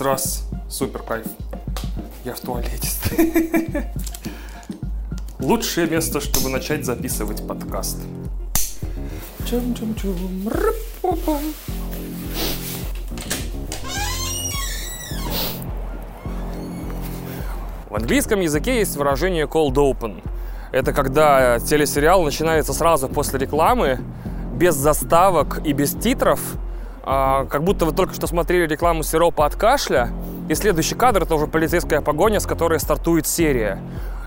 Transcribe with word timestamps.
Раз. 0.00 0.48
Супер 0.70 1.02
кайф. 1.02 1.26
Я 2.24 2.34
в 2.34 2.40
туалете. 2.40 3.92
Лучшее 5.38 5.86
место, 5.88 6.20
чтобы 6.20 6.48
начать 6.48 6.86
записывать 6.86 7.46
подкаст. 7.46 7.98
Чум-чум-чум. 9.46 10.50
В 17.90 17.94
английском 17.94 18.40
языке 18.40 18.78
есть 18.78 18.96
выражение 18.96 19.44
cold 19.44 19.74
open. 19.74 20.22
Это 20.72 20.94
когда 20.94 21.58
телесериал 21.58 22.22
начинается 22.22 22.72
сразу 22.72 23.06
после 23.08 23.38
рекламы, 23.38 24.00
без 24.54 24.76
заставок 24.76 25.60
и 25.66 25.74
без 25.74 25.92
титров, 25.92 26.40
а, 27.02 27.46
как 27.46 27.64
будто 27.64 27.86
вы 27.86 27.92
только 27.92 28.14
что 28.14 28.26
смотрели 28.26 28.66
рекламу 28.66 29.02
сиропа 29.02 29.46
от 29.46 29.56
кашля, 29.56 30.10
и 30.48 30.54
следующий 30.54 30.94
кадр 30.94 31.22
это 31.22 31.34
уже 31.34 31.46
полицейская 31.46 32.00
погоня, 32.00 32.40
с 32.40 32.46
которой 32.46 32.80
стартует 32.80 33.26
серия. 33.26 33.78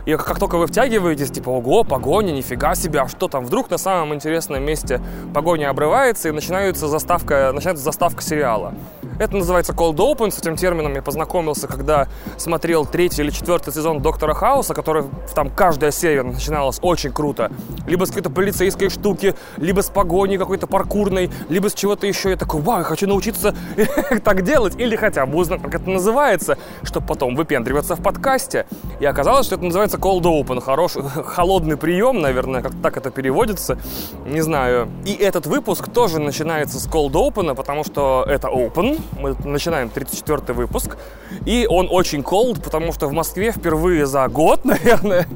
И 0.05 0.15
как 0.15 0.39
только 0.39 0.57
вы 0.57 0.67
втягиваетесь, 0.67 1.31
типа, 1.31 1.49
ого, 1.49 1.83
погоня, 1.83 2.31
нифига 2.31 2.75
себе, 2.75 3.01
а 3.01 3.07
что 3.07 3.27
там? 3.27 3.45
Вдруг 3.45 3.69
на 3.69 3.77
самом 3.77 4.13
интересном 4.13 4.63
месте 4.63 5.01
погоня 5.33 5.69
обрывается 5.69 6.29
и 6.29 6.31
начинается 6.31 6.87
заставка, 6.87 7.51
начинается 7.53 7.83
заставка 7.83 8.21
сериала. 8.21 8.73
Это 9.19 9.37
называется 9.37 9.73
cold 9.73 9.95
open, 9.97 10.31
с 10.31 10.39
этим 10.39 10.55
термином 10.55 10.95
я 10.95 11.01
познакомился, 11.01 11.67
когда 11.67 12.07
смотрел 12.37 12.85
третий 12.85 13.21
или 13.21 13.29
четвертый 13.29 13.71
сезон 13.71 14.01
Доктора 14.01 14.33
Хауса, 14.33 14.73
который 14.73 15.03
там 15.35 15.49
каждая 15.49 15.91
серия 15.91 16.23
начиналась 16.23 16.79
очень 16.81 17.13
круто. 17.13 17.51
Либо 17.85 18.05
с 18.05 18.09
какой-то 18.09 18.31
полицейской 18.31 18.89
штуки, 18.89 19.35
либо 19.57 19.81
с 19.81 19.89
погоней 19.89 20.37
какой-то 20.37 20.65
паркурной, 20.65 21.29
либо 21.49 21.69
с 21.69 21.73
чего-то 21.73 22.07
еще. 22.07 22.31
Я 22.31 22.37
такой, 22.37 22.61
вау, 22.61 22.79
я 22.79 22.83
хочу 22.83 23.07
научиться 23.07 23.55
так 24.23 24.41
делать, 24.41 24.73
или 24.77 24.95
хотя 24.95 25.25
бы 25.25 25.37
узнать, 25.37 25.61
как 25.61 25.75
это 25.75 25.89
называется, 25.89 26.57
чтобы 26.81 27.05
потом 27.05 27.35
выпендриваться 27.35 27.95
в 27.95 28.01
подкасте. 28.01 28.65
И 28.99 29.05
оказалось, 29.05 29.45
что 29.45 29.55
это 29.55 29.63
называется 29.63 29.92
cold 29.97 30.23
open, 30.23 30.61
хороший, 30.61 31.03
холодный 31.03 31.77
прием, 31.77 32.21
наверное, 32.21 32.61
как 32.61 32.73
так 32.81 32.97
это 32.97 33.11
переводится, 33.11 33.77
не 34.25 34.41
знаю. 34.41 34.89
И 35.05 35.13
этот 35.13 35.45
выпуск 35.45 35.89
тоже 35.89 36.19
начинается 36.19 36.79
с 36.79 36.87
cold 36.87 37.11
open, 37.11 37.55
потому 37.55 37.83
что 37.83 38.25
это 38.27 38.47
open, 38.47 39.01
мы 39.19 39.35
начинаем 39.45 39.89
34 39.89 40.53
выпуск, 40.53 40.97
и 41.45 41.67
он 41.69 41.87
очень 41.89 42.21
cold, 42.21 42.61
потому 42.63 42.93
что 42.93 43.07
в 43.07 43.13
Москве 43.13 43.51
впервые 43.51 44.05
за 44.05 44.27
год, 44.27 44.65
наверное, 44.65 45.27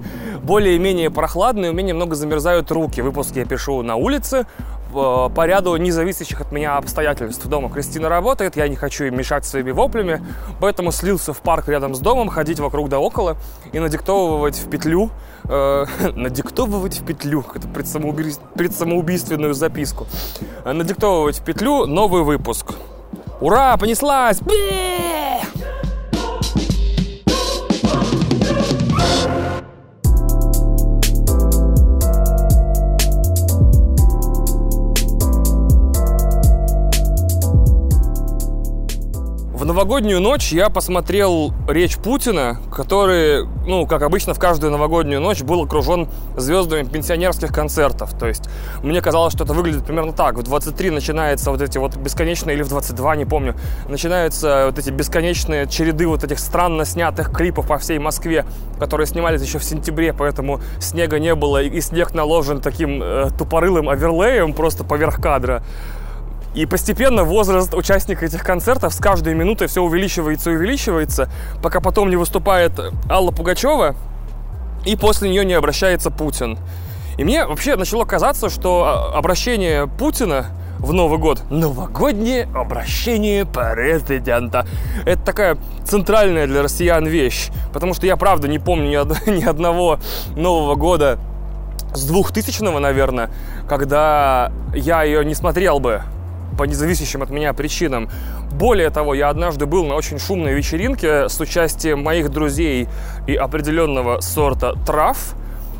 более-менее 0.43 1.09
прохладно, 1.09 1.65
и 1.65 1.69
у 1.69 1.73
меня 1.73 1.89
немного 1.89 2.15
замерзают 2.15 2.71
руки. 2.71 3.01
Выпуски 3.01 3.39
я 3.39 3.45
пишу 3.45 3.81
на 3.81 3.95
улице, 3.95 4.45
по 4.91 5.45
ряду 5.45 5.75
независящих 5.77 6.41
от 6.41 6.51
меня 6.51 6.77
обстоятельств. 6.77 7.45
Дома 7.47 7.69
Кристина 7.69 8.09
работает, 8.09 8.55
я 8.55 8.67
не 8.67 8.75
хочу 8.75 9.05
им 9.05 9.17
мешать 9.17 9.45
своими 9.45 9.71
воплями, 9.71 10.21
поэтому 10.59 10.91
слился 10.91 11.33
в 11.33 11.41
парк 11.41 11.67
рядом 11.67 11.95
с 11.95 11.99
домом, 11.99 12.29
ходить 12.29 12.59
вокруг 12.59 12.89
да 12.89 12.99
около 12.99 13.37
и 13.71 13.79
надиктовывать 13.79 14.57
в 14.57 14.69
петлю, 14.69 15.09
э, 15.45 15.85
надиктовывать 16.15 16.99
в 16.99 17.05
петлю, 17.05 17.45
это 17.53 17.67
предсамоуби... 17.67 18.33
предсамоубийственную 18.55 19.53
записку, 19.53 20.07
надиктовывать 20.65 21.39
в 21.39 21.43
петлю 21.43 21.85
новый 21.85 22.23
выпуск. 22.23 22.73
Ура, 23.39 23.77
понеслась! 23.77 24.41
Бе! 24.41 25.06
Новогоднюю 39.77 40.19
ночь 40.19 40.51
я 40.53 40.71
посмотрел 40.71 41.53
речь 41.67 41.97
Путина, 41.97 42.59
который, 42.73 43.45
ну, 43.67 43.85
как 43.85 44.01
обычно, 44.01 44.33
в 44.33 44.39
каждую 44.39 44.71
новогоднюю 44.71 45.21
ночь 45.21 45.43
был 45.43 45.65
окружен 45.65 46.09
звездами 46.35 46.83
пенсионерских 46.87 47.53
концертов. 47.53 48.17
То 48.17 48.25
есть 48.25 48.49
мне 48.81 49.03
казалось, 49.03 49.35
что 49.35 49.43
это 49.43 49.53
выглядит 49.53 49.85
примерно 49.85 50.13
так. 50.13 50.35
В 50.35 50.41
23 50.41 50.89
начинается 50.89 51.51
вот 51.51 51.61
эти 51.61 51.77
вот 51.77 51.95
бесконечные, 51.95 52.55
или 52.55 52.63
в 52.63 52.69
22, 52.69 53.17
не 53.17 53.25
помню, 53.25 53.53
начинаются 53.87 54.63
вот 54.65 54.79
эти 54.79 54.89
бесконечные 54.89 55.67
череды 55.67 56.07
вот 56.07 56.23
этих 56.23 56.39
странно 56.39 56.83
снятых 56.83 57.31
клипов 57.31 57.67
по 57.67 57.77
всей 57.77 57.99
Москве, 57.99 58.47
которые 58.79 59.05
снимались 59.05 59.43
еще 59.43 59.59
в 59.59 59.63
сентябре, 59.63 60.11
поэтому 60.11 60.59
снега 60.79 61.19
не 61.19 61.35
было, 61.35 61.61
и 61.61 61.81
снег 61.81 62.15
наложен 62.15 62.61
таким 62.61 63.03
э, 63.03 63.29
тупорылым 63.37 63.89
оверлеем 63.89 64.53
просто 64.53 64.83
поверх 64.83 65.21
кадра. 65.21 65.61
И 66.57 66.65
постепенно 66.65 67.23
возраст 67.23 67.75
участника 67.75 68.25
этих 68.25 68.43
концертов 68.43 68.91
с 68.91 68.97
каждой 68.97 69.35
минутой 69.35 69.67
все 69.67 69.83
увеличивается 69.83 70.49
и 70.49 70.55
увеличивается, 70.55 71.29
пока 71.61 71.81
потом 71.81 72.09
не 72.09 72.15
выступает 72.15 72.71
Алла 73.11 73.29
Пугачева, 73.29 73.95
и 74.83 74.95
после 74.95 75.29
нее 75.29 75.45
не 75.45 75.53
обращается 75.53 76.09
Путин. 76.09 76.57
И 77.19 77.23
мне 77.23 77.45
вообще 77.45 77.75
начало 77.75 78.05
казаться, 78.05 78.49
что 78.49 79.13
обращение 79.13 79.85
Путина 79.85 80.47
в 80.79 80.93
Новый 80.93 81.19
год. 81.19 81.43
Новогоднее 81.51 82.49
обращение 82.55 83.45
президента. 83.45 84.65
Это 85.05 85.21
такая 85.21 85.57
центральная 85.85 86.47
для 86.47 86.63
россиян 86.63 87.05
вещь. 87.05 87.49
Потому 87.71 87.93
что 87.93 88.07
я, 88.07 88.17
правда, 88.17 88.47
не 88.47 88.57
помню 88.57 88.89
ни, 88.89 88.95
од- 88.95 89.27
ни 89.27 89.43
одного 89.43 89.99
Нового 90.35 90.73
года 90.73 91.19
с 91.93 92.11
2000-го, 92.11 92.79
наверное, 92.79 93.29
когда 93.69 94.51
я 94.73 95.03
ее 95.03 95.23
не 95.23 95.35
смотрел 95.35 95.79
бы 95.79 96.01
по 96.57 96.63
независящим 96.63 97.21
от 97.21 97.29
меня 97.29 97.53
причинам. 97.53 98.09
Более 98.51 98.89
того, 98.89 99.13
я 99.13 99.29
однажды 99.29 99.65
был 99.65 99.85
на 99.85 99.95
очень 99.95 100.19
шумной 100.19 100.53
вечеринке 100.53 101.29
с 101.29 101.39
участием 101.39 102.03
моих 102.03 102.29
друзей 102.29 102.87
и 103.27 103.35
определенного 103.35 104.19
сорта 104.21 104.73
трав, 104.85 105.35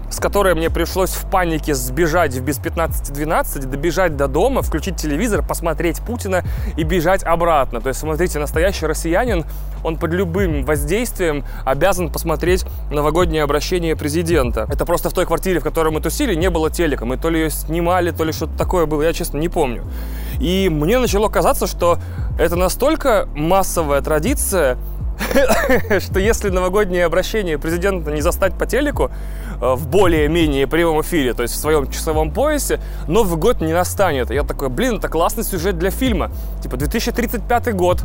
с 0.09 0.19
которой 0.19 0.56
мне 0.56 0.69
пришлось 0.69 1.12
в 1.12 1.29
панике 1.29 1.75
сбежать 1.75 2.34
в 2.34 2.41
без 2.41 2.59
15-12, 2.59 3.66
добежать 3.66 4.16
до 4.16 4.28
дома, 4.28 4.62
включить 4.62 4.95
телевизор, 4.95 5.45
посмотреть 5.45 6.01
Путина 6.01 6.44
и 6.78 6.84
бежать 6.84 7.23
обратно. 7.23 7.81
То 7.81 7.90
есть, 7.90 8.00
смотрите, 8.00 8.40
настоящий 8.40 8.85
россиянин, 8.85 9.46
он 9.84 9.97
под 9.97 10.13
любым 10.13 10.63
воздействием 10.66 11.46
обязан 11.66 12.12
посмотреть 12.12 12.66
новогоднее 12.90 13.44
обращение 13.44 13.96
президента. 13.96 14.67
Это 14.72 14.85
просто 14.85 15.09
в 15.09 15.13
той 15.13 15.25
квартире, 15.25 15.59
в 15.59 15.63
которой 15.63 15.94
мы 15.94 16.01
тусили, 16.01 16.35
не 16.35 16.50
было 16.50 16.72
телека. 16.72 17.06
Мы 17.06 17.17
то 17.17 17.29
ли 17.29 17.41
ее 17.41 17.50
снимали, 17.50 18.12
то 18.12 18.23
ли 18.23 18.31
что-то 18.31 18.57
такое 18.57 18.85
было, 18.85 19.01
я, 19.01 19.13
честно, 19.13 19.38
не 19.38 19.50
помню. 19.50 19.84
И 20.40 20.69
мне 20.69 21.00
начало 21.00 21.29
казаться, 21.29 21.67
что 21.67 22.00
это 22.40 22.56
настолько 22.56 23.28
массовая 23.35 24.01
традиция, 24.01 24.78
что 26.00 26.19
если 26.19 26.50
новогоднее 26.50 27.06
обращение 27.06 27.57
президента 27.57 28.12
не 28.12 28.22
застать 28.22 28.57
по 28.57 28.66
телеку 28.66 29.12
в 29.59 29.88
более-менее 29.88 30.68
прямом 30.68 31.01
эфире, 31.01 31.34
то 31.34 31.44
есть 31.44 31.56
в 31.56 31.57
своем 31.57 31.90
часовом 31.90 32.31
поясе, 32.31 32.79
Новый 33.07 33.38
год 33.38 33.62
не 33.62 33.73
настанет. 33.73 34.29
Я 34.31 34.44
такой, 34.44 34.69
блин, 34.69 34.97
это 34.97 35.09
классный 35.09 35.44
сюжет 35.44 35.78
для 35.78 35.91
фильма. 35.91 36.31
Типа 36.62 36.78
2035 36.78 37.75
год, 37.75 38.01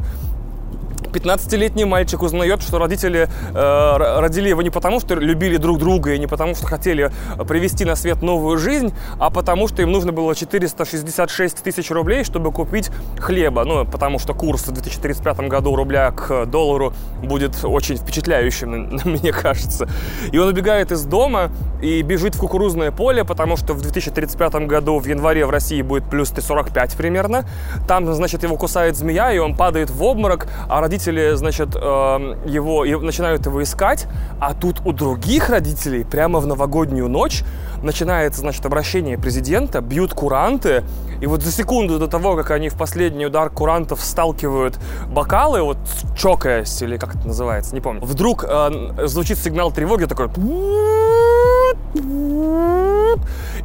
15-летний 1.12 1.84
мальчик 1.84 2.22
узнает, 2.22 2.62
что 2.62 2.78
родители 2.78 3.28
э, 3.54 3.96
родили 4.20 4.48
его 4.48 4.62
не 4.62 4.70
потому, 4.70 5.00
что 5.00 5.14
любили 5.14 5.56
друг 5.56 5.78
друга 5.78 6.14
и 6.14 6.18
не 6.18 6.26
потому, 6.26 6.54
что 6.54 6.66
хотели 6.66 7.10
привести 7.46 7.84
на 7.84 7.96
свет 7.96 8.22
новую 8.22 8.58
жизнь, 8.58 8.92
а 9.18 9.30
потому, 9.30 9.68
что 9.68 9.82
им 9.82 9.92
нужно 9.92 10.12
было 10.12 10.34
466 10.34 11.62
тысяч 11.62 11.90
рублей, 11.90 12.24
чтобы 12.24 12.52
купить 12.52 12.90
хлеба. 13.18 13.64
Ну, 13.64 13.84
потому 13.84 14.18
что 14.18 14.34
курс 14.34 14.66
в 14.66 14.72
2035 14.72 15.48
году 15.48 15.76
рубля 15.76 16.10
к 16.10 16.46
доллару 16.46 16.92
будет 17.22 17.64
очень 17.64 17.96
впечатляющим, 17.96 19.00
мне 19.04 19.32
кажется. 19.32 19.88
И 20.32 20.38
он 20.38 20.48
убегает 20.48 20.92
из 20.92 21.04
дома 21.04 21.50
и 21.82 22.02
бежит 22.02 22.34
в 22.34 22.38
кукурузное 22.38 22.90
поле, 22.90 23.24
потому 23.24 23.56
что 23.56 23.74
в 23.74 23.82
2035 23.82 24.54
году 24.66 24.98
в 24.98 25.06
январе 25.06 25.44
в 25.46 25.50
России 25.50 25.82
будет 25.82 26.04
плюс 26.08 26.32
45 26.32 26.94
примерно. 26.94 27.44
Там, 27.86 28.12
значит, 28.14 28.42
его 28.42 28.56
кусает 28.56 28.96
змея, 28.96 29.32
и 29.32 29.38
он 29.38 29.56
падает 29.56 29.90
в 29.90 30.02
обморок, 30.02 30.46
а 30.68 30.80
родители, 30.80 31.01
значит, 31.34 31.74
его 31.74 32.84
начинают 32.84 33.46
его 33.46 33.62
искать, 33.62 34.06
а 34.40 34.54
тут 34.54 34.80
у 34.84 34.92
других 34.92 35.50
родителей 35.50 36.04
прямо 36.04 36.40
в 36.40 36.46
новогоднюю 36.46 37.08
ночь 37.08 37.42
начинается, 37.82 38.40
значит, 38.40 38.64
обращение 38.64 39.18
президента, 39.18 39.80
бьют 39.80 40.14
куранты, 40.14 40.84
и 41.20 41.26
вот 41.26 41.42
за 41.42 41.52
секунду 41.52 41.98
до 41.98 42.06
того, 42.06 42.36
как 42.36 42.50
они 42.50 42.68
в 42.68 42.76
последний 42.76 43.26
удар 43.26 43.50
курантов 43.50 44.00
сталкивают 44.00 44.78
бокалы, 45.08 45.62
вот 45.62 45.78
чокаясь, 46.16 46.80
или 46.82 46.96
как 46.96 47.16
это 47.16 47.26
называется, 47.26 47.74
не 47.74 47.80
помню, 47.80 48.02
вдруг 48.02 48.44
э, 48.48 49.06
звучит 49.06 49.38
сигнал 49.38 49.72
тревоги 49.72 50.04
такой 50.04 50.28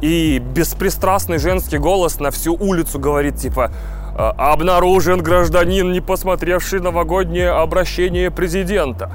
и 0.00 0.38
беспристрастный 0.38 1.38
женский 1.38 1.78
голос 1.78 2.20
на 2.20 2.30
всю 2.30 2.54
улицу 2.54 2.98
говорит, 2.98 3.36
типа, 3.36 3.72
обнаружен 4.18 5.22
гражданин, 5.22 5.92
не 5.92 6.00
посмотревший 6.00 6.80
новогоднее 6.80 7.50
обращение 7.50 8.30
президента. 8.30 9.12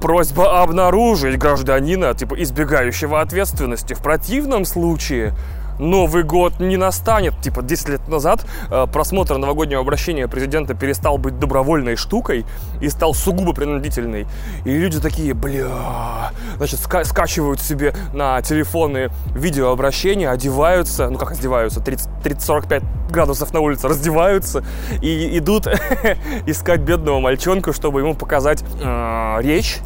Просьба 0.00 0.62
обнаружить 0.62 1.38
гражданина, 1.38 2.14
типа, 2.14 2.40
избегающего 2.42 3.20
ответственности. 3.20 3.94
В 3.94 4.02
противном 4.02 4.64
случае 4.64 5.34
Новый 5.78 6.22
год 6.22 6.60
не 6.60 6.76
настанет. 6.76 7.38
Типа 7.40 7.62
10 7.62 7.88
лет 7.88 8.08
назад 8.08 8.44
э, 8.70 8.86
просмотр 8.92 9.36
новогоднего 9.36 9.80
обращения 9.80 10.28
президента 10.28 10.74
перестал 10.74 11.18
быть 11.18 11.38
добровольной 11.38 11.96
штукой 11.96 12.44
и 12.80 12.88
стал 12.88 13.14
сугубо 13.14 13.52
принудительный. 13.52 14.26
И 14.64 14.70
люди 14.70 15.00
такие, 15.00 15.34
бля, 15.34 16.32
значит, 16.56 16.80
ска- 16.80 17.04
скачивают 17.04 17.60
себе 17.60 17.94
на 18.12 18.40
телефоны 18.42 19.10
видеообращения, 19.34 20.30
одеваются, 20.30 21.08
ну 21.10 21.18
как 21.18 21.32
одеваются, 21.32 21.80
30-45 21.80 22.82
градусов 23.10 23.52
на 23.52 23.60
улице, 23.60 23.88
раздеваются 23.88 24.64
и 25.00 25.38
идут 25.38 25.66
искать 26.46 26.80
бедного 26.80 27.20
мальчонка, 27.20 27.72
чтобы 27.72 28.00
ему 28.00 28.14
показать 28.14 28.64
э, 28.82 29.38
речь 29.40 29.78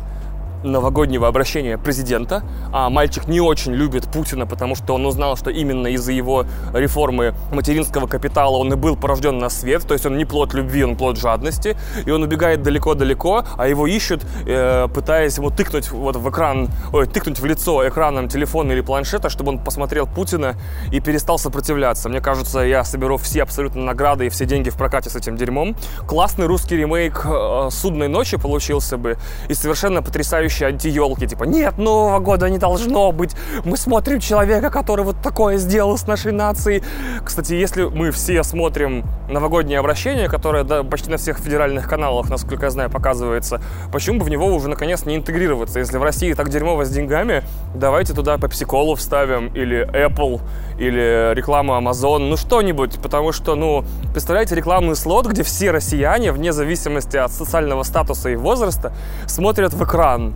новогоднего 0.64 1.28
обращения 1.28 1.78
президента, 1.78 2.42
а 2.72 2.90
мальчик 2.90 3.28
не 3.28 3.40
очень 3.40 3.72
любит 3.72 4.04
Путина, 4.04 4.46
потому 4.46 4.74
что 4.74 4.94
он 4.94 5.06
узнал, 5.06 5.36
что 5.36 5.50
именно 5.50 5.88
из-за 5.88 6.12
его 6.12 6.46
реформы 6.72 7.34
материнского 7.52 8.06
капитала 8.06 8.56
он 8.56 8.72
и 8.72 8.76
был 8.76 8.96
порожден 8.96 9.38
на 9.38 9.48
свет, 9.48 9.86
то 9.86 9.94
есть 9.94 10.06
он 10.06 10.16
не 10.16 10.24
плод 10.24 10.54
любви, 10.54 10.84
он 10.84 10.96
плод 10.96 11.18
жадности, 11.18 11.76
и 12.06 12.10
он 12.10 12.22
убегает 12.22 12.62
далеко-далеко, 12.62 13.44
а 13.56 13.68
его 13.68 13.86
ищут, 13.86 14.22
э, 14.46 14.88
пытаясь 14.92 15.36
ему 15.38 15.50
тыкнуть 15.50 15.90
вот 15.90 16.16
в 16.16 16.30
экран, 16.30 16.68
ой, 16.92 17.06
тыкнуть 17.06 17.40
в 17.40 17.44
лицо 17.44 17.86
экраном 17.88 18.28
телефона 18.28 18.72
или 18.72 18.80
планшета, 18.80 19.28
чтобы 19.28 19.50
он 19.50 19.58
посмотрел 19.58 20.06
Путина 20.06 20.54
и 20.90 21.00
перестал 21.00 21.38
сопротивляться. 21.38 22.08
Мне 22.08 22.20
кажется, 22.20 22.60
я 22.60 22.84
соберу 22.84 23.16
все 23.16 23.42
абсолютно 23.42 23.82
награды 23.82 24.26
и 24.26 24.28
все 24.28 24.46
деньги 24.46 24.70
в 24.70 24.76
прокате 24.76 25.10
с 25.10 25.16
этим 25.16 25.36
дерьмом. 25.36 25.76
Классный 26.06 26.46
русский 26.46 26.76
ремейк 26.76 27.22
э, 27.24 27.68
«Судной 27.70 28.08
ночи» 28.08 28.36
получился 28.36 28.96
бы, 28.96 29.16
и 29.48 29.54
совершенно 29.54 30.02
потрясающий 30.02 30.51
следующие 30.52 30.68
антиелки, 30.68 31.26
типа, 31.26 31.44
нет, 31.44 31.78
Нового 31.78 32.18
года 32.18 32.48
не 32.50 32.58
должно 32.58 33.12
быть, 33.12 33.34
мы 33.64 33.76
смотрим 33.76 34.20
человека, 34.20 34.70
который 34.70 35.04
вот 35.04 35.16
такое 35.22 35.56
сделал 35.56 35.96
с 35.96 36.06
нашей 36.06 36.32
нацией. 36.32 36.82
Кстати, 37.24 37.54
если 37.54 37.84
мы 37.84 38.10
все 38.10 38.42
смотрим 38.42 39.04
новогоднее 39.28 39.78
обращение, 39.78 40.28
которое 40.28 40.64
да, 40.64 40.82
почти 40.82 41.10
на 41.10 41.16
всех 41.16 41.38
федеральных 41.38 41.88
каналах, 41.88 42.28
насколько 42.28 42.66
я 42.66 42.70
знаю, 42.70 42.90
показывается, 42.90 43.60
почему 43.92 44.18
бы 44.18 44.24
в 44.24 44.28
него 44.28 44.46
уже 44.46 44.68
наконец 44.68 45.06
не 45.06 45.16
интегрироваться? 45.16 45.78
Если 45.78 45.96
в 45.96 46.02
России 46.02 46.32
так 46.34 46.48
дерьмово 46.50 46.84
с 46.84 46.90
деньгами, 46.90 47.42
давайте 47.74 48.12
туда 48.12 48.36
Pepsi-Cola 48.36 48.96
вставим, 48.96 49.48
или 49.54 49.88
Apple, 49.92 50.40
или 50.78 51.34
рекламу 51.34 51.74
Amazon, 51.74 52.28
ну 52.28 52.36
что-нибудь, 52.36 52.98
потому 53.02 53.32
что, 53.32 53.54
ну, 53.54 53.84
представляете, 54.12 54.54
рекламный 54.54 54.96
слот, 54.96 55.26
где 55.26 55.42
все 55.42 55.70
россияне, 55.70 56.32
вне 56.32 56.52
зависимости 56.52 57.16
от 57.16 57.32
социального 57.32 57.82
статуса 57.82 58.30
и 58.30 58.36
возраста, 58.36 58.92
смотрят 59.26 59.72
в 59.72 59.84
экран 59.84 60.34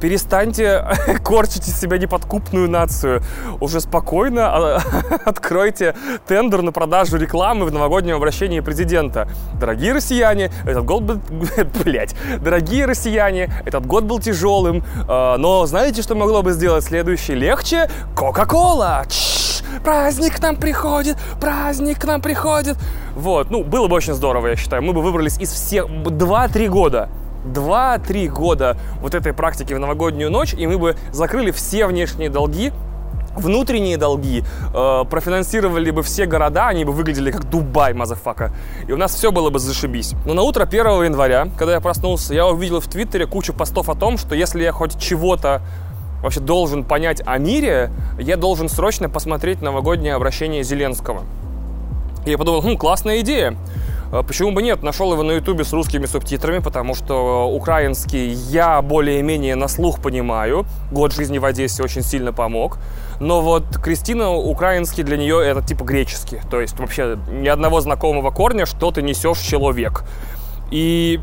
перестаньте 0.00 0.84
корчить 1.24 1.68
из 1.68 1.78
себя 1.78 1.98
неподкупную 1.98 2.68
нацию. 2.68 3.22
Уже 3.60 3.80
спокойно 3.80 4.46
а, 4.46 4.82
откройте 5.24 5.94
тендер 6.26 6.62
на 6.62 6.72
продажу 6.72 7.16
рекламы 7.16 7.66
в 7.66 7.72
новогоднем 7.72 8.16
обращении 8.16 8.60
президента. 8.60 9.28
Дорогие 9.58 9.92
россияне, 9.92 10.50
этот 10.64 10.84
год 10.84 11.02
был... 11.02 11.20
Блять. 11.84 12.14
Дорогие 12.40 12.86
россияне, 12.86 13.50
этот 13.64 13.86
год 13.86 14.04
был 14.04 14.20
тяжелым, 14.20 14.84
а, 15.08 15.36
но 15.38 15.66
знаете, 15.66 16.02
что 16.02 16.14
могло 16.14 16.42
бы 16.42 16.52
сделать 16.52 16.84
следующий 16.84 17.34
легче? 17.34 17.90
Кока-кола! 18.14 19.04
Праздник 19.84 20.36
к 20.36 20.42
нам 20.42 20.56
приходит, 20.56 21.16
праздник 21.40 22.00
к 22.00 22.04
нам 22.04 22.20
приходит. 22.20 22.76
Вот, 23.14 23.50
ну, 23.50 23.64
было 23.64 23.88
бы 23.88 23.96
очень 23.96 24.14
здорово, 24.14 24.48
я 24.48 24.56
считаю. 24.56 24.82
Мы 24.82 24.92
бы 24.92 25.02
выбрались 25.02 25.38
из 25.38 25.52
всех... 25.52 25.86
2-3 25.86 26.68
года 26.68 27.08
2-3 27.46 28.28
года 28.28 28.76
вот 29.00 29.14
этой 29.14 29.32
практики 29.32 29.72
в 29.72 29.78
новогоднюю 29.78 30.30
ночь, 30.30 30.54
и 30.54 30.66
мы 30.66 30.78
бы 30.78 30.96
закрыли 31.12 31.52
все 31.52 31.86
внешние 31.86 32.28
долги, 32.28 32.72
внутренние 33.36 33.96
долги, 33.96 34.42
э, 34.74 35.04
профинансировали 35.08 35.90
бы 35.90 36.02
все 36.02 36.26
города, 36.26 36.68
они 36.68 36.84
бы 36.84 36.92
выглядели 36.92 37.30
как 37.30 37.48
Дубай, 37.48 37.92
motherfucker. 37.92 38.52
И 38.88 38.92
у 38.92 38.96
нас 38.96 39.14
все 39.14 39.30
было 39.30 39.50
бы 39.50 39.58
зашибись. 39.58 40.14
Но 40.24 40.34
на 40.34 40.42
утро 40.42 40.64
1 40.64 41.04
января, 41.04 41.48
когда 41.56 41.74
я 41.74 41.80
проснулся, 41.80 42.34
я 42.34 42.46
увидел 42.46 42.80
в 42.80 42.88
Твиттере 42.88 43.26
кучу 43.26 43.52
постов 43.52 43.88
о 43.88 43.94
том, 43.94 44.18
что 44.18 44.34
если 44.34 44.62
я 44.62 44.72
хоть 44.72 44.98
чего-то 44.98 45.62
вообще 46.26 46.40
должен 46.40 46.82
понять 46.82 47.22
о 47.24 47.38
мире, 47.38 47.90
я 48.18 48.36
должен 48.36 48.68
срочно 48.68 49.08
посмотреть 49.08 49.62
новогоднее 49.62 50.14
обращение 50.14 50.64
Зеленского. 50.64 51.22
И 52.24 52.30
я 52.30 52.38
подумал, 52.38 52.62
хм, 52.62 52.76
классная 52.76 53.20
идея. 53.20 53.56
А 54.10 54.24
почему 54.24 54.50
бы 54.50 54.60
нет? 54.60 54.82
Нашел 54.82 55.12
его 55.12 55.22
на 55.22 55.32
ютубе 55.32 55.62
с 55.62 55.72
русскими 55.72 56.06
субтитрами, 56.06 56.58
потому 56.58 56.96
что 56.96 57.48
украинский 57.48 58.26
я 58.26 58.82
более-менее 58.82 59.54
на 59.54 59.68
слух 59.68 60.02
понимаю. 60.02 60.66
Год 60.90 61.12
жизни 61.12 61.38
в 61.38 61.44
Одессе 61.44 61.84
очень 61.84 62.02
сильно 62.02 62.32
помог. 62.32 62.78
Но 63.20 63.40
вот 63.40 63.64
Кристина 63.80 64.32
украинский 64.32 65.04
для 65.04 65.16
нее 65.16 65.44
это 65.44 65.62
типа 65.62 65.84
греческий. 65.84 66.40
То 66.50 66.60
есть 66.60 66.76
вообще 66.78 67.18
ни 67.30 67.46
одного 67.46 67.80
знакомого 67.80 68.32
корня, 68.32 68.66
что 68.66 68.90
ты 68.90 69.00
несешь 69.00 69.38
человек. 69.38 70.02
И 70.72 71.20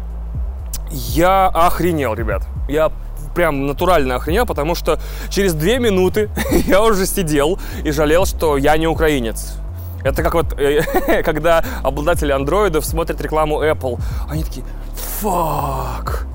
я 0.92 1.48
охренел, 1.48 2.14
ребят. 2.14 2.48
Я 2.70 2.92
прям 3.34 3.68
натурально 3.68 4.16
охренел, 4.16 4.46
потому 4.46 4.76
что 4.76 5.00
через 5.30 5.54
две 5.54 5.80
минуты 5.80 6.30
я 6.68 6.82
уже 6.82 7.06
сидел 7.06 7.60
и 7.84 7.92
жалел, 7.92 8.26
что 8.26 8.58
я 8.58 8.78
не 8.78 8.88
украинец. 8.88 9.56
Это 10.04 10.22
как 10.22 10.34
вот, 10.34 10.60
э, 10.60 11.24
когда 11.24 11.64
обладатели 11.82 12.32
андроидов 12.32 12.86
смотрят 12.86 13.22
рекламу 13.22 13.64
Apple, 13.64 14.00
они 14.30 14.44
такие, 14.44 14.66
фак, 14.96 16.26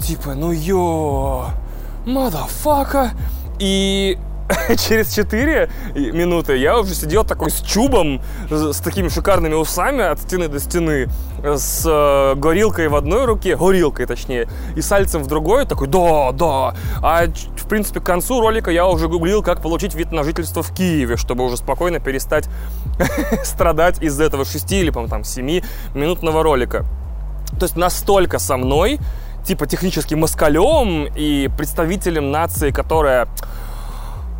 типа, 0.00 0.34
ну 0.34 0.50
ё, 0.52 1.46
мадафака. 2.06 3.10
И 3.58 4.18
через 4.78 5.12
4 5.14 5.70
минуты 5.94 6.56
я 6.56 6.78
уже 6.78 6.94
сидел 6.94 7.24
такой 7.24 7.50
с 7.50 7.60
чубом, 7.60 8.20
с 8.50 8.80
такими 8.80 9.08
шикарными 9.08 9.54
усами 9.54 10.04
от 10.04 10.20
стены 10.20 10.48
до 10.48 10.60
стены, 10.60 11.08
с 11.42 11.82
э, 11.86 12.34
горилкой 12.36 12.88
в 12.88 12.96
одной 12.96 13.24
руке, 13.24 13.56
горилкой 13.56 14.06
точнее, 14.06 14.48
и 14.76 14.82
сальцем 14.82 15.22
в 15.22 15.26
другой, 15.26 15.66
такой, 15.66 15.88
да, 15.88 16.32
да. 16.32 16.74
А 17.02 17.26
в 17.26 17.68
принципе 17.68 18.00
к 18.00 18.04
концу 18.04 18.40
ролика 18.40 18.70
я 18.70 18.86
уже 18.86 19.08
гуглил, 19.08 19.42
как 19.42 19.62
получить 19.62 19.94
вид 19.94 20.12
на 20.12 20.24
жительство 20.24 20.62
в 20.62 20.72
Киеве, 20.74 21.16
чтобы 21.16 21.44
уже 21.44 21.56
спокойно 21.56 22.00
перестать 22.00 22.48
страдать 23.44 24.02
из 24.02 24.20
этого 24.20 24.44
6 24.44 24.72
или, 24.72 24.90
по-моему, 24.90 25.10
там 25.10 25.24
7 25.24 25.62
минутного 25.94 26.42
ролика. 26.42 26.84
То 27.58 27.64
есть 27.64 27.76
настолько 27.76 28.38
со 28.38 28.56
мной, 28.56 28.98
типа 29.44 29.66
технически 29.66 30.14
москалем 30.14 31.06
и 31.14 31.48
представителем 31.56 32.30
нации, 32.30 32.70
которая 32.70 33.28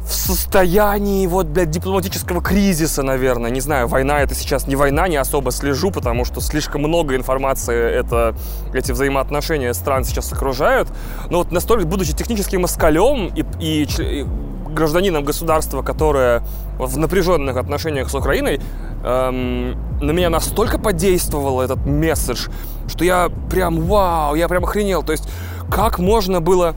в 0.05 0.13
состоянии 0.13 1.27
вот, 1.27 1.47
блядь, 1.47 1.71
дипломатического 1.71 2.43
кризиса, 2.43 3.03
наверное. 3.03 3.51
Не 3.51 3.61
знаю, 3.61 3.89
война 3.89 4.21
это 4.21 4.35
сейчас 4.35 4.67
не 4.67 4.77
война, 4.77 5.09
не 5.09 5.17
особо 5.17 5.53
слежу, 5.53 5.91
потому 5.91 6.25
что 6.25 6.41
слишком 6.41 6.83
много 6.83 7.15
информации 7.15 7.77
это, 7.77 8.35
эти 8.75 8.93
взаимоотношения 8.93 9.73
стран 9.75 10.05
сейчас 10.05 10.33
окружают. 10.33 10.89
Но 11.31 11.39
вот 11.39 11.53
настолько, 11.53 11.87
будучи 11.87 12.15
техническим 12.15 12.63
москалем 12.63 13.29
и, 13.29 13.45
и, 13.61 13.85
и 13.85 14.27
гражданином 14.73 15.25
государства, 15.25 15.83
которое 15.83 16.43
в 16.79 16.99
напряженных 16.99 17.57
отношениях 17.57 18.11
с 18.11 18.15
Украиной, 18.15 18.61
эм, 19.05 19.77
на 20.01 20.11
меня 20.11 20.31
настолько 20.31 20.79
подействовал 20.79 21.61
этот 21.61 21.85
месседж, 21.87 22.49
что 22.89 23.05
я 23.05 23.31
прям, 23.51 23.83
вау, 23.83 24.35
я 24.35 24.49
прям 24.49 24.65
охренел. 24.65 25.03
То 25.03 25.13
есть, 25.13 25.29
как 25.71 25.99
можно 25.99 26.41
было 26.41 26.75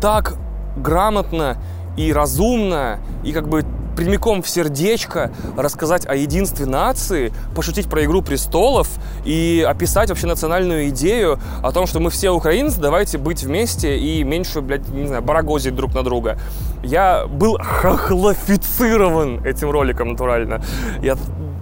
так 0.00 0.36
грамотно 0.76 1.58
и 1.98 2.12
разумно, 2.12 3.00
и 3.24 3.32
как 3.32 3.48
бы 3.48 3.64
прямиком 3.96 4.42
в 4.44 4.48
сердечко 4.48 5.32
рассказать 5.56 6.06
о 6.06 6.14
единстве 6.14 6.66
нации, 6.66 7.32
пошутить 7.56 7.90
про 7.90 8.04
«Игру 8.04 8.22
престолов» 8.22 8.88
и 9.24 9.66
описать 9.68 10.08
вообще 10.08 10.28
национальную 10.28 10.90
идею 10.90 11.40
о 11.64 11.72
том, 11.72 11.88
что 11.88 11.98
мы 11.98 12.10
все 12.10 12.30
украинцы, 12.30 12.80
давайте 12.80 13.18
быть 13.18 13.42
вместе 13.42 13.98
и 13.98 14.22
меньше, 14.22 14.60
блядь, 14.60 14.88
не 14.88 15.08
знаю, 15.08 15.22
барагозить 15.22 15.74
друг 15.74 15.92
на 15.96 16.04
друга. 16.04 16.38
Я 16.84 17.26
был 17.26 17.58
хохлофицирован 17.60 19.44
этим 19.44 19.72
роликом 19.72 20.12
натурально. 20.12 20.62
Я 21.02 21.16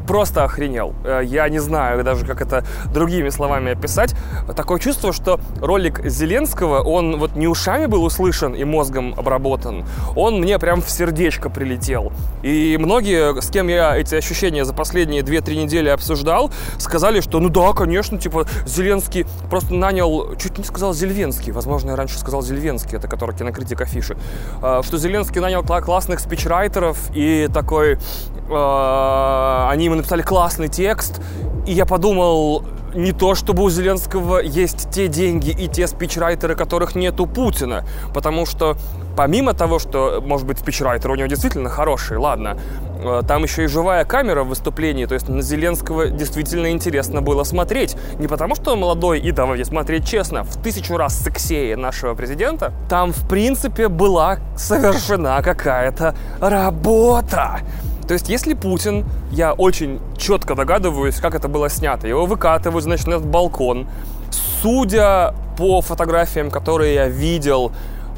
просто 0.06 0.44
охренел. 0.44 0.94
Э, 1.04 1.20
я 1.24 1.48
не 1.48 1.58
знаю 1.58 2.04
даже, 2.04 2.24
как 2.24 2.40
это 2.40 2.64
другими 2.92 3.28
словами 3.28 3.72
описать. 3.72 4.14
Такое 4.54 4.78
чувство, 4.78 5.12
что 5.12 5.40
ролик 5.60 6.00
Зеленского, 6.04 6.82
он 6.82 7.18
вот 7.18 7.36
не 7.36 7.48
ушами 7.48 7.86
был 7.86 8.04
услышан 8.04 8.54
и 8.54 8.64
мозгом 8.64 9.14
обработан, 9.16 9.84
он 10.14 10.40
мне 10.40 10.58
прям 10.58 10.82
в 10.82 10.90
сердечко 10.90 11.50
прилетел. 11.50 12.12
И 12.42 12.76
многие, 12.78 13.40
с 13.40 13.50
кем 13.50 13.68
я 13.68 13.96
эти 13.96 14.14
ощущения 14.14 14.64
за 14.64 14.72
последние 14.72 15.22
2-3 15.22 15.56
недели 15.56 15.88
обсуждал, 15.88 16.50
сказали, 16.78 17.20
что 17.20 17.40
ну 17.40 17.48
да, 17.48 17.72
конечно, 17.72 18.18
типа 18.18 18.46
Зеленский 18.66 19.26
просто 19.50 19.74
нанял, 19.74 20.36
чуть 20.36 20.58
не 20.58 20.64
сказал 20.64 20.94
Зельвенский, 20.94 21.52
возможно, 21.52 21.90
я 21.90 21.96
раньше 21.96 22.18
сказал 22.18 22.42
Зельвенский, 22.42 22.96
это 22.96 23.08
который 23.08 23.36
кинокритик 23.36 23.80
афиши, 23.80 24.16
э, 24.62 24.82
что 24.84 24.98
Зеленский 24.98 25.40
нанял 25.40 25.62
классных 25.62 26.20
спичрайтеров 26.20 27.10
и 27.14 27.48
такой, 27.52 27.98
э, 28.48 29.66
они 29.68 29.88
ему 29.96 30.02
написали 30.02 30.22
классный 30.22 30.68
текст, 30.68 31.20
и 31.66 31.72
я 31.72 31.86
подумал, 31.86 32.62
не 32.94 33.12
то 33.12 33.34
чтобы 33.34 33.62
у 33.62 33.70
Зеленского 33.70 34.38
есть 34.38 34.90
те 34.90 35.08
деньги 35.08 35.50
и 35.50 35.68
те 35.68 35.86
спичрайтеры, 35.86 36.54
которых 36.54 36.94
нет 36.94 37.20
у 37.20 37.26
Путина, 37.26 37.84
потому 38.14 38.46
что 38.46 38.76
помимо 39.16 39.54
того, 39.54 39.78
что, 39.78 40.22
может 40.24 40.46
быть, 40.46 40.58
спичрайтеры 40.58 41.14
у 41.14 41.16
него 41.16 41.28
действительно 41.28 41.68
хорошие, 41.68 42.18
ладно, 42.18 42.58
Э, 43.06 43.22
там 43.26 43.42
еще 43.42 43.64
и 43.64 43.66
живая 43.66 44.04
камера 44.04 44.42
в 44.42 44.48
выступлении, 44.48 45.06
то 45.06 45.14
есть 45.14 45.28
на 45.28 45.42
Зеленского 45.42 46.08
действительно 46.08 46.70
интересно 46.70 47.22
было 47.22 47.44
смотреть. 47.44 47.96
Не 48.18 48.28
потому, 48.28 48.54
что 48.54 48.72
он 48.72 48.80
молодой 48.80 49.20
и, 49.20 49.30
давайте 49.30 49.64
смотреть 49.64 50.06
честно, 50.06 50.44
в 50.44 50.60
тысячу 50.62 50.96
раз 50.96 51.16
сексее 51.16 51.76
нашего 51.76 52.14
президента. 52.14 52.72
Там, 52.88 53.12
в 53.12 53.28
принципе, 53.28 53.88
была 53.88 54.38
совершена 54.56 55.40
какая-то 55.42 56.14
работа. 56.40 57.60
То 58.06 58.14
есть, 58.14 58.28
если 58.28 58.54
Путин, 58.54 59.04
я 59.32 59.52
очень 59.52 60.00
четко 60.16 60.54
догадываюсь, 60.54 61.16
как 61.16 61.34
это 61.34 61.48
было 61.48 61.68
снято, 61.68 62.06
его 62.06 62.26
выкатывают, 62.26 62.84
значит, 62.84 63.06
на 63.06 63.14
этот 63.14 63.26
балкон. 63.26 63.88
Судя 64.62 65.34
по 65.58 65.80
фотографиям, 65.80 66.50
которые 66.50 66.94
я 66.94 67.08
видел, 67.08 67.72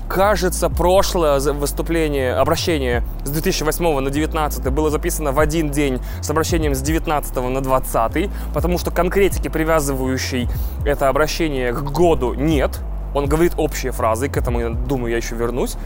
кажется, 0.08 0.68
прошлое 0.68 1.38
выступление, 1.38 2.34
обращение 2.34 3.02
с 3.24 3.30
2008 3.30 3.84
на 3.84 4.10
2019 4.10 4.70
было 4.70 4.90
записано 4.90 5.32
в 5.32 5.38
один 5.38 5.70
день 5.70 6.00
с 6.22 6.30
обращением 6.30 6.74
с 6.74 6.80
19 6.80 7.36
на 7.36 7.60
20, 7.60 8.30
потому 8.54 8.78
что 8.78 8.90
конкретики, 8.90 9.48
привязывающей 9.48 10.48
это 10.84 11.08
обращение 11.08 11.72
к 11.72 11.82
году, 11.82 12.34
нет. 12.34 12.78
Он 13.14 13.26
говорит 13.26 13.54
общие 13.56 13.92
фразы, 13.92 14.28
к 14.28 14.36
этому, 14.36 14.74
думаю, 14.74 15.12
я 15.12 15.16
еще 15.16 15.34
вернусь. 15.34 15.76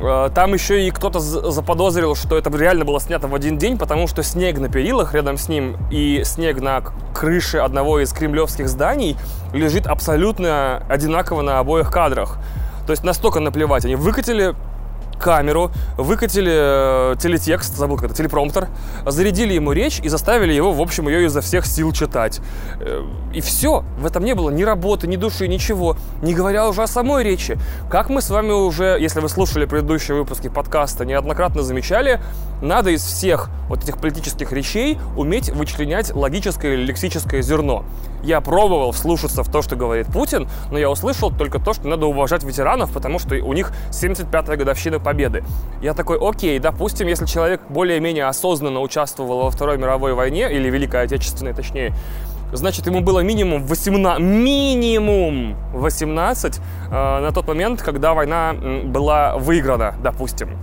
Э, 0.00 0.30
там 0.34 0.52
еще 0.52 0.86
и 0.86 0.90
кто-то 0.90 1.20
заподозрил, 1.20 2.14
что 2.14 2.36
это 2.36 2.50
реально 2.56 2.84
было 2.84 3.00
снято 3.00 3.28
в 3.28 3.34
один 3.34 3.58
день, 3.58 3.78
потому 3.78 4.06
что 4.06 4.22
снег 4.22 4.58
на 4.58 4.68
перилах 4.68 5.14
рядом 5.14 5.38
с 5.38 5.48
ним 5.48 5.76
и 5.90 6.22
снег 6.24 6.60
на 6.60 6.82
крыше 7.14 7.58
одного 7.58 8.00
из 8.00 8.12
кремлевских 8.12 8.68
зданий 8.68 9.16
лежит 9.52 9.86
абсолютно 9.86 10.84
одинаково 10.88 11.42
на 11.42 11.58
обоих 11.58 11.90
кадрах. 11.90 12.38
То 12.86 12.92
есть 12.92 13.02
настолько 13.02 13.40
наплевать. 13.40 13.84
Они 13.84 13.96
выкатили 13.96 14.54
камеру, 15.18 15.70
выкатили 15.96 17.12
э, 17.12 17.16
телетекст, 17.18 17.76
забыл 17.76 17.96
как 17.96 18.06
это, 18.06 18.14
телепромптер, 18.14 18.68
зарядили 19.06 19.54
ему 19.54 19.72
речь 19.72 20.00
и 20.00 20.08
заставили 20.08 20.52
его, 20.52 20.72
в 20.72 20.80
общем, 20.80 21.08
ее 21.08 21.26
изо 21.26 21.40
всех 21.40 21.66
сил 21.66 21.92
читать. 21.92 22.40
Э, 22.80 23.04
и 23.32 23.40
все. 23.40 23.84
В 23.98 24.06
этом 24.06 24.24
не 24.24 24.34
было 24.34 24.50
ни 24.50 24.62
работы, 24.62 25.06
ни 25.06 25.16
души, 25.16 25.48
ничего. 25.48 25.96
Не 26.22 26.34
говоря 26.34 26.68
уже 26.68 26.82
о 26.82 26.86
самой 26.86 27.24
речи. 27.24 27.58
Как 27.90 28.08
мы 28.08 28.22
с 28.22 28.30
вами 28.30 28.52
уже, 28.52 28.96
если 29.00 29.20
вы 29.20 29.28
слушали 29.28 29.66
предыдущие 29.66 30.16
выпуски 30.16 30.48
подкаста, 30.48 31.04
неоднократно 31.04 31.62
замечали, 31.62 32.20
надо 32.62 32.90
из 32.90 33.02
всех 33.02 33.50
вот 33.68 33.82
этих 33.82 33.98
политических 33.98 34.52
речей 34.52 34.98
уметь 35.16 35.50
вычленять 35.50 36.14
логическое 36.14 36.74
или 36.74 36.84
лексическое 36.84 37.42
зерно. 37.42 37.84
Я 38.22 38.40
пробовал 38.40 38.92
вслушаться 38.92 39.42
в 39.42 39.50
то, 39.50 39.62
что 39.62 39.76
говорит 39.76 40.06
Путин, 40.08 40.48
но 40.70 40.78
я 40.78 40.90
услышал 40.90 41.30
только 41.30 41.58
то, 41.58 41.74
что 41.74 41.86
надо 41.86 42.06
уважать 42.06 42.42
ветеранов, 42.42 42.90
потому 42.90 43.18
что 43.18 43.34
у 43.36 43.52
них 43.52 43.72
75-я 43.90 44.56
годовщина 44.56 44.98
победы. 45.06 45.44
Я 45.80 45.94
такой, 45.94 46.18
окей, 46.20 46.58
допустим, 46.58 47.06
если 47.06 47.26
человек 47.26 47.60
более-менее 47.68 48.26
осознанно 48.26 48.80
участвовал 48.80 49.44
во 49.44 49.50
Второй 49.52 49.78
мировой 49.78 50.14
войне, 50.14 50.52
или 50.52 50.68
Великой 50.68 51.04
Отечественной 51.04 51.54
точнее, 51.54 51.94
значит, 52.52 52.86
ему 52.86 53.02
было 53.02 53.20
минимум 53.20 53.64
18, 53.66 54.20
минимум 54.20 55.56
18 55.74 56.58
э, 56.58 56.90
на 56.90 57.30
тот 57.30 57.46
момент, 57.46 57.82
когда 57.82 58.14
война 58.14 58.52
была 58.84 59.36
выиграна, 59.36 59.94
допустим. 60.02 60.58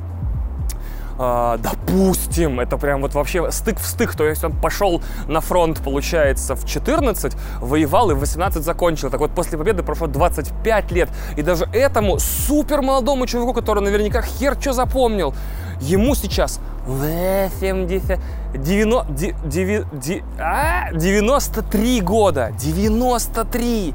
А, 1.19 1.57
допустим, 1.57 2.59
это 2.59 2.77
прям 2.77 3.01
вот 3.01 3.13
вообще 3.13 3.51
стык 3.51 3.79
в 3.79 3.85
стык, 3.85 4.15
то 4.15 4.25
есть 4.25 4.43
он 4.43 4.51
пошел 4.53 5.01
на 5.27 5.41
фронт, 5.41 5.79
получается, 5.83 6.55
в 6.55 6.65
14, 6.65 7.35
воевал 7.59 8.11
и 8.11 8.13
в 8.13 8.19
18 8.19 8.63
закончил. 8.63 9.09
Так 9.09 9.19
вот, 9.19 9.31
после 9.31 9.57
победы 9.57 9.83
прошло 9.83 10.07
25 10.07 10.91
лет, 10.91 11.09
и 11.37 11.41
даже 11.41 11.65
этому 11.73 12.19
супер 12.19 12.81
молодому 12.81 13.27
чуваку, 13.27 13.53
который 13.53 13.83
наверняка 13.83 14.21
хер 14.21 14.57
что 14.59 14.73
запомнил, 14.73 15.33
ему 15.81 16.15
сейчас 16.15 16.59
80, 16.85 18.19
90, 18.55 19.35
9, 19.45 20.23
а, 20.39 20.91
93 20.93 22.01
года, 22.01 22.51
93, 22.59 23.93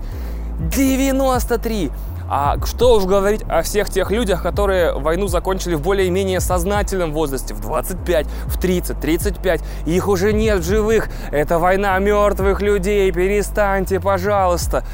93. 0.60 1.90
А 2.28 2.56
что 2.64 2.94
уж 2.94 3.04
говорить 3.04 3.42
о 3.48 3.62
всех 3.62 3.88
тех 3.88 4.10
людях, 4.10 4.42
которые 4.42 4.92
войну 4.92 5.28
закончили 5.28 5.74
в 5.74 5.80
более-менее 5.80 6.40
сознательном 6.40 7.12
возрасте, 7.12 7.54
в 7.54 7.60
25, 7.60 8.26
в 8.46 8.58
30, 8.58 9.00
35. 9.00 9.62
Их 9.86 10.08
уже 10.08 10.32
нет 10.32 10.60
в 10.60 10.64
живых. 10.64 11.08
Это 11.30 11.58
война 11.58 11.98
мертвых 11.98 12.60
людей. 12.60 13.10
Перестаньте, 13.12 13.98
пожалуйста. 13.98 14.84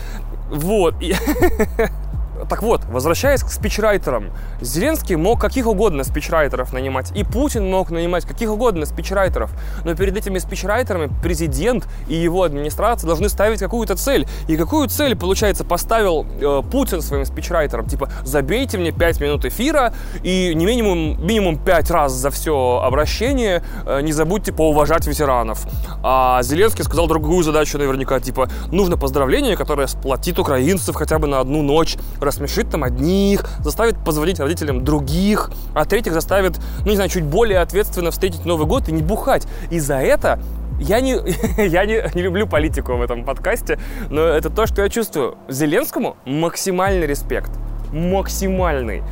Вот. 0.51 0.95
Так 2.49 2.63
вот, 2.63 2.83
возвращаясь 2.87 3.43
к 3.43 3.51
спичрайтерам, 3.51 4.31
Зеленский 4.61 5.17
мог 5.17 5.41
каких 5.41 5.67
угодно 5.67 6.05
спичрайтеров 6.05 6.73
нанимать, 6.73 7.13
и 7.15 7.25
Путин 7.25 7.71
мог 7.71 7.91
нанимать 7.91 8.25
каких 8.25 8.51
угодно 8.51 8.87
спичрайтеров, 8.87 9.51
но 9.85 9.95
перед 9.95 10.17
этими 10.17 10.39
спичрайтерами 10.39 11.11
президент 11.23 11.87
и 12.09 12.15
его 12.15 12.43
администрация 12.43 13.07
должны 13.07 13.29
ставить 13.29 13.61
какую-то 13.61 13.97
цель. 13.97 14.27
И 14.49 14.57
какую 14.57 14.89
цель, 14.89 15.17
получается, 15.17 15.65
поставил 15.65 16.27
э, 16.41 16.63
Путин 16.71 17.03
своим 17.03 17.25
спичрайтерам? 17.25 17.87
Типа, 17.87 18.09
забейте 18.25 18.79
мне 18.79 18.93
5 18.93 19.21
минут 19.21 19.45
эфира 19.45 19.95
и 20.23 20.53
не 20.55 20.67
минимум, 20.67 21.25
минимум 21.25 21.59
5 21.59 21.91
раз 21.91 22.13
за 22.13 22.31
все 22.31 22.81
обращение 22.85 23.63
э, 23.87 24.01
не 24.03 24.13
забудьте 24.13 24.53
поуважать 24.53 25.07
ветеранов. 25.07 25.67
А 26.03 26.43
Зеленский 26.43 26.85
сказал 26.85 27.07
другую 27.07 27.43
задачу 27.43 27.79
наверняка, 27.79 28.21
типа, 28.21 28.49
нужно 28.71 28.97
поздравление, 28.97 29.57
которое 29.57 29.87
сплотит 29.87 30.39
украинцев 30.39 30.95
хотя 30.95 31.19
бы 31.19 31.27
на 31.27 31.41
одну 31.41 31.63
ночь, 31.63 31.97
рассмешит 32.35 32.71
там 32.71 32.85
одних, 32.85 33.45
заставит 33.61 33.97
позвонить 34.05 34.41
родителям 34.41 34.85
других, 34.85 35.51
а 35.75 35.85
третьих 35.85 36.13
заставит, 36.13 36.59
ну 36.81 36.91
не 36.91 36.97
знаю, 36.97 37.11
чуть 37.11 37.25
более 37.25 37.61
ответственно 37.61 38.11
встретить 38.11 38.45
Новый 38.45 38.67
год 38.67 38.89
и 38.89 38.93
не 38.93 39.03
бухать. 39.03 39.47
И 39.71 39.79
за 39.79 39.97
это 39.97 40.41
я 40.81 41.01
не, 41.01 41.13
я 41.69 41.87
не, 41.87 42.05
не 42.15 42.23
люблю 42.23 42.47
политику 42.47 42.97
в 42.97 43.03
этом 43.03 43.25
подкасте, 43.25 43.79
но 44.11 44.23
это 44.23 44.51
то, 44.51 44.67
что 44.67 44.83
я 44.83 44.89
чувствую. 44.89 45.37
Зеленскому 45.49 46.17
максимальный 46.25 47.07
респект. 47.07 47.51
Максимальный 47.93 49.03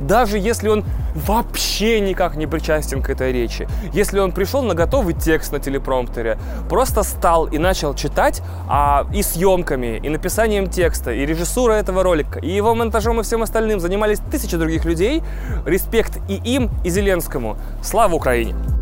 даже 0.00 0.38
если 0.38 0.68
он 0.68 0.84
вообще 1.14 2.00
никак 2.00 2.36
не 2.36 2.46
причастен 2.46 3.02
к 3.02 3.10
этой 3.10 3.32
речи, 3.32 3.68
если 3.92 4.18
он 4.18 4.32
пришел 4.32 4.62
на 4.62 4.74
готовый 4.74 5.14
текст 5.14 5.52
на 5.52 5.58
телепромптере, 5.58 6.38
просто 6.68 7.02
стал 7.02 7.46
и 7.46 7.58
начал 7.58 7.94
читать, 7.94 8.42
а 8.68 9.06
и 9.12 9.22
съемками, 9.22 10.00
и 10.02 10.08
написанием 10.08 10.68
текста, 10.68 11.12
и 11.12 11.26
режиссурой 11.26 11.80
этого 11.80 12.02
ролика, 12.02 12.38
и 12.38 12.50
его 12.50 12.74
монтажом 12.74 13.20
и 13.20 13.22
всем 13.22 13.42
остальным 13.42 13.80
занимались 13.80 14.20
тысячи 14.30 14.56
других 14.56 14.84
людей, 14.84 15.22
респект 15.64 16.18
и 16.28 16.34
им, 16.34 16.70
и 16.84 16.90
Зеленскому. 16.90 17.56
Слава 17.82 18.14
Украине! 18.14 18.77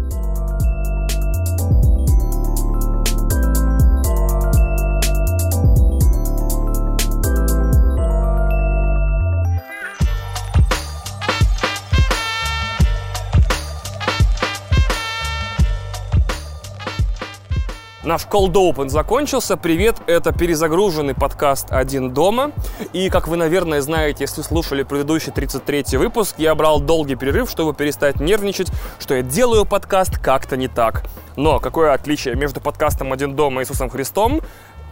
Наш 18.06 18.24
Cold 18.26 18.52
Open 18.52 18.88
закончился. 18.88 19.56
Привет, 19.56 19.96
это 20.06 20.32
перезагруженный 20.32 21.14
подкаст 21.14 21.72
«Один 21.72 22.14
дома». 22.14 22.52
И, 22.92 23.10
как 23.10 23.26
вы, 23.26 23.36
наверное, 23.36 23.80
знаете, 23.80 24.18
если 24.22 24.42
слушали 24.42 24.84
предыдущий 24.84 25.32
33-й 25.32 25.96
выпуск, 25.96 26.36
я 26.38 26.54
брал 26.54 26.78
долгий 26.78 27.16
перерыв, 27.16 27.50
чтобы 27.50 27.74
перестать 27.74 28.20
нервничать, 28.20 28.70
что 29.00 29.16
я 29.16 29.22
делаю 29.22 29.64
подкаст 29.64 30.20
как-то 30.20 30.56
не 30.56 30.68
так. 30.68 31.02
Но 31.34 31.58
какое 31.58 31.94
отличие 31.94 32.36
между 32.36 32.60
подкастом 32.60 33.12
«Один 33.12 33.34
дома» 33.34 33.62
и 33.62 33.64
Иисусом 33.64 33.90
Христом, 33.90 34.40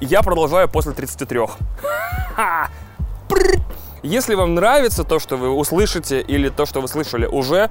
я 0.00 0.20
продолжаю 0.22 0.68
после 0.68 0.90
33. 0.90 1.38
Если 4.02 4.34
вам 4.34 4.56
нравится 4.56 5.04
то, 5.04 5.20
что 5.20 5.36
вы 5.36 5.50
услышите, 5.50 6.20
или 6.20 6.48
то, 6.48 6.66
что 6.66 6.80
вы 6.80 6.88
слышали 6.88 7.26
уже, 7.26 7.70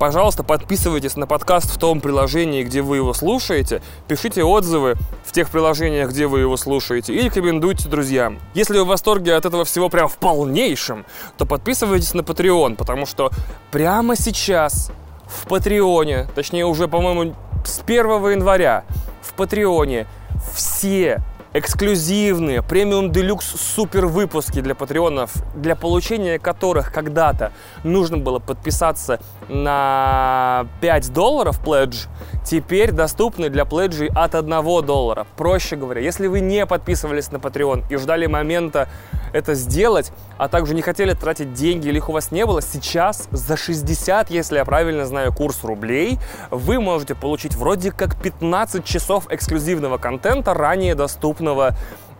Пожалуйста, 0.00 0.42
подписывайтесь 0.42 1.16
на 1.16 1.26
подкаст 1.26 1.70
в 1.70 1.76
том 1.76 2.00
приложении, 2.00 2.64
где 2.64 2.80
вы 2.80 2.96
его 2.96 3.12
слушаете, 3.12 3.82
пишите 4.08 4.42
отзывы 4.42 4.94
в 5.26 5.32
тех 5.32 5.50
приложениях, 5.50 6.08
где 6.08 6.26
вы 6.26 6.40
его 6.40 6.56
слушаете, 6.56 7.12
и 7.12 7.20
рекомендуйте 7.20 7.86
друзьям. 7.86 8.38
Если 8.54 8.78
вы 8.78 8.84
в 8.84 8.86
восторге 8.86 9.34
от 9.34 9.44
этого 9.44 9.66
всего 9.66 9.90
прям 9.90 10.08
в 10.08 10.16
полнейшем, 10.16 11.04
то 11.36 11.44
подписывайтесь 11.44 12.14
на 12.14 12.22
Patreon, 12.22 12.76
потому 12.76 13.04
что 13.04 13.30
прямо 13.70 14.16
сейчас 14.16 14.90
в 15.26 15.46
Патреоне, 15.46 16.28
точнее 16.34 16.64
уже, 16.64 16.88
по-моему, 16.88 17.34
с 17.66 17.82
1 17.84 18.06
января 18.30 18.84
в 19.20 19.34
Патреоне 19.34 20.06
все 20.54 21.22
эксклюзивные, 21.52 22.62
премиум 22.62 23.10
делюкс 23.10 23.46
супер 23.46 24.06
выпуски 24.06 24.60
для 24.60 24.74
патреонов, 24.74 25.32
для 25.54 25.74
получения 25.74 26.38
которых 26.38 26.92
когда-то 26.92 27.52
нужно 27.82 28.18
было 28.18 28.38
подписаться 28.38 29.20
на 29.48 30.66
5 30.80 31.12
долларов 31.12 31.60
пледж, 31.60 32.06
теперь 32.44 32.92
доступны 32.92 33.48
для 33.48 33.64
пледжей 33.64 34.08
от 34.14 34.34
1 34.36 34.50
доллара. 34.86 35.26
Проще 35.36 35.74
говоря, 35.74 36.00
если 36.00 36.28
вы 36.28 36.40
не 36.40 36.66
подписывались 36.66 37.32
на 37.32 37.36
Patreon 37.38 37.84
и 37.90 37.96
ждали 37.96 38.26
момента 38.26 38.88
это 39.32 39.54
сделать, 39.54 40.12
а 40.38 40.48
также 40.48 40.74
не 40.74 40.82
хотели 40.82 41.14
тратить 41.14 41.52
деньги 41.52 41.88
или 41.88 41.98
их 41.98 42.08
у 42.08 42.12
вас 42.12 42.30
не 42.30 42.46
было, 42.46 42.62
сейчас 42.62 43.28
за 43.30 43.56
60, 43.56 44.30
если 44.30 44.56
я 44.56 44.64
правильно 44.64 45.04
знаю 45.04 45.32
курс 45.32 45.62
рублей, 45.62 46.18
вы 46.50 46.80
можете 46.80 47.14
получить 47.14 47.54
вроде 47.54 47.92
как 47.92 48.20
15 48.20 48.84
часов 48.84 49.26
эксклюзивного 49.30 49.98
контента, 49.98 50.54
ранее 50.54 50.94
доступного 50.94 51.39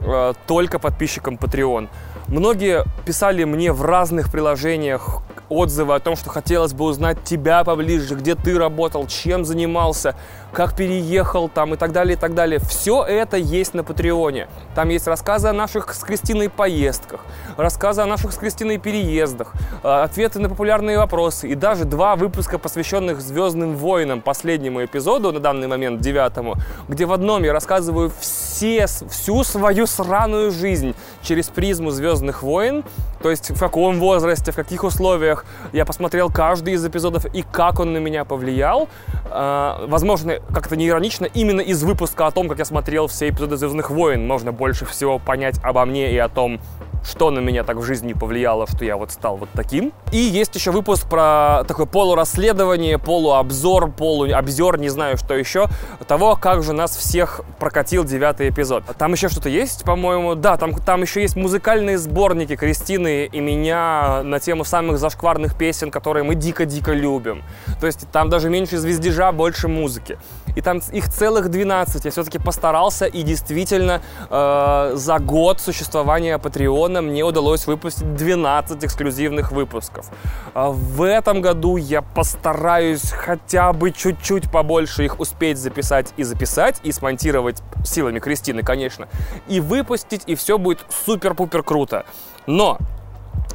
э, 0.01 0.33
только 0.47 0.79
подписчикам 0.79 1.37
Patreon. 1.37 1.89
Многие 2.29 2.85
писали 3.05 3.45
мне 3.45 3.73
в 3.73 3.83
разных 3.83 4.31
приложениях 4.31 5.23
отзывы 5.49 5.95
о 5.95 5.99
том, 5.99 6.17
что 6.17 6.31
хотелось 6.31 6.73
бы 6.73 6.85
узнать 6.85 7.23
тебя 7.25 7.65
поближе, 7.65 8.15
где 8.15 8.35
ты 8.35 8.57
работал, 8.57 9.07
чем 9.07 9.45
занимался, 9.45 10.15
как 10.53 10.75
переехал 10.75 11.49
там 11.49 11.75
и 11.75 11.77
так 11.77 11.93
далее, 11.93 12.17
и 12.17 12.19
так 12.19 12.35
далее. 12.35 12.59
Все 12.61 13.05
это 13.05 13.37
есть 13.37 13.75
на 13.75 13.85
Патреоне. 13.85 14.49
Там 14.75 14.89
есть 14.89 15.07
рассказы 15.07 15.49
о 15.49 15.53
наших 15.53 15.93
с 15.95 16.01
Кристиной 16.01 16.49
поездках, 16.49 17.21
рассказы 17.57 18.03
о 18.03 18.07
наших 18.07 18.33
с 18.33 18.37
Кристиной 18.37 18.79
переездах, 18.79 19.53
э, 19.83 19.89
ответы 19.89 20.41
на 20.41 20.49
популярные 20.49 20.99
вопросы 20.99 21.49
и 21.49 21.55
даже 21.55 21.85
два 21.85 22.17
выпуска, 22.17 22.59
посвященных 22.59 23.21
Звездным 23.21 23.77
войнам, 23.77 24.21
последнему 24.21 24.85
эпизоду 24.85 25.33
на 25.33 25.41
данный 25.41 25.69
момент, 25.69 26.01
девятому, 26.01 26.57
где 26.89 27.07
в 27.07 27.13
одном 27.13 27.45
я 27.45 27.53
рассказываю 27.53 28.11
все, 28.21 28.87
всю 28.87 29.45
свою 29.45 29.87
сраную 29.87 30.51
жизнь 30.51 30.95
через 31.23 31.49
призму 31.49 31.91
Звездных 31.91 32.43
войн, 32.43 32.85
то 33.23 33.31
есть 33.31 33.51
в 33.51 33.59
каком 33.59 33.99
возрасте, 34.01 34.51
в 34.53 34.57
каких 34.57 34.85
условиях 34.85 35.45
я 35.73 35.85
посмотрел 35.85 36.31
каждый 36.31 36.75
из 36.75 36.85
эпизодов 36.85 37.27
и 37.27 37.43
как 37.43 37.79
он 37.79 37.93
на 37.93 37.99
меня 37.99 38.25
повлиял. 38.25 38.89
Э, 39.31 39.87
возможно, 39.87 40.40
как-то 40.53 40.77
не 40.77 40.89
иронично, 40.89 41.27
именно 41.27 41.61
из 41.61 41.83
выпуска 41.83 42.27
о 42.27 42.31
том, 42.31 42.49
как 42.49 42.59
я 42.59 42.65
смотрел 42.65 43.07
все 43.07 43.29
эпизоды 43.29 43.57
«Звездных 43.57 43.91
войн», 43.91 44.27
можно 44.27 44.53
больше 44.53 44.85
всего 44.87 45.19
понять 45.19 45.61
обо 45.63 45.85
мне 45.85 46.13
и 46.13 46.19
о 46.19 46.29
том, 46.29 46.61
что 47.05 47.31
на 47.31 47.41
меня 47.41 47.65
так 47.65 47.77
в 47.77 47.83
жизни 47.83 48.13
повлияло, 48.13 48.67
что 48.67 48.85
я 48.85 48.97
вот 48.97 49.11
стал 49.11 49.37
вот 49.37 49.49
таким. 49.53 49.93
И 50.13 50.19
есть 50.19 50.55
еще 50.55 50.71
выпуск 50.71 51.09
про 51.09 51.65
такое 51.67 51.87
полурасследование, 51.87 52.99
полуобзор, 52.99 53.91
полуобзор, 53.91 54.79
не 54.79 54.89
знаю, 54.89 55.17
что 55.17 55.35
еще, 55.35 55.69
того, 56.07 56.37
как 56.37 56.63
же 56.63 56.73
нас 56.73 56.97
всех 56.97 57.43
прокатил 57.59 58.05
девятый 58.05 58.49
эпизод. 58.49 58.85
Там 58.99 59.13
еще 59.13 59.29
что-то 59.29 59.49
есть, 59.49 59.85
по-моему, 59.85 60.35
да, 60.35 60.57
там, 60.57 60.75
там 60.75 61.03
еще 61.03 61.23
есть 61.23 61.37
музыкальные 61.37 61.99
сборники 61.99 62.57
Кристины 62.57 63.27
и 63.27 63.41
меня 63.41 64.23
на 64.23 64.41
тему 64.41 64.65
самых 64.65 64.99
зашкварных 64.99 65.57
песен, 65.57 65.91
которые 65.91 66.25
мы 66.25 66.35
дико-дико 66.35 66.93
любим. 66.93 67.43
То 67.81 67.87
есть 67.87 68.09
там 68.11 68.29
даже 68.29 68.51
меньше 68.51 68.79
звездежа, 68.79 69.33
больше 69.33 69.69
музыки. 69.69 70.19
И 70.57 70.61
там 70.61 70.81
их 70.93 71.09
целых 71.09 71.49
12. 71.49 72.05
Я 72.05 72.11
все-таки 72.11 72.39
постарался, 72.39 73.07
и 73.07 73.23
действительно 73.23 74.01
э, 74.29 74.93
за 74.95 75.19
год 75.19 75.61
существования 75.61 76.39
Patreon 76.39 77.01
мне 77.01 77.23
удалось 77.25 77.67
выпустить 77.67 78.15
12 78.15 78.85
эксклюзивных 78.85 79.53
выпусков. 79.53 80.07
А 80.55 80.71
в 80.71 81.03
этом 81.03 81.41
году 81.41 81.77
я 81.77 82.03
постараюсь 82.03 83.11
хотя 83.11 83.73
бы 83.73 83.91
чуть-чуть 83.91 84.51
побольше 84.51 85.05
их 85.05 85.21
успеть 85.21 85.59
записать 85.59 86.13
и 86.17 86.23
записать, 86.23 86.81
и 86.83 86.93
смонтировать 86.93 87.63
силами 87.85 88.19
Кристины, 88.19 88.63
конечно, 88.63 89.09
и 89.49 89.61
выпустить, 89.61 90.23
и 90.27 90.35
все 90.35 90.59
будет 90.59 90.81
супер-пупер 91.07 91.63
круто. 91.63 92.05
Но 92.47 92.79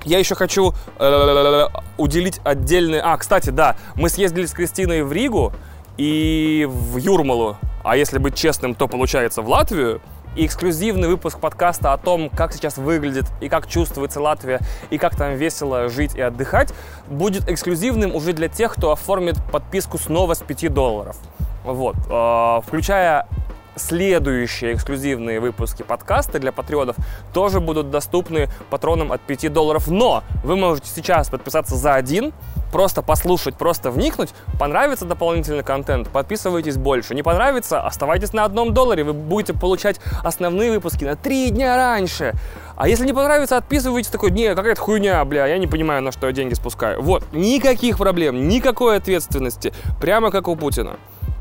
я 0.06 0.20
еще 0.20 0.36
хочу 0.36 0.74
э, 1.00 1.68
уделить 1.98 2.40
отдельный... 2.44 3.00
А, 3.00 3.18
кстати, 3.18 3.50
да, 3.50 3.75
мы 3.96 4.10
съездили 4.10 4.46
с 4.46 4.52
Кристиной 4.52 5.02
в 5.04 5.12
Ригу, 5.12 5.52
и 5.98 6.68
в 6.70 6.98
Юрмалу, 6.98 7.58
а 7.84 7.98
если 7.98 8.18
быть 8.18 8.36
честным, 8.36 8.75
то 8.75 8.88
получается 8.88 9.42
в 9.42 9.50
Латвию. 9.50 10.02
И 10.36 10.46
эксклюзивный 10.46 11.08
выпуск 11.08 11.40
подкаста 11.40 11.94
о 11.94 11.98
том, 11.98 12.29
как 12.29 12.51
сейчас 12.51 12.77
выглядит 12.77 13.25
и 13.40 13.48
как 13.48 13.68
чувствуется 13.68 14.20
Латвия, 14.20 14.60
и 14.90 14.98
как 14.98 15.16
там 15.16 15.36
весело 15.36 15.88
жить 15.88 16.14
и 16.14 16.20
отдыхать, 16.20 16.74
будет 17.08 17.50
эксклюзивным 17.50 18.14
уже 18.14 18.34
для 18.34 18.50
тех, 18.50 18.74
кто 18.74 18.92
оформит 18.92 19.38
подписку 19.50 19.98
снова 19.98 20.34
с 20.34 20.40
5 20.40 20.74
долларов. 20.74 21.16
Вот. 21.64 21.96
А, 22.10 22.60
включая 22.68 23.27
следующие 23.75 24.74
эксклюзивные 24.74 25.40
выпуски 25.40 25.83
подкаста 25.83 26.40
для 26.40 26.51
патреонов 26.51 26.96
тоже 27.33 27.59
будут 27.59 27.90
доступны 27.90 28.50
патронам 28.70 29.11
от 29.11 29.22
5 29.22 29.51
долларов. 29.51 29.88
Но 29.88 30.24
вы 30.44 30.55
можете 30.55 30.90
сейчас 30.90 31.29
подписаться 31.29 31.75
за 31.75 31.96
один, 31.96 32.33
просто 32.72 33.01
послушать, 33.01 33.55
просто 33.55 33.92
вникнуть. 33.92 34.33
Понравится 34.59 35.05
дополнительный 35.05 35.64
контент, 35.64 36.09
подписывайтесь 36.09 36.77
больше. 36.77 37.16
Не 37.16 37.24
понравится, 37.24 37.81
оставайтесь 37.81 38.33
на 38.33 38.44
одном 38.44 38.74
долларе, 38.74 39.03
вы 39.03 39.14
будете 39.14 39.53
получать 39.53 40.00
основные 40.24 40.72
выпуски 40.72 41.05
на 41.05 41.16
три 41.16 41.50
дня 41.51 41.77
раньше. 41.77 42.33
А 42.75 42.88
если 42.90 43.05
не 43.05 43.14
понравится, 43.14 43.57
отписывайтесь 43.57 44.09
такой, 44.09 44.31
не, 44.31 44.53
какая-то 44.53 44.81
хуйня, 44.81 45.24
бля, 45.24 45.48
я 45.48 45.57
не 45.57 45.68
понимаю, 45.68 46.01
на 46.01 46.11
что 46.11 46.27
я 46.27 46.33
деньги 46.33 46.53
спускаю. 46.53 47.01
Вот, 47.01 47.24
никаких 47.31 47.98
проблем, 47.98 48.48
никакой 48.48 48.98
ответственности, 48.98 49.74
прямо 50.01 50.31
как 50.31 50.48
у 50.48 50.55
Путина. 50.55 50.98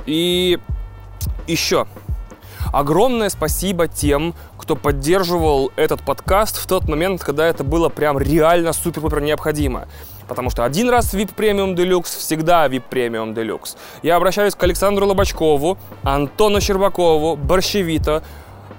И 0.07 0.61
еще, 1.47 1.87
Огромное 2.72 3.29
спасибо 3.29 3.88
тем, 3.88 4.35
кто 4.59 4.77
поддерживал 4.77 5.72
этот 5.77 6.03
подкаст 6.03 6.57
в 6.57 6.66
тот 6.66 6.88
момент, 6.88 7.22
когда 7.22 7.46
это 7.46 7.64
было 7.64 7.88
прям 7.88 8.18
реально 8.18 8.72
супер-пупер 8.72 9.20
необходимо. 9.20 9.88
Потому 10.27 10.50
что 10.50 10.64
один 10.64 10.88
раз 10.88 11.12
VIP 11.12 11.35
Premium 11.35 11.74
Deluxe, 11.74 12.18
всегда 12.18 12.66
VIP 12.66 12.85
Premium 12.90 13.35
Deluxe. 13.35 13.77
Я 14.03 14.16
обращаюсь 14.16 14.55
к 14.55 14.62
Александру 14.62 15.07
Лобачкову, 15.07 15.79
Антону 16.03 16.61
Щербакову, 16.61 17.37
Борщевито, 17.37 18.22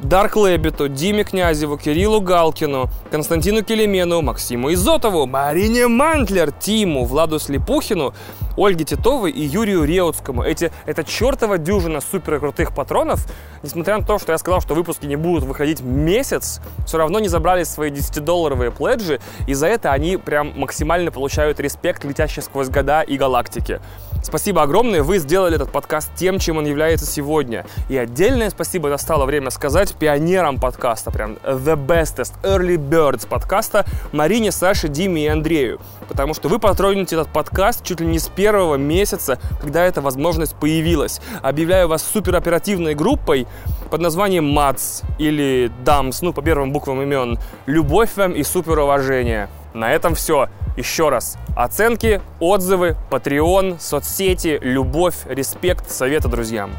Дарк 0.02 0.36
Лебету, 0.36 0.90
Диме 0.90 1.24
Князеву, 1.24 1.78
Кириллу 1.78 2.22
Галкину, 2.22 2.90
Константину 3.12 3.64
Келемену, 3.64 4.22
Максиму 4.22 4.74
Изотову, 4.74 5.26
Марине 5.26 5.88
Мантлер, 5.88 6.52
Тиму, 6.52 7.06
Владу 7.06 7.40
Слепухину, 7.40 8.14
Ольге 8.58 8.86
Титовой 8.86 9.32
и 9.32 9.42
Юрию 9.44 9.84
Реутскому. 9.84 10.44
Эти, 10.44 10.72
это 10.86 11.04
чертова 11.04 11.58
дюжина 11.58 12.02
супер 12.02 12.40
крутых 12.40 12.74
патронов, 12.74 13.26
несмотря 13.64 13.98
на 13.98 14.06
то, 14.06 14.20
что 14.20 14.32
я 14.32 14.38
сказал, 14.38 14.62
что 14.62 14.76
выпуски 14.76 15.06
не 15.06 15.16
будут 15.16 15.44
выходить 15.44 15.82
месяц, 15.82 16.62
все 16.86 16.98
равно 16.98 17.20
не 17.20 17.28
забрали 17.28 17.64
свои 17.64 17.92
10-долларовые 17.92 18.72
пледжи, 18.72 19.20
и 19.48 19.54
за 19.54 19.68
это 19.68 19.92
они 19.92 20.18
прям 20.18 20.58
максимально 20.60 21.12
получают 21.12 21.60
респект, 21.60 22.04
летящий 22.04 22.42
сквозь 22.42 22.70
года 22.70 23.02
и 23.02 23.18
галактики. 23.18 23.80
Спасибо 24.24 24.64
огромное, 24.64 25.04
вы 25.04 25.20
сделали 25.20 25.56
этот 25.56 25.72
подкаст 25.72 26.10
тем, 26.16 26.40
чем 26.40 26.58
он 26.58 26.66
является 26.66 27.06
сегодня. 27.06 27.64
И 27.90 27.98
отдельное 27.98 28.50
спасибо 28.50 28.90
настало 28.90 29.26
время 29.26 29.52
сказать 29.52 29.85
пионерам 29.94 30.60
подкаста, 30.60 31.12
прям 31.12 31.38
the 31.44 31.76
bestest, 31.76 32.34
early 32.44 32.78
birds 32.78 33.28
подкаста 33.28 33.86
Марине, 34.12 34.52
Саше, 34.52 34.88
Диме 34.88 35.26
и 35.26 35.28
Андрею. 35.28 35.80
Потому 36.08 36.34
что 36.34 36.50
вы 36.50 36.60
патроните 36.60 37.16
этот 37.16 37.30
подкаст 37.30 37.84
чуть 37.84 38.00
ли 38.00 38.08
не 38.08 38.20
с 38.20 38.28
первого 38.28 38.76
месяца, 38.76 39.40
когда 39.62 39.86
эта 39.86 40.02
возможность 40.02 40.56
появилась. 40.56 41.22
Объявляю 41.42 41.88
вас 41.88 42.04
супероперативной 42.04 42.96
группой 42.96 43.48
под 43.90 44.02
названием 44.02 44.46
МАЦ 44.46 45.04
или 45.20 45.72
ДАМС, 45.84 46.22
ну, 46.22 46.34
по 46.34 46.42
первым 46.42 46.72
буквам 46.72 47.02
имен. 47.02 47.38
Любовь 47.66 48.10
вам 48.16 48.32
и 48.32 48.44
суперуважение. 48.44 49.50
На 49.74 49.92
этом 49.92 50.16
все. 50.16 50.48
Еще 50.78 51.10
раз. 51.10 51.38
Оценки, 51.56 52.22
отзывы, 52.40 52.96
Patreon, 53.10 53.78
соцсети, 53.80 54.60
любовь, 54.62 55.16
респект, 55.26 55.90
советы 55.90 56.28
друзьям. 56.28 56.72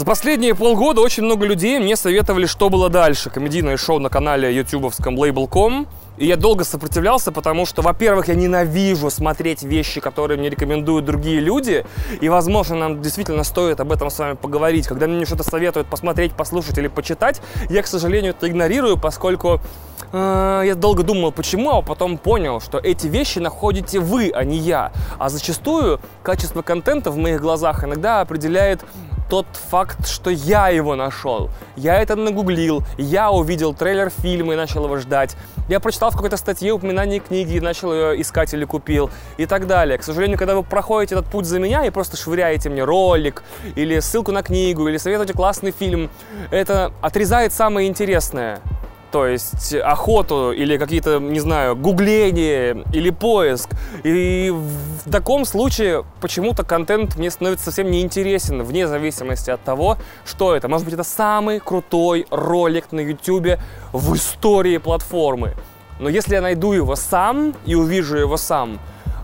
За 0.00 0.06
последние 0.06 0.54
полгода 0.54 1.02
очень 1.02 1.24
много 1.24 1.44
людей 1.44 1.78
мне 1.78 1.94
советовали, 1.94 2.46
что 2.46 2.70
было 2.70 2.88
дальше. 2.88 3.28
Комедийное 3.28 3.76
шоу 3.76 3.98
на 3.98 4.08
канале 4.08 4.56
ютубовском 4.56 5.14
Label.com. 5.14 5.86
И 6.16 6.26
я 6.26 6.36
долго 6.36 6.64
сопротивлялся, 6.64 7.32
потому 7.32 7.66
что, 7.66 7.82
во-первых, 7.82 8.28
я 8.28 8.34
ненавижу 8.34 9.10
смотреть 9.10 9.62
вещи, 9.62 10.00
которые 10.00 10.38
мне 10.38 10.48
рекомендуют 10.48 11.04
другие 11.04 11.40
люди. 11.40 11.84
И, 12.22 12.30
возможно, 12.30 12.76
нам 12.76 13.02
действительно 13.02 13.44
стоит 13.44 13.78
об 13.80 13.92
этом 13.92 14.08
с 14.08 14.18
вами 14.18 14.36
поговорить. 14.36 14.86
Когда 14.86 15.06
мне 15.06 15.26
что-то 15.26 15.42
советуют 15.42 15.86
посмотреть, 15.86 16.32
послушать 16.32 16.78
или 16.78 16.88
почитать, 16.88 17.42
я, 17.68 17.82
к 17.82 17.86
сожалению, 17.86 18.30
это 18.30 18.48
игнорирую, 18.48 18.96
поскольку 18.96 19.60
э, 20.12 20.62
я 20.64 20.74
долго 20.76 21.02
думал, 21.02 21.30
почему, 21.30 21.72
а 21.72 21.82
потом 21.82 22.16
понял, 22.16 22.62
что 22.62 22.78
эти 22.78 23.06
вещи 23.06 23.38
находите 23.38 24.00
вы, 24.00 24.30
а 24.34 24.44
не 24.44 24.56
я. 24.56 24.92
А 25.18 25.28
зачастую 25.28 26.00
качество 26.22 26.62
контента 26.62 27.10
в 27.10 27.18
моих 27.18 27.42
глазах 27.42 27.84
иногда 27.84 28.22
определяет 28.22 28.80
тот 29.30 29.46
факт, 29.70 30.08
что 30.08 30.28
я 30.28 30.68
его 30.68 30.96
нашел. 30.96 31.50
Я 31.76 32.02
это 32.02 32.16
нагуглил, 32.16 32.82
я 32.98 33.30
увидел 33.30 33.72
трейлер 33.72 34.10
фильма 34.10 34.54
и 34.54 34.56
начал 34.56 34.84
его 34.84 34.96
ждать. 34.96 35.36
Я 35.68 35.78
прочитал 35.78 36.10
в 36.10 36.16
какой-то 36.16 36.36
статье 36.36 36.72
упоминание 36.72 37.20
книги 37.20 37.54
и 37.54 37.60
начал 37.60 37.94
ее 37.94 38.20
искать 38.20 38.52
или 38.52 38.64
купил 38.64 39.08
и 39.38 39.46
так 39.46 39.68
далее. 39.68 39.98
К 39.98 40.02
сожалению, 40.02 40.36
когда 40.36 40.56
вы 40.56 40.64
проходите 40.64 41.14
этот 41.14 41.30
путь 41.30 41.46
за 41.46 41.60
меня 41.60 41.86
и 41.86 41.90
просто 41.90 42.16
швыряете 42.16 42.70
мне 42.70 42.82
ролик 42.82 43.44
или 43.76 44.00
ссылку 44.00 44.32
на 44.32 44.42
книгу 44.42 44.88
или 44.88 44.96
советуете 44.96 45.32
классный 45.32 45.70
фильм, 45.70 46.10
это 46.50 46.92
отрезает 47.00 47.52
самое 47.52 47.88
интересное 47.88 48.60
то 49.10 49.26
есть 49.26 49.74
охоту 49.74 50.52
или 50.52 50.76
какие-то, 50.76 51.18
не 51.18 51.40
знаю, 51.40 51.76
гугление 51.76 52.84
или 52.92 53.10
поиск. 53.10 53.70
И 54.04 54.52
в 54.52 55.10
таком 55.10 55.44
случае 55.44 56.04
почему-то 56.20 56.62
контент 56.64 57.16
мне 57.16 57.30
становится 57.30 57.66
совсем 57.66 57.90
неинтересен, 57.90 58.62
вне 58.62 58.86
зависимости 58.86 59.50
от 59.50 59.62
того, 59.62 59.98
что 60.24 60.54
это. 60.54 60.68
Может 60.68 60.84
быть, 60.84 60.94
это 60.94 61.04
самый 61.04 61.60
крутой 61.60 62.26
ролик 62.30 62.92
на 62.92 63.00
YouTube 63.00 63.58
в 63.92 64.14
истории 64.14 64.78
платформы. 64.78 65.54
Но 65.98 66.08
если 66.08 66.34
я 66.34 66.40
найду 66.40 66.72
его 66.72 66.96
сам 66.96 67.54
и 67.66 67.74
увижу 67.74 68.16
его 68.16 68.36
сам, 68.36 68.78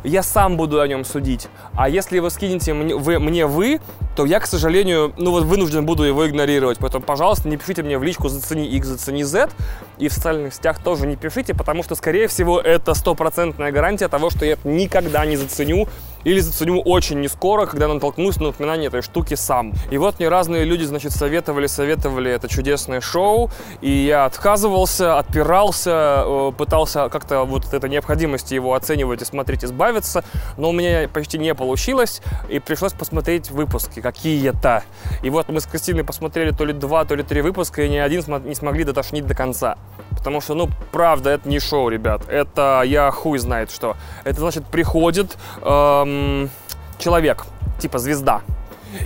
я 0.07 0.23
сам 0.23 0.57
буду 0.57 0.81
о 0.81 0.89
нем 0.89 1.05
судить. 1.05 1.49
А 1.75 1.89
если 1.89 2.19
вы 2.19 2.31
скинете 2.31 2.73
мне 2.73 2.95
вы, 2.95 3.19
мне 3.19 3.47
вы 3.47 3.81
то 4.17 4.25
я, 4.25 4.41
к 4.41 4.47
сожалению, 4.47 5.13
ну 5.19 5.31
вот 5.31 5.45
вынужден 5.45 5.85
буду 5.85 6.03
его 6.03 6.27
игнорировать. 6.27 6.79
Поэтому, 6.79 7.05
пожалуйста, 7.05 7.51
не 7.51 7.59
пишите 7.59 7.83
мне 7.83 7.99
в 7.99 8.03
личку 8.03 8.31
«Зацени 8.31 8.67
X, 8.67 8.87
зацени 8.87 9.23
Z». 9.25 9.51
И 9.99 10.09
в 10.09 10.13
социальных 10.13 10.55
сетях 10.55 10.83
тоже 10.83 11.07
не 11.07 11.17
пишите, 11.17 11.55
потому 11.55 11.83
что, 11.83 11.95
скорее 11.95 12.29
всего, 12.29 12.61
это 12.61 12.95
стопроцентная 12.95 13.73
гарантия 13.73 14.09
того, 14.09 14.31
что 14.31 14.45
я 14.45 14.53
это 14.53 14.69
никогда 14.69 15.25
не 15.25 15.37
заценю 15.37 15.89
или 16.27 16.41
заценю 16.41 16.81
очень 16.81 17.21
не 17.21 17.29
скоро, 17.29 17.67
когда 17.67 17.87
натолкнусь 17.87 18.39
на 18.39 18.49
упоминание 18.49 18.89
этой 18.89 19.01
штуки 19.01 19.35
сам. 19.35 19.73
И 19.93 19.97
вот 19.97 20.19
мне 20.19 20.29
разные 20.29 20.65
люди, 20.65 20.83
значит, 20.83 21.13
советовали, 21.13 21.69
советовали 21.69 22.33
это 22.33 22.49
чудесное 22.49 23.01
шоу, 23.01 23.49
и 23.81 23.91
я 23.91 24.25
отказывался, 24.25 25.19
отпирался, 25.19 26.25
э, 26.27 26.53
пытался 26.59 27.09
как-то 27.11 27.45
вот 27.45 27.67
от 27.67 27.75
этой 27.75 27.89
необходимости 27.89 28.55
его 28.55 28.75
оценивать 28.75 29.23
и 29.23 29.25
смотреть, 29.25 29.65
избавиться, 29.65 30.25
но 30.57 30.71
у 30.71 30.73
меня 30.73 31.09
почти 31.09 31.39
не 31.39 31.55
получилось, 31.55 32.21
и 32.49 32.59
пришлось 32.59 32.93
посмотреть 32.93 33.53
выпуски 33.53 34.01
какие-то. 34.01 34.83
И 35.23 35.31
вот 35.31 35.49
мы 35.49 35.61
с 35.61 35.67
Кристиной 35.67 36.03
посмотрели 36.03 36.51
то 36.51 36.65
ли 36.65 36.73
два, 36.73 37.05
то 37.05 37.15
ли 37.15 37.23
три 37.23 37.41
выпуска, 37.41 37.83
и 37.83 37.89
ни 37.89 37.99
один 37.99 38.25
не 38.45 38.57
смогли 38.57 38.83
дотошнить 38.83 39.27
до 39.27 39.37
конца. 39.37 39.79
Потому 40.27 40.41
что, 40.41 40.55
ну, 40.55 40.69
правда, 40.91 41.31
это 41.31 41.49
не 41.49 41.61
шоу, 41.61 41.89
ребят. 41.89 42.23
Это 42.29 42.83
я 42.85 43.13
хуй 43.13 43.39
знает 43.39 43.71
что. 43.71 43.97
Это 44.25 44.41
значит, 44.41 44.67
приходит 44.67 45.37
эм, 45.63 46.51
человек, 46.99 47.45
типа 47.79 48.01
звезда. 48.01 48.41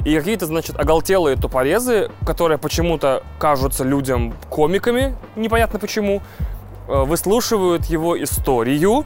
И 0.06 0.16
какие-то, 0.16 0.46
значит, 0.46 0.80
оголтелые 0.80 1.36
тупорезы, 1.36 2.10
которые 2.24 2.56
почему-то 2.56 3.22
кажутся 3.38 3.84
людям 3.84 4.32
комиками, 4.48 5.14
непонятно 5.36 5.78
почему, 5.78 6.22
э, 6.88 7.02
выслушивают 7.04 7.84
его 7.84 8.16
историю, 8.24 9.04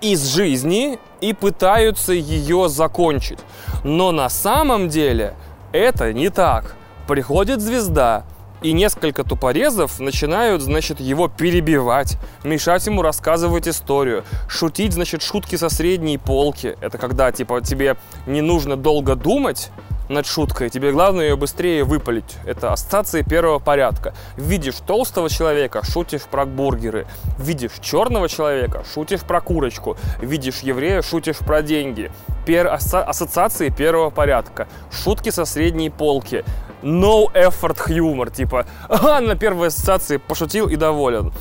из 0.00 0.26
жизни 0.26 0.98
и 1.20 1.32
пытаются 1.32 2.12
ее 2.12 2.68
закончить. 2.68 3.38
Но 3.84 4.10
на 4.10 4.28
самом 4.28 4.88
деле 4.88 5.36
это 5.70 6.12
не 6.12 6.28
так. 6.28 6.74
Приходит 7.06 7.60
звезда, 7.60 8.24
и 8.62 8.72
несколько 8.72 9.24
тупорезов 9.24 10.00
начинают, 10.00 10.62
значит, 10.62 11.00
его 11.00 11.28
перебивать, 11.28 12.18
мешать 12.44 12.86
ему 12.86 13.02
рассказывать 13.02 13.68
историю, 13.68 14.24
шутить, 14.48 14.92
значит, 14.92 15.22
шутки 15.22 15.56
со 15.56 15.68
средней 15.68 16.18
полки. 16.18 16.76
Это 16.80 16.98
когда, 16.98 17.30
типа, 17.32 17.60
тебе 17.60 17.96
не 18.26 18.40
нужно 18.40 18.76
долго 18.76 19.14
думать, 19.14 19.70
над 20.08 20.26
шуткой, 20.26 20.70
тебе 20.70 20.92
главное 20.92 21.28
ее 21.28 21.36
быстрее 21.36 21.84
выпалить. 21.84 22.36
Это 22.46 22.72
ассоциации 22.72 23.22
первого 23.22 23.58
порядка. 23.58 24.14
Видишь 24.36 24.76
толстого 24.86 25.28
человека, 25.28 25.84
шутишь 25.84 26.22
про 26.22 26.46
бургеры. 26.46 27.06
Видишь 27.38 27.72
черного 27.80 28.28
человека, 28.28 28.84
шутишь 28.92 29.20
про 29.20 29.40
курочку. 29.40 29.96
Видишь 30.20 30.60
еврея, 30.60 31.02
шутишь 31.02 31.38
про 31.38 31.62
деньги. 31.62 32.10
Пер... 32.46 32.68
Ассоциации 32.68 33.68
первого 33.68 34.10
порядка. 34.10 34.68
Шутки 34.90 35.30
со 35.30 35.44
средней 35.44 35.90
полки. 35.90 36.44
No 36.82 37.26
effort 37.34 37.88
humor, 37.88 38.32
типа, 38.32 38.66
ага, 38.88 39.20
на 39.20 39.34
первой 39.34 39.68
ассоциации 39.68 40.18
пошутил 40.18 40.68
и 40.68 40.76
доволен. 40.76 41.32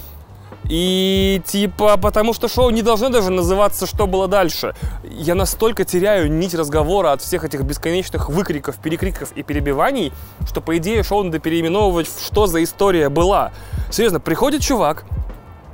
И 0.69 1.41
типа, 1.45 1.97
потому 1.97 2.33
что 2.33 2.47
шоу 2.47 2.69
не 2.71 2.81
должно 2.81 3.09
даже 3.09 3.31
называться 3.31 3.85
«Что 3.85 4.05
было 4.07 4.27
дальше?». 4.27 4.75
Я 5.09 5.35
настолько 5.35 5.85
теряю 5.85 6.31
нить 6.31 6.53
разговора 6.53 7.13
от 7.13 7.21
всех 7.21 7.43
этих 7.45 7.61
бесконечных 7.61 8.29
выкриков, 8.29 8.75
перекриков 8.77 9.31
и 9.33 9.43
перебиваний, 9.43 10.11
что, 10.45 10.61
по 10.61 10.77
идее, 10.77 11.03
шоу 11.03 11.23
надо 11.23 11.39
переименовывать 11.39 12.07
в 12.07 12.25
«Что 12.25 12.47
за 12.47 12.63
история 12.63 13.09
была?». 13.09 13.51
Серьезно, 13.91 14.19
приходит 14.19 14.61
чувак, 14.61 15.05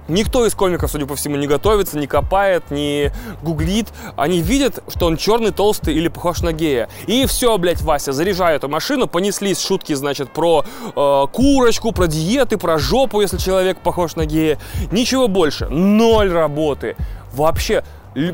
Никто 0.08 0.46
из 0.46 0.54
комиков, 0.54 0.92
судя 0.92 1.06
по 1.06 1.16
всему, 1.16 1.38
не 1.38 1.48
готовится, 1.48 1.98
не 1.98 2.08
копает, 2.08 2.72
не 2.72 3.12
гуглит. 3.42 3.88
Они 4.18 4.42
видят, 4.42 4.84
что 4.90 5.06
он 5.06 5.18
черный, 5.18 5.52
толстый 5.52 5.94
или 5.94 6.10
похож 6.10 6.42
на 6.42 6.52
гея. 6.52 6.90
И 7.08 7.26
все, 7.26 7.58
блядь, 7.58 7.82
Вася, 7.82 8.12
заряжай 8.12 8.56
эту 8.56 8.68
машину. 8.68 9.08
Понеслись 9.08 9.62
шутки, 9.62 9.94
значит, 9.94 10.30
про 10.30 10.66
э, 10.96 11.28
курочку, 11.32 11.94
про 11.94 12.08
диеты, 12.08 12.58
про 12.58 12.78
жопу, 12.78 13.22
если 13.22 13.38
человек 13.38 13.80
похож 13.80 14.16
на 14.16 14.26
гея. 14.26 14.60
Ничего 14.92 15.28
больше. 15.28 15.70
Ноль 15.70 16.32
работы. 16.32 16.98
Вообще, 17.32 17.84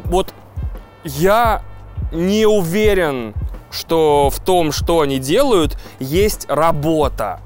вот 0.06 0.34
я 1.04 1.62
не 2.12 2.48
уверен, 2.48 3.36
что 3.72 4.30
в 4.32 4.40
том, 4.40 4.72
что 4.72 5.02
они 5.02 5.20
делают, 5.20 5.78
есть 6.00 6.46
работа. 6.50 7.40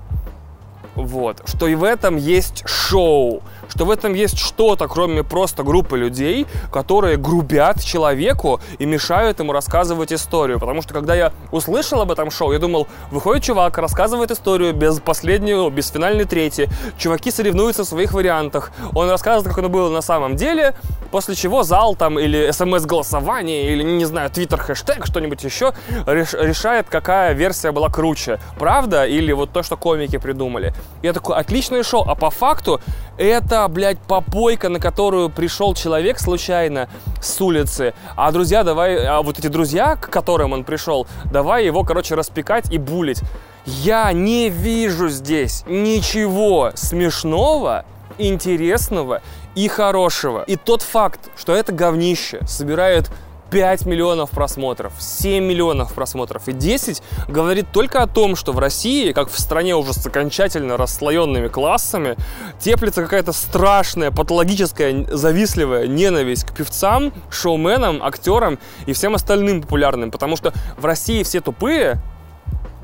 Вот. 0.95 1.41
Что 1.45 1.67
и 1.67 1.75
в 1.75 1.83
этом 1.83 2.17
есть 2.17 2.63
шоу 2.67 3.41
что 3.73 3.85
в 3.85 3.91
этом 3.91 4.13
есть 4.13 4.37
что-то, 4.37 4.87
кроме 4.87 5.23
просто 5.23 5.63
группы 5.63 5.97
людей, 5.97 6.45
которые 6.71 7.17
грубят 7.17 7.83
человеку 7.83 8.61
и 8.77 8.85
мешают 8.85 9.39
ему 9.39 9.51
рассказывать 9.51 10.13
историю. 10.13 10.59
Потому 10.59 10.83
что 10.83 10.93
когда 10.93 11.15
я 11.15 11.33
услышал 11.51 11.99
об 12.01 12.11
этом 12.11 12.29
шоу, 12.29 12.51
я 12.51 12.59
думал, 12.59 12.87
выходит 13.09 13.43
чувак, 13.43 13.79
рассказывает 13.79 14.29
историю 14.29 14.73
без 14.73 14.99
последнего, 14.99 15.71
без 15.71 15.89
финальной 15.89 16.25
трети. 16.25 16.69
Чуваки 16.99 17.31
соревнуются 17.31 17.83
в 17.83 17.87
своих 17.87 18.13
вариантах. 18.13 18.71
Он 18.93 19.09
рассказывает, 19.09 19.47
как 19.47 19.57
оно 19.57 19.69
было 19.69 19.89
на 19.89 20.01
самом 20.01 20.35
деле, 20.35 20.75
после 21.09 21.33
чего 21.33 21.63
зал 21.63 21.95
там 21.95 22.19
или 22.19 22.51
смс-голосование, 22.51 23.71
или, 23.71 23.81
не 23.81 24.05
знаю, 24.05 24.29
твиттер-хэштег, 24.29 25.07
что-нибудь 25.07 25.43
еще, 25.43 25.73
реш- 26.05 26.39
решает, 26.39 26.87
какая 26.89 27.33
версия 27.33 27.71
была 27.71 27.89
круче. 27.89 28.39
Правда? 28.59 29.05
Или 29.05 29.31
вот 29.31 29.51
то, 29.51 29.63
что 29.63 29.77
комики 29.77 30.17
придумали. 30.17 30.75
Я 31.01 31.13
такой, 31.13 31.37
отличное 31.37 31.81
шоу. 31.81 32.03
А 32.07 32.13
по 32.13 32.29
факту 32.29 32.79
это 33.17 33.62
блядь, 33.67 33.99
попойка, 33.99 34.69
на 34.69 34.79
которую 34.79 35.29
пришел 35.29 35.73
человек 35.73 36.19
случайно 36.19 36.89
с 37.21 37.39
улицы, 37.41 37.93
а 38.15 38.31
друзья, 38.31 38.63
давай, 38.63 39.03
а 39.05 39.21
вот 39.21 39.39
эти 39.39 39.47
друзья, 39.47 39.95
к 39.95 40.09
которым 40.09 40.53
он 40.53 40.63
пришел, 40.63 41.07
давай 41.25 41.65
его, 41.65 41.83
короче, 41.83 42.15
распекать 42.15 42.71
и 42.71 42.77
булить. 42.77 43.21
Я 43.65 44.11
не 44.11 44.49
вижу 44.49 45.09
здесь 45.09 45.63
ничего 45.67 46.71
смешного, 46.75 47.85
интересного 48.17 49.21
и 49.55 49.67
хорошего. 49.67 50.43
И 50.43 50.55
тот 50.55 50.81
факт, 50.81 51.29
что 51.37 51.55
это 51.55 51.71
говнище 51.71 52.39
собирает 52.45 53.09
5 53.53 53.85
миллионов 53.85 54.31
просмотров, 54.31 54.93
7 54.97 55.43
миллионов 55.43 55.93
просмотров 55.93 56.47
и 56.47 56.53
10 56.53 57.03
говорит 57.27 57.67
только 57.71 58.01
о 58.01 58.07
том, 58.07 58.35
что 58.35 58.51
в 58.51 58.57
России, 58.57 59.11
как 59.11 59.29
в 59.29 59.39
стране 59.39 59.75
уже 59.75 59.93
с 59.93 60.03
окончательно 60.07 60.75
расслоенными 60.75 61.49
классами, 61.49 62.17
теплится 62.59 63.03
какая-то 63.03 63.31
страшная, 63.31 64.09
патологическая, 64.09 65.05
завистливая 65.07 65.85
ненависть 65.85 66.45
к 66.45 66.55
певцам, 66.55 67.13
шоуменам, 67.29 68.01
актерам 68.01 68.57
и 68.87 68.93
всем 68.93 69.13
остальным 69.13 69.61
популярным. 69.61 70.09
Потому 70.09 70.35
что 70.35 70.51
в 70.75 70.85
России 70.85 71.21
все 71.21 71.39
тупые, 71.39 72.01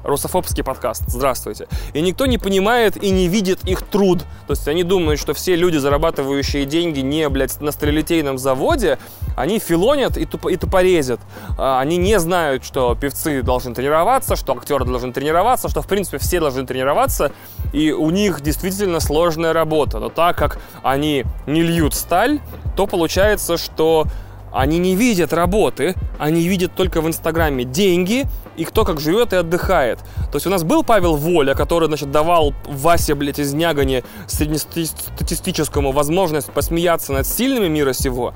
русофобский 0.04 0.64
подкаст, 0.64 1.04
здравствуйте. 1.08 1.68
И 1.94 2.02
никто 2.02 2.26
не 2.26 2.38
понимает 2.38 3.02
и 3.02 3.10
не 3.10 3.28
видит 3.28 3.64
их 3.66 3.82
труд. 3.82 4.20
То 4.48 4.54
есть 4.54 4.68
они 4.68 4.84
думают, 4.84 5.20
что 5.20 5.34
все 5.34 5.56
люди, 5.56 5.78
зарабатывающие 5.78 6.66
деньги 6.66 7.00
не, 7.00 7.28
блядь, 7.30 7.60
на 7.62 7.72
стрелетейном 7.72 8.38
заводе, 8.38 9.00
они 9.36 9.60
филонят 9.60 10.18
и, 10.18 10.26
туп, 10.26 10.48
и 10.48 10.58
тупорезят. 10.58 11.20
А, 11.58 11.80
они 11.80 11.98
не 11.98 12.20
знают, 12.20 12.64
что 12.64 12.96
певцы 12.96 13.42
должны 13.42 13.74
тренироваться, 13.74 14.36
что 14.36 14.54
актеры 14.54 14.86
должны 14.86 15.14
тренироваться, 15.14 15.70
что, 15.70 15.82
в 15.82 15.88
принципе, 15.88 16.18
все 16.18 16.40
должны 16.40 16.66
тренироваться, 16.66 17.32
и 17.74 17.92
у 17.92 18.10
них 18.10 18.42
действительно 18.42 19.00
сложная 19.00 19.54
работа. 19.54 20.00
Но 20.00 20.10
так 20.10 20.38
как 20.38 20.60
они 20.84 21.26
не 21.46 21.62
льют 21.62 21.94
сталь, 21.94 22.40
то 22.76 22.88
получается, 22.88 23.58
что 23.58 24.06
они 24.52 24.78
не 24.80 24.96
видят 24.96 25.34
работы, 25.34 25.96
они 26.18 26.48
видят 26.48 26.74
только 26.76 27.02
в 27.02 27.08
Инстаграме 27.08 27.64
деньги 27.64 28.26
и 28.58 28.66
кто 28.66 28.86
как 28.86 29.00
живет 29.00 29.34
и 29.34 29.38
отдыхает. 29.38 30.00
То 30.32 30.36
есть 30.36 30.48
у 30.48 30.50
нас 30.50 30.64
был 30.64 30.84
Павел 30.84 31.16
Воля, 31.16 31.54
который, 31.56 31.88
значит, 31.88 32.12
давал 32.12 32.54
Васе, 32.66 33.16
блядь, 33.16 33.40
из 33.40 33.54
Нягани 33.54 34.04
среднестатистическому 34.28 35.92
возможность 35.92 36.52
посмеяться 36.52 37.14
над 37.14 37.26
сильными 37.26 37.68
мира 37.68 37.94
сего. 37.94 38.34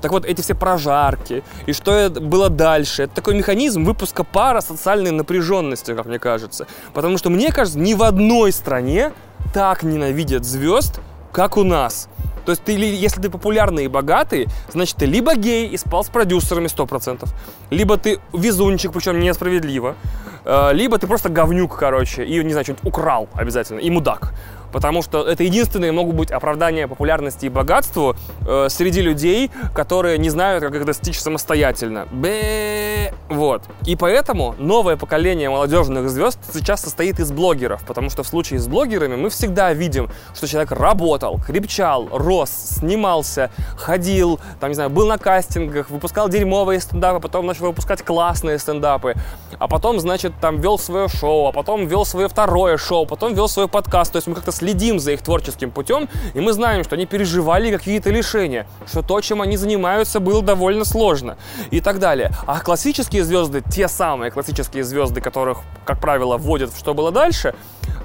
Так 0.00 0.12
вот, 0.12 0.24
эти 0.24 0.40
все 0.40 0.54
прожарки, 0.54 1.44
и 1.66 1.72
что 1.72 2.08
было 2.08 2.48
дальше, 2.48 3.02
это 3.02 3.16
такой 3.16 3.34
механизм 3.34 3.84
выпуска 3.84 4.24
пара 4.24 4.62
социальной 4.62 5.10
напряженности, 5.10 5.94
как 5.94 6.06
мне 6.06 6.18
кажется. 6.18 6.66
Потому 6.94 7.18
что, 7.18 7.28
мне 7.28 7.52
кажется, 7.52 7.78
ни 7.78 7.92
в 7.92 8.02
одной 8.02 8.52
стране 8.52 9.12
так 9.52 9.82
ненавидят 9.82 10.44
звезд, 10.44 11.00
как 11.32 11.58
у 11.58 11.64
нас. 11.64 12.08
То 12.44 12.52
есть 12.52 12.64
ты, 12.64 12.72
если 12.72 13.20
ты 13.20 13.30
популярный 13.30 13.84
и 13.84 13.88
богатый, 13.88 14.48
значит 14.72 14.96
ты 14.96 15.06
либо 15.06 15.34
гей 15.34 15.68
и 15.68 15.76
спал 15.76 16.04
с 16.04 16.08
продюсерами 16.08 16.66
100%, 16.66 17.28
либо 17.70 17.96
ты 17.96 18.18
везунчик, 18.32 18.92
причем 18.92 19.20
несправедливо, 19.20 19.96
э, 20.44 20.72
либо 20.72 20.98
ты 20.98 21.06
просто 21.06 21.28
говнюк, 21.28 21.76
короче, 21.76 22.24
и, 22.24 22.42
не 22.42 22.52
знаю, 22.52 22.64
что-нибудь 22.64 22.84
украл 22.84 23.28
обязательно, 23.34 23.78
и 23.78 23.90
мудак 23.90 24.32
потому 24.72 25.02
что 25.02 25.26
это 25.26 25.42
единственные 25.42 25.92
могут 25.92 26.16
быть 26.16 26.30
оправдания 26.30 26.88
популярности 26.88 27.46
и 27.46 27.48
богатству 27.48 28.16
э, 28.46 28.68
среди 28.68 29.00
людей, 29.00 29.50
которые 29.74 30.18
не 30.18 30.30
знают, 30.30 30.62
как 30.64 30.74
их 30.74 30.84
достичь 30.84 31.18
самостоятельно. 31.20 32.06
Бэ, 32.10 33.12
вот. 33.28 33.62
И 33.86 33.96
поэтому 33.96 34.54
новое 34.58 34.96
поколение 34.96 35.50
молодежных 35.50 36.10
звезд 36.10 36.38
сейчас 36.52 36.82
состоит 36.82 37.20
из 37.20 37.30
блогеров, 37.32 37.84
потому 37.86 38.10
что 38.10 38.22
в 38.22 38.26
случае 38.26 38.58
с 38.60 38.66
блогерами 38.66 39.16
мы 39.16 39.30
всегда 39.30 39.72
видим, 39.72 40.08
что 40.34 40.46
человек 40.46 40.72
работал, 40.72 41.40
крепчал, 41.40 42.08
рос, 42.10 42.50
снимался, 42.50 43.50
ходил, 43.76 44.40
там, 44.60 44.70
не 44.70 44.74
знаю, 44.74 44.90
был 44.90 45.06
на 45.06 45.18
кастингах, 45.18 45.90
выпускал 45.90 46.28
дерьмовые 46.28 46.80
стендапы, 46.80 47.20
потом 47.20 47.46
начал 47.46 47.66
выпускать 47.66 48.02
классные 48.02 48.58
стендапы, 48.58 49.14
а 49.58 49.68
потом, 49.68 50.00
значит, 50.00 50.32
там 50.40 50.60
вел 50.60 50.78
свое 50.78 51.08
шоу, 51.08 51.48
а 51.48 51.52
потом 51.52 51.86
вел 51.86 52.04
свое 52.04 52.28
второе 52.28 52.76
шоу, 52.76 53.06
потом 53.06 53.34
вел 53.34 53.48
свой 53.48 53.68
подкаст, 53.68 54.12
то 54.12 54.16
есть 54.16 54.26
мы 54.26 54.34
как-то 54.34 54.52
следим 54.60 55.00
за 55.00 55.12
их 55.12 55.22
творческим 55.22 55.70
путем, 55.70 56.08
и 56.34 56.40
мы 56.40 56.52
знаем, 56.52 56.84
что 56.84 56.94
они 56.94 57.06
переживали 57.06 57.74
какие-то 57.74 58.10
лишения, 58.10 58.66
что 58.86 59.02
то, 59.02 59.20
чем 59.22 59.40
они 59.40 59.56
занимаются, 59.56 60.20
было 60.20 60.42
довольно 60.42 60.84
сложно 60.84 61.38
и 61.70 61.80
так 61.80 61.98
далее. 61.98 62.30
А 62.46 62.60
классические 62.60 63.24
звезды, 63.24 63.62
те 63.72 63.88
самые 63.88 64.30
классические 64.30 64.84
звезды, 64.84 65.22
которых, 65.22 65.60
как 65.86 65.98
правило, 65.98 66.36
вводят 66.36 66.70
в 66.72 66.78
«Что 66.78 66.92
было 66.92 67.10
дальше», 67.10 67.54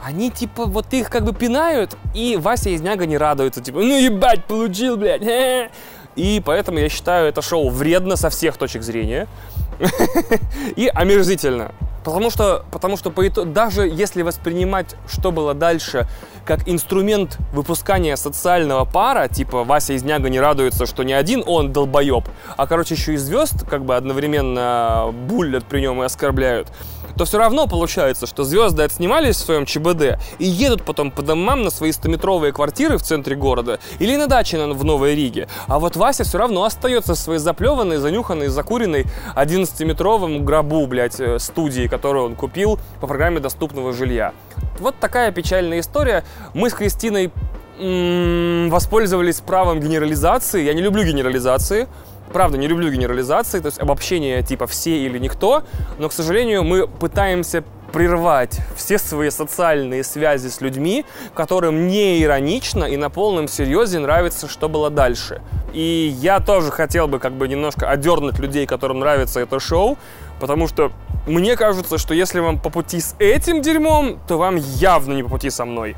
они 0.01 0.31
типа 0.31 0.65
вот 0.65 0.93
их 0.93 1.09
как 1.09 1.25
бы 1.25 1.33
пинают, 1.33 1.97
и 2.13 2.37
Вася 2.37 2.69
из 2.69 2.81
Няга 2.81 3.05
не 3.05 3.17
радуется, 3.17 3.59
типа, 3.61 3.79
ну 3.79 3.99
ебать, 3.99 4.45
получил, 4.45 4.95
блядь, 4.95 5.23
и 6.15 6.41
поэтому 6.45 6.79
я 6.79 6.87
считаю 6.87 7.27
это 7.27 7.41
шоу 7.41 7.69
вредно 7.69 8.15
со 8.15 8.29
всех 8.29 8.55
точек 8.57 8.83
зрения 8.83 9.27
и 10.75 10.89
омерзительно. 10.93 11.71
Потому 12.05 12.29
что, 12.29 12.63
потому 12.71 12.97
что 12.97 13.09
по 13.09 13.27
итогу, 13.27 13.49
даже 13.49 13.87
если 13.87 14.21
воспринимать, 14.21 14.95
что 15.07 15.31
было 15.31 15.55
дальше, 15.55 16.07
как 16.45 16.69
инструмент 16.69 17.39
выпускания 17.51 18.15
социального 18.15 18.85
пара, 18.85 19.27
типа 19.27 19.63
Вася 19.63 19.93
из 19.93 20.03
Няга 20.03 20.29
не 20.29 20.39
радуется, 20.39 20.85
что 20.85 21.01
не 21.01 21.13
один 21.13 21.43
он 21.47 21.73
долбоеб, 21.73 22.25
а, 22.55 22.67
короче, 22.67 22.93
еще 22.93 23.15
и 23.15 23.17
звезд 23.17 23.67
как 23.67 23.85
бы 23.85 23.95
одновременно 23.95 25.11
булят 25.27 25.65
при 25.65 25.81
нем 25.81 26.03
и 26.03 26.05
оскорбляют, 26.05 26.67
то 27.17 27.25
все 27.25 27.37
равно 27.37 27.67
получается, 27.67 28.27
что 28.27 28.43
звезды 28.43 28.83
отснимались 28.83 29.37
в 29.37 29.45
своем 29.45 29.65
ЧБД 29.65 30.19
и 30.39 30.45
едут 30.45 30.83
потом 30.83 31.11
по 31.11 31.21
домам 31.21 31.63
на 31.63 31.69
свои 31.69 31.91
100-метровые 31.91 32.51
квартиры 32.51 32.97
в 32.97 33.03
центре 33.03 33.35
города 33.35 33.79
или 33.99 34.15
на 34.15 34.27
даче 34.27 34.65
в 34.65 34.83
Новой 34.83 35.15
Риге. 35.15 35.47
А 35.67 35.79
вот 35.79 35.95
Вася 35.95 36.23
все 36.23 36.37
равно 36.37 36.63
остается 36.63 37.15
в 37.15 37.17
своей 37.17 37.39
заплеванной, 37.39 37.97
занюханной, 37.97 38.47
закуренной 38.47 39.05
11-метровом 39.35 40.43
гробу, 40.43 40.85
блядь, 40.87 41.19
э, 41.19 41.39
студии, 41.39 41.87
которую 41.87 42.25
он 42.25 42.35
купил 42.35 42.79
по 42.99 43.07
программе 43.07 43.39
доступного 43.39 43.93
жилья. 43.93 44.33
Вот 44.79 44.95
такая 44.99 45.31
печальная 45.31 45.79
история. 45.79 46.23
Мы 46.53 46.69
с 46.69 46.73
Кристиной 46.73 47.31
воспользовались 47.77 49.41
правом 49.41 49.81
генерализации. 49.81 50.63
Я 50.63 50.73
не 50.73 50.81
люблю 50.81 51.03
генерализации 51.03 51.87
правда, 52.31 52.57
не 52.57 52.67
люблю 52.67 52.91
генерализации, 52.91 53.59
то 53.59 53.67
есть 53.67 53.79
обобщение 53.79 54.43
типа 54.43 54.67
«все» 54.67 54.97
или 55.05 55.17
«никто», 55.17 55.63
но, 55.97 56.09
к 56.09 56.13
сожалению, 56.13 56.63
мы 56.63 56.87
пытаемся 56.87 57.63
прервать 57.91 58.59
все 58.75 58.97
свои 58.97 59.29
социальные 59.29 60.03
связи 60.03 60.49
с 60.49 60.59
людьми, 60.59 61.05
которым 61.33 61.87
не 61.87 62.21
иронично 62.21 62.83
и 62.83 62.97
на 62.97 63.09
полном 63.09 63.47
серьезе 63.47 63.99
нравится, 63.99 64.49
что 64.49 64.67
было 64.67 64.89
дальше. 64.89 65.41
И 65.73 66.13
я 66.19 66.41
тоже 66.41 66.71
хотел 66.71 67.07
бы 67.07 67.19
как 67.19 67.33
бы 67.33 67.47
немножко 67.47 67.89
одернуть 67.89 68.37
людей, 68.39 68.65
которым 68.65 68.99
нравится 68.99 69.39
это 69.39 69.61
шоу, 69.61 69.97
потому 70.39 70.67
что 70.67 70.91
мне 71.25 71.55
кажется, 71.55 71.97
что 71.97 72.13
если 72.13 72.39
вам 72.39 72.59
по 72.59 72.69
пути 72.69 72.99
с 72.99 73.15
этим 73.17 73.61
дерьмом, 73.61 74.19
то 74.27 74.37
вам 74.37 74.57
явно 74.57 75.13
не 75.13 75.23
по 75.23 75.29
пути 75.29 75.49
со 75.49 75.65
мной. 75.65 75.95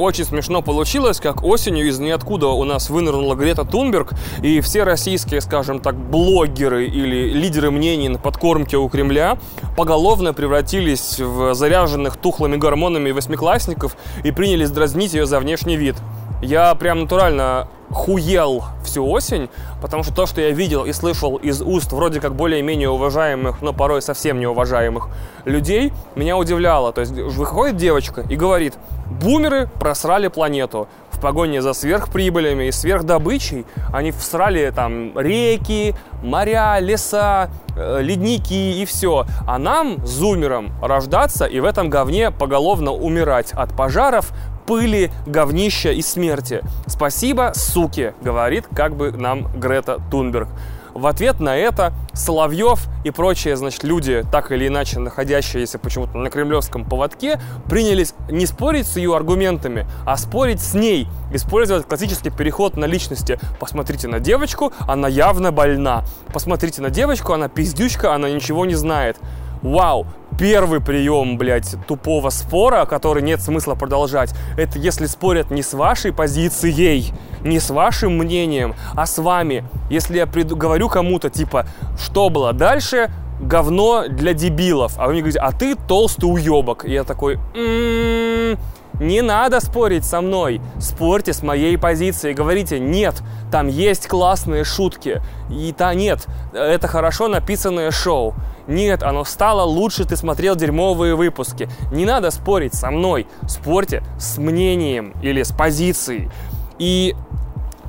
Очень 0.00 0.24
смешно 0.24 0.62
получилось, 0.62 1.20
как 1.20 1.44
осенью 1.44 1.86
из 1.86 1.98
ниоткуда 1.98 2.48
у 2.48 2.64
нас 2.64 2.90
вынырнула 2.90 3.34
Грета 3.34 3.64
Тунберг, 3.64 4.12
и 4.42 4.60
все 4.60 4.84
российские, 4.84 5.40
скажем 5.40 5.80
так, 5.80 5.94
блогеры 5.94 6.86
или 6.86 7.30
лидеры 7.30 7.70
мнений 7.70 8.08
на 8.08 8.18
подкормке 8.18 8.76
у 8.76 8.88
Кремля 8.88 9.38
поголовно 9.76 10.32
превратились 10.32 11.18
в 11.18 11.54
заряженных 11.54 12.16
тухлыми 12.16 12.56
гормонами 12.56 13.10
восьмиклассников 13.10 13.96
и 14.24 14.30
принялись 14.30 14.70
дразнить 14.70 15.14
ее 15.14 15.26
за 15.26 15.38
внешний 15.38 15.76
вид. 15.76 15.96
Я 16.42 16.74
прям 16.74 17.00
натурально 17.00 17.68
хуел 17.90 18.64
всю 18.84 19.08
осень, 19.08 19.48
потому 19.82 20.02
что 20.02 20.14
то, 20.14 20.26
что 20.26 20.40
я 20.40 20.50
видел 20.50 20.84
и 20.84 20.92
слышал 20.92 21.36
из 21.36 21.60
уст 21.60 21.92
вроде 21.92 22.20
как 22.20 22.34
более-менее 22.34 22.88
уважаемых, 22.88 23.62
но 23.62 23.72
порой 23.72 24.00
совсем 24.02 24.40
неуважаемых 24.40 25.08
людей, 25.44 25.92
меня 26.14 26.36
удивляло. 26.36 26.92
То 26.92 27.00
есть 27.00 27.12
выходит 27.12 27.76
девочка 27.76 28.24
и 28.28 28.36
говорит, 28.36 28.74
бумеры 29.10 29.68
просрали 29.78 30.28
планету 30.28 30.88
в 31.10 31.20
погоне 31.20 31.60
за 31.60 31.72
сверхприбылями 31.72 32.64
и 32.68 32.72
сверхдобычей. 32.72 33.66
Они 33.92 34.10
всрали 34.10 34.70
там 34.74 35.18
реки, 35.18 35.94
моря, 36.22 36.78
леса, 36.78 37.50
э, 37.76 38.00
ледники 38.00 38.80
и 38.80 38.84
все. 38.84 39.26
А 39.46 39.58
нам, 39.58 40.04
зумерам, 40.06 40.72
рождаться 40.80 41.44
и 41.44 41.60
в 41.60 41.64
этом 41.64 41.90
говне 41.90 42.30
поголовно 42.30 42.92
умирать 42.92 43.52
от 43.52 43.76
пожаров, 43.76 44.32
пыли, 44.66 45.10
говнища 45.26 45.90
и 45.90 46.02
смерти. 46.02 46.62
Спасибо, 46.86 47.52
суки, 47.54 48.14
говорит 48.22 48.66
как 48.74 48.96
бы 48.96 49.12
нам 49.12 49.48
Грета 49.58 50.00
Тунберг. 50.10 50.48
В 50.94 51.06
ответ 51.06 51.38
на 51.40 51.56
это 51.56 51.92
Соловьев 52.12 52.88
и 53.04 53.10
прочие, 53.10 53.56
значит, 53.56 53.84
люди, 53.84 54.24
так 54.32 54.50
или 54.50 54.66
иначе 54.66 54.98
находящиеся 54.98 55.78
почему-то 55.78 56.18
на 56.18 56.30
кремлевском 56.30 56.84
поводке, 56.84 57.40
принялись 57.68 58.14
не 58.28 58.44
спорить 58.46 58.86
с 58.86 58.96
ее 58.96 59.14
аргументами, 59.14 59.86
а 60.04 60.16
спорить 60.16 60.60
с 60.60 60.74
ней, 60.74 61.06
использовать 61.32 61.86
классический 61.86 62.30
переход 62.30 62.76
на 62.76 62.86
личности. 62.86 63.38
Посмотрите 63.60 64.08
на 64.08 64.18
девочку, 64.18 64.72
она 64.80 65.08
явно 65.08 65.52
больна. 65.52 66.04
Посмотрите 66.32 66.82
на 66.82 66.90
девочку, 66.90 67.32
она 67.32 67.48
пиздючка, 67.48 68.14
она 68.14 68.28
ничего 68.28 68.66
не 68.66 68.74
знает. 68.74 69.16
Вау, 69.62 70.06
первый 70.38 70.80
прием, 70.80 71.36
блядь, 71.36 71.76
тупого 71.86 72.30
спора, 72.30 72.86
который 72.86 73.22
нет 73.22 73.42
смысла 73.42 73.74
продолжать, 73.74 74.34
это 74.56 74.78
если 74.78 75.04
спорят 75.04 75.50
не 75.50 75.62
с 75.62 75.74
вашей 75.74 76.14
позицией, 76.14 77.12
не 77.42 77.60
с 77.60 77.68
вашим 77.68 78.16
мнением, 78.16 78.74
а 78.94 79.04
с 79.04 79.18
вами. 79.18 79.64
Если 79.90 80.16
я 80.16 80.26
пред... 80.26 80.50
говорю 80.52 80.88
кому-то, 80.88 81.28
типа, 81.28 81.66
что 81.98 82.30
было 82.30 82.54
дальше, 82.54 83.10
говно 83.38 84.06
для 84.08 84.32
дебилов, 84.32 84.94
а 84.98 85.06
вы 85.06 85.12
мне 85.12 85.20
говорите, 85.20 85.40
а 85.40 85.52
ты 85.52 85.74
толстый 85.74 86.24
уебок. 86.24 86.86
И 86.86 86.92
я 86.92 87.04
такой, 87.04 87.34
м-м-м, 87.54 88.58
не 89.00 89.22
надо 89.22 89.60
спорить 89.60 90.04
со 90.04 90.20
мной, 90.20 90.60
спорьте 90.78 91.32
с 91.32 91.42
моей 91.42 91.76
позицией, 91.78 92.34
говорите, 92.34 92.78
нет, 92.78 93.22
там 93.50 93.66
есть 93.66 94.06
классные 94.06 94.62
шутки, 94.62 95.22
и 95.50 95.72
та 95.72 95.94
нет, 95.94 96.26
это 96.52 96.86
хорошо 96.86 97.26
написанное 97.26 97.90
шоу. 97.90 98.34
Нет, 98.66 99.02
оно 99.02 99.24
стало 99.24 99.62
лучше, 99.62 100.04
ты 100.04 100.16
смотрел 100.16 100.54
дерьмовые 100.54 101.16
выпуски. 101.16 101.68
Не 101.90 102.04
надо 102.04 102.30
спорить 102.30 102.74
со 102.74 102.90
мной, 102.90 103.26
спорьте 103.48 104.04
с 104.18 104.38
мнением 104.38 105.14
или 105.22 105.42
с 105.42 105.50
позицией. 105.50 106.30
И 106.78 107.16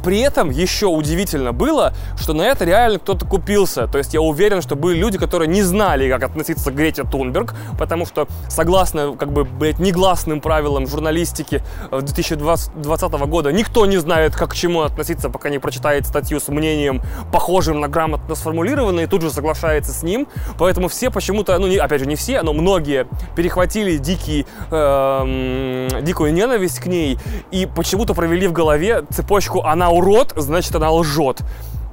При 0.04 0.20
этом 0.20 0.50
еще 0.50 0.88
удивительно 0.88 1.54
было, 1.54 1.94
что 2.18 2.34
на 2.34 2.44
это 2.44 2.66
реально 2.66 3.00
кто-то 3.00 3.26
купился. 3.26 3.88
То 3.88 3.98
есть 3.98 4.14
я 4.14 4.22
уверен, 4.22 4.62
что 4.62 4.76
были 4.76 4.98
люди, 4.98 5.18
которые 5.18 5.48
не 5.48 5.62
знали, 5.62 6.10
как 6.10 6.24
относиться 6.24 6.72
к 6.72 6.76
Грете 6.76 7.04
Тунберг, 7.04 7.54
потому 7.78 8.06
что 8.06 8.28
согласно, 8.50 9.16
как 9.16 9.32
бы, 9.32 9.44
блядь, 9.44 9.80
негласным 9.80 10.42
правилам 10.42 10.88
журналистики 10.88 11.64
2020 11.92 13.14
года, 13.28 13.52
никто 13.52 13.86
не 13.86 13.98
знает, 13.98 14.36
как 14.36 14.52
к 14.52 14.56
чему 14.56 14.82
относиться, 14.82 15.30
пока 15.30 15.50
не 15.50 15.60
прочитает 15.60 16.06
статью 16.08 16.40
с 16.40 16.48
мнением, 16.48 17.02
похожим 17.32 17.80
на 17.80 17.88
грамотно 17.88 18.36
сформулированное, 18.36 19.06
и 19.06 19.08
тут 19.08 19.22
же 19.22 19.32
соглашается 19.32 19.92
с 19.94 20.04
ним. 20.04 20.28
Поэтому 20.58 20.88
все 20.88 21.10
почему-то, 21.12 21.58
ну, 21.60 21.68
не, 21.68 21.78
опять 21.78 22.00
же, 22.02 22.08
не 22.08 22.16
все, 22.16 22.42
но 22.42 22.54
многие 22.54 23.08
перехватили 23.36 23.98
дикий, 23.98 24.46
э, 24.72 26.02
дикую 26.02 26.34
ненависть 26.34 26.80
к 26.80 26.88
ней 26.88 27.20
и 27.52 27.66
почему-то 27.66 28.14
провели 28.14 28.48
в 28.48 28.54
голове 28.54 29.04
цепочку 29.10 29.62
«она 29.62 29.91
урод, 29.92 30.34
значит, 30.36 30.76
она 30.76 30.92
лжет». 30.92 31.42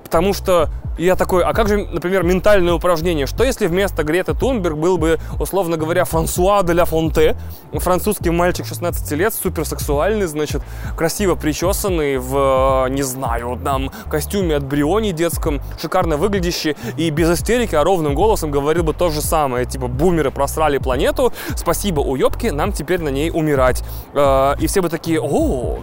Потому 0.08 0.32
что 0.32 0.70
я 0.96 1.16
такой, 1.16 1.44
а 1.44 1.52
как 1.52 1.68
же, 1.68 1.86
например, 1.86 2.22
ментальное 2.22 2.72
упражнение? 2.72 3.26
Что 3.26 3.44
если 3.44 3.66
вместо 3.66 4.02
Греты 4.02 4.32
Тунберг 4.34 4.76
был 4.76 4.96
бы, 4.96 5.20
условно 5.38 5.76
говоря, 5.76 6.04
Франсуа 6.04 6.62
де 6.62 6.72
ля 6.72 6.86
Фонте, 6.86 7.36
французский 7.72 8.30
мальчик 8.30 8.64
16 8.66 9.12
лет, 9.12 9.34
суперсексуальный, 9.34 10.26
значит, 10.26 10.62
красиво 10.96 11.34
причесанный 11.34 12.16
в, 12.16 12.86
не 12.88 13.02
знаю, 13.02 13.60
там, 13.62 13.90
костюме 14.10 14.56
от 14.56 14.64
Бриони 14.64 15.12
детском, 15.12 15.60
шикарно 15.80 16.16
выглядящий 16.16 16.74
и 16.96 17.10
без 17.10 17.30
истерики, 17.30 17.74
а 17.74 17.84
ровным 17.84 18.14
голосом 18.14 18.50
говорил 18.50 18.82
бы 18.82 18.94
то 18.94 19.10
же 19.10 19.20
самое, 19.20 19.66
типа, 19.66 19.88
бумеры 19.88 20.30
просрали 20.30 20.78
планету, 20.78 21.34
спасибо 21.54 22.00
уебки, 22.00 22.46
нам 22.46 22.72
теперь 22.72 23.02
на 23.02 23.10
ней 23.10 23.30
умирать. 23.30 23.84
Э, 24.14 24.54
и 24.58 24.66
все 24.66 24.80
бы 24.80 24.88
такие, 24.88 25.20
о, 25.20 25.78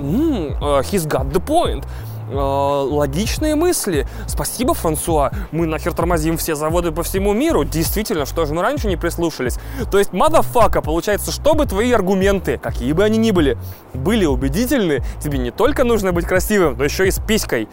he's 0.81 1.07
got 1.07 1.31
the 1.31 1.45
point. 1.45 1.85
Э, 2.29 2.35
логичные 2.35 3.55
мысли. 3.55 4.07
Спасибо, 4.27 4.73
Франсуа. 4.73 5.31
Мы 5.51 5.67
нахер 5.67 5.93
тормозим 5.93 6.37
все 6.37 6.55
заводы 6.55 6.91
по 6.91 7.03
всему 7.03 7.33
миру. 7.33 7.63
Действительно, 7.63 8.25
что 8.25 8.45
же 8.45 8.53
мы 8.53 8.61
раньше 8.61 8.87
не 8.87 8.95
прислушались? 8.95 9.59
То 9.91 9.99
есть, 9.99 10.11
мадафака, 10.11 10.81
получается, 10.81 11.31
чтобы 11.31 11.65
твои 11.65 11.91
аргументы, 11.91 12.57
какие 12.57 12.93
бы 12.93 13.03
они 13.03 13.17
ни 13.17 13.31
были, 13.31 13.57
были 13.93 14.25
убедительны, 14.25 15.03
тебе 15.19 15.37
не 15.37 15.51
только 15.51 15.83
нужно 15.83 16.13
быть 16.13 16.25
красивым, 16.25 16.77
но 16.77 16.83
еще 16.83 17.07
и 17.07 17.11
с 17.11 17.19
писькой. 17.19 17.67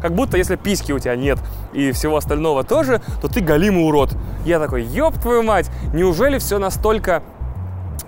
Как 0.00 0.14
будто 0.14 0.36
если 0.38 0.56
письки 0.56 0.92
у 0.92 0.98
тебя 0.98 1.16
нет 1.16 1.38
и 1.72 1.92
всего 1.92 2.16
остального 2.16 2.64
тоже, 2.64 3.02
то 3.20 3.28
ты 3.28 3.40
галимый 3.40 3.86
урод. 3.86 4.16
Я 4.44 4.58
такой, 4.58 4.84
ёб 4.84 5.14
твою 5.18 5.42
мать, 5.42 5.70
неужели 5.92 6.38
все 6.38 6.58
настолько 6.58 7.22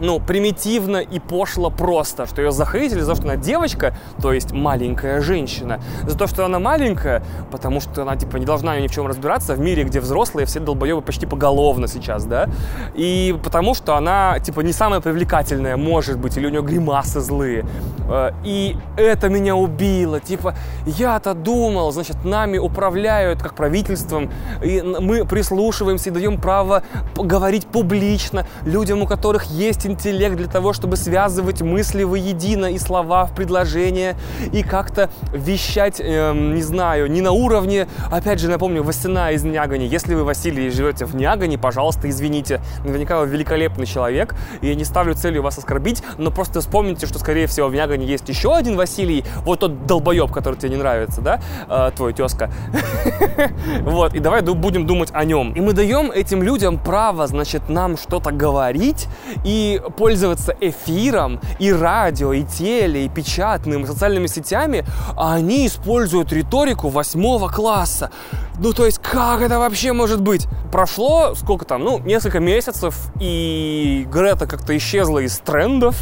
ну, 0.01 0.19
примитивно 0.19 0.99
и 0.99 1.19
пошло 1.19 1.71
просто, 1.71 2.27
что 2.27 2.43
ее 2.43 2.53
захейтили 2.53 3.01
за 3.01 3.11
то, 3.11 3.17
что 3.17 3.25
она 3.25 3.37
девочка, 3.37 3.95
то 4.21 4.33
есть 4.33 4.53
маленькая 4.53 5.21
женщина, 5.21 5.81
за 6.03 6.17
то, 6.17 6.27
что 6.27 6.45
она 6.45 6.59
маленькая, 6.59 7.23
потому 7.51 7.81
что 7.81 8.03
она, 8.03 8.17
типа, 8.17 8.39
не 8.39 8.47
должна 8.47 8.79
ни 8.81 8.87
в 8.87 8.93
чем 8.93 9.07
разбираться 9.07 9.55
в 9.55 9.61
мире, 9.61 9.85
где 9.85 10.01
взрослые 10.01 10.47
все 10.47 10.61
долбоебы 10.61 11.03
почти 11.03 11.27
поголовно 11.27 11.87
сейчас, 11.87 12.25
да, 12.25 12.49
и 12.95 13.39
потому 13.45 13.75
что 13.75 13.97
она, 13.97 14.39
типа, 14.41 14.61
не 14.61 14.73
самая 14.73 15.01
привлекательная, 15.01 15.77
может 15.77 16.19
быть, 16.19 16.37
или 16.37 16.47
у 16.47 16.51
нее 16.51 16.63
гримасы 16.63 17.21
злые, 17.21 17.67
э, 18.09 18.31
и 18.45 18.77
это 18.97 19.29
меня 19.29 19.55
убило, 19.55 20.19
типа, 20.19 20.55
я-то 20.87 21.35
думал, 21.35 21.93
значит, 21.93 22.25
нами 22.25 22.59
управляют 22.59 23.43
как 23.43 23.55
правительством, 23.55 24.31
и 24.65 24.81
мы 24.83 25.27
прислушиваемся 25.27 26.09
и 26.09 26.13
даем 26.13 26.41
право 26.41 26.83
говорить 27.15 27.67
публично 27.67 28.47
людям, 28.65 29.03
у 29.03 29.07
которых 29.07 29.45
есть 29.45 29.87
интеллект 29.91 30.37
для 30.37 30.47
того, 30.47 30.73
чтобы 30.73 30.97
связывать 30.97 31.63
мысли 31.63 32.03
воедино 32.05 32.67
и 32.67 32.79
слова 32.79 33.27
в 33.27 33.35
предложение 33.35 34.17
и 34.53 34.63
как-то 34.63 35.11
вещать, 35.33 36.01
э, 36.01 36.33
не 36.33 36.63
знаю, 36.63 37.11
не 37.11 37.21
на 37.21 37.33
уровне, 37.33 37.89
опять 38.11 38.41
же, 38.41 38.49
напомню, 38.49 38.83
Васина 38.83 39.33
из 39.33 39.45
Нягани. 39.45 39.85
Если 39.85 40.15
вы, 40.15 40.25
Василий, 40.25 40.71
живете 40.71 41.05
в 41.05 41.15
Нягани, 41.15 41.57
пожалуйста, 41.57 42.09
извините. 42.09 42.61
Наверняка 42.85 43.21
вы 43.21 43.27
великолепный 43.27 43.87
человек, 43.87 44.35
и 44.61 44.69
я 44.69 44.75
не 44.75 44.85
ставлю 44.85 45.15
целью 45.15 45.43
вас 45.43 45.59
оскорбить, 45.59 46.03
но 46.19 46.31
просто 46.31 46.61
вспомните, 46.61 47.07
что, 47.07 47.19
скорее 47.19 47.47
всего, 47.47 47.69
в 47.69 47.75
Нягане 47.75 48.07
есть 48.07 48.29
еще 48.29 48.55
один 48.55 48.77
Василий, 48.77 49.25
вот 49.45 49.61
тот 49.61 49.87
долбоеб, 49.87 50.31
который 50.31 50.57
тебе 50.57 50.71
не 50.71 50.77
нравится, 50.77 51.21
да, 51.21 51.41
э, 51.69 51.91
твой 51.97 52.13
тезка. 52.13 52.51
Вот, 53.81 54.15
и 54.15 54.21
давай 54.21 54.43
будем 54.43 54.87
думать 54.87 55.11
о 55.13 55.25
нем. 55.25 55.53
И 55.53 55.61
мы 55.61 55.73
даем 55.73 56.11
этим 56.11 56.43
людям 56.43 56.79
право, 56.79 57.27
значит, 57.27 57.69
нам 57.69 57.97
что-то 57.97 58.31
говорить 58.31 59.09
и 59.45 59.80
пользоваться 59.97 60.57
эфиром, 60.61 61.41
и 61.59 61.73
радио, 61.73 62.33
и 62.33 62.45
теле, 62.45 63.05
и 63.05 63.09
печатным, 63.09 63.85
и 63.85 63.87
социальными 63.87 64.27
сетями, 64.27 64.85
а 65.17 65.35
они 65.35 65.67
используют 65.67 66.33
риторику 66.33 66.89
восьмого 66.89 67.49
класса. 67.49 68.11
Ну, 68.59 68.73
то 68.73 68.85
есть, 68.85 68.99
как 68.99 69.41
это 69.41 69.59
вообще 69.59 69.93
может 69.93 70.21
быть? 70.21 70.47
Прошло, 70.71 71.35
сколько 71.35 71.65
там, 71.65 71.83
ну, 71.83 71.99
несколько 72.01 72.41
месяцев, 72.41 72.95
и 73.21 74.07
Грета 74.11 74.47
как-то 74.47 74.77
исчезла 74.77 75.21
из 75.21 75.39
трендов, 75.39 75.97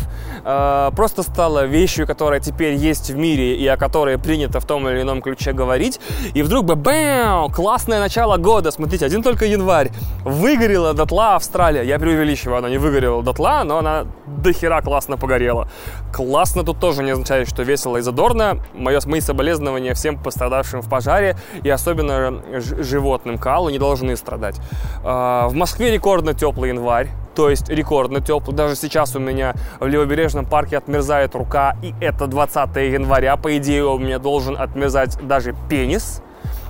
э, 0.44 0.90
просто 0.94 1.22
стала 1.22 1.64
вещью, 1.64 2.06
которая 2.06 2.40
теперь 2.40 2.74
есть 2.74 3.10
в 3.10 3.16
мире, 3.16 3.56
и 3.56 3.66
о 3.66 3.76
которой 3.76 4.18
принято 4.18 4.60
в 4.60 4.66
том 4.66 4.88
или 4.88 5.02
ином 5.02 5.22
ключе 5.22 5.52
говорить, 5.52 6.00
и 6.34 6.42
вдруг 6.42 6.66
бы, 6.66 6.74
бэм, 6.74 7.50
классное 7.50 8.00
начало 8.00 8.36
года, 8.36 8.70
смотрите, 8.70 9.06
один 9.06 9.22
только 9.22 9.46
январь, 9.46 9.90
выгорела 10.24 10.94
дотла 10.94 11.36
Австралия, 11.36 11.82
я 11.84 11.98
преувеличиваю, 11.98 12.58
она 12.58 12.68
не 12.68 12.78
выгорела 12.78 13.22
дотла, 13.22 13.62
но 13.64 13.78
она 13.78 14.06
до 14.26 14.52
хера 14.52 14.80
классно 14.82 15.16
погорела. 15.16 15.68
Классно 16.12 16.64
тут 16.64 16.78
тоже 16.78 17.02
не 17.02 17.10
означает, 17.10 17.48
что 17.48 17.62
весело 17.62 17.96
и 17.96 18.00
задорно. 18.00 18.62
Мое, 18.74 19.00
мои 19.06 19.20
соболезнования 19.20 19.94
всем 19.94 20.22
пострадавшим 20.22 20.80
в 20.80 20.88
пожаре. 20.88 21.36
И 21.62 21.70
особенно 21.70 22.37
животным 22.60 23.38
калу 23.38 23.70
не 23.70 23.78
должны 23.78 24.16
страдать. 24.16 24.56
А, 25.04 25.48
в 25.48 25.54
Москве 25.54 25.90
рекордно 25.90 26.34
теплый 26.34 26.70
январь 26.70 27.08
то 27.38 27.50
есть 27.50 27.68
рекордно 27.68 28.20
теплый. 28.20 28.56
Даже 28.56 28.74
сейчас 28.74 29.14
у 29.14 29.20
меня 29.20 29.54
в 29.78 29.86
Левобережном 29.86 30.44
парке 30.44 30.76
отмерзает 30.76 31.36
рука, 31.36 31.76
и 31.84 31.94
это 32.00 32.26
20 32.26 32.74
января. 32.92 33.36
По 33.36 33.56
идее, 33.56 33.84
у 33.84 33.96
меня 33.96 34.18
должен 34.18 34.56
отмерзать 34.56 35.16
даже 35.24 35.54
пенис 35.68 36.20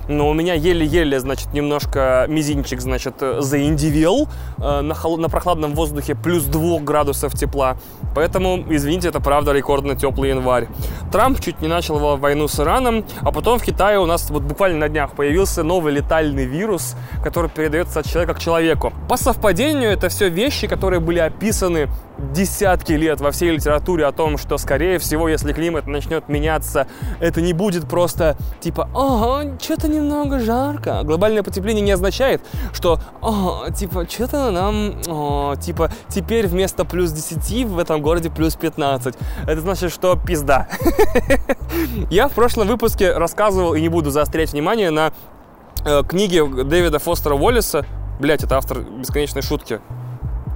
но 0.09 0.27
у 0.27 0.33
меня 0.33 0.55
еле-еле, 0.55 1.19
значит, 1.19 1.53
немножко 1.53 2.25
мизинчик, 2.27 2.81
значит, 2.81 3.15
заиндивел 3.39 4.27
э, 4.57 4.81
на, 4.81 4.93
хол- 4.93 5.17
на 5.17 5.29
прохладном 5.29 5.75
воздухе 5.75 6.15
плюс 6.15 6.43
2 6.45 6.79
градусов 6.79 7.33
тепла. 7.33 7.77
Поэтому, 8.15 8.65
извините, 8.69 9.09
это 9.09 9.19
правда 9.19 9.53
рекордно 9.53 9.95
теплый 9.95 10.29
январь. 10.29 10.67
Трамп 11.11 11.39
чуть 11.39 11.61
не 11.61 11.67
начал 11.67 12.17
войну 12.17 12.47
с 12.47 12.59
Ираном, 12.59 13.05
а 13.21 13.31
потом 13.31 13.59
в 13.59 13.63
Китае 13.63 13.99
у 13.99 14.05
нас 14.05 14.29
вот 14.29 14.41
буквально 14.43 14.79
на 14.79 14.89
днях 14.89 15.11
появился 15.11 15.63
новый 15.63 15.93
летальный 15.93 16.45
вирус, 16.45 16.95
который 17.23 17.49
передается 17.49 17.99
от 17.99 18.07
человека 18.07 18.33
к 18.33 18.39
человеку. 18.39 18.93
По 19.07 19.17
совпадению, 19.17 19.91
это 19.91 20.09
все 20.09 20.29
вещи, 20.29 20.67
которые 20.67 20.99
были 20.99 21.19
описаны 21.19 21.87
десятки 22.33 22.93
лет 22.93 23.21
во 23.21 23.31
всей 23.31 23.51
литературе 23.51 24.05
о 24.05 24.11
том, 24.11 24.37
что, 24.37 24.57
скорее 24.57 24.99
всего, 24.99 25.29
если 25.29 25.53
климат 25.53 25.87
начнет 25.87 26.27
меняться, 26.27 26.87
это 27.19 27.41
не 27.41 27.53
будет 27.53 27.87
просто 27.87 28.35
типа 28.59 28.89
«Ага, 28.93 29.57
что-то 29.61 29.87
немного 29.99 30.39
жарко». 30.39 31.01
Глобальное 31.03 31.43
потепление 31.43 31.81
не 31.81 31.91
означает, 31.91 32.41
что 32.73 32.99
«Ага, 33.21 33.71
типа, 33.71 34.07
что-то 34.09 34.51
нам, 34.51 34.95
о, 35.07 35.55
типа, 35.55 35.91
теперь 36.07 36.47
вместо 36.47 36.85
плюс 36.85 37.11
10 37.11 37.67
в 37.67 37.79
этом 37.79 38.01
городе 38.01 38.29
плюс 38.29 38.57
15». 38.57 39.15
Это 39.47 39.61
значит, 39.61 39.91
что 39.91 40.15
пизда. 40.15 40.67
Я 42.09 42.27
в 42.27 42.33
прошлом 42.33 42.67
выпуске 42.67 43.13
рассказывал, 43.13 43.73
и 43.75 43.81
не 43.81 43.89
буду 43.89 44.11
заострять 44.11 44.53
внимание, 44.53 44.89
на 44.89 45.11
э, 45.85 46.03
книге 46.07 46.45
Дэвида 46.45 46.99
Фостера 46.99 47.35
Уоллиса, 47.35 47.85
Блять, 48.19 48.43
это 48.43 48.57
автор 48.57 48.81
бесконечной 48.81 49.41
шутки. 49.41 49.79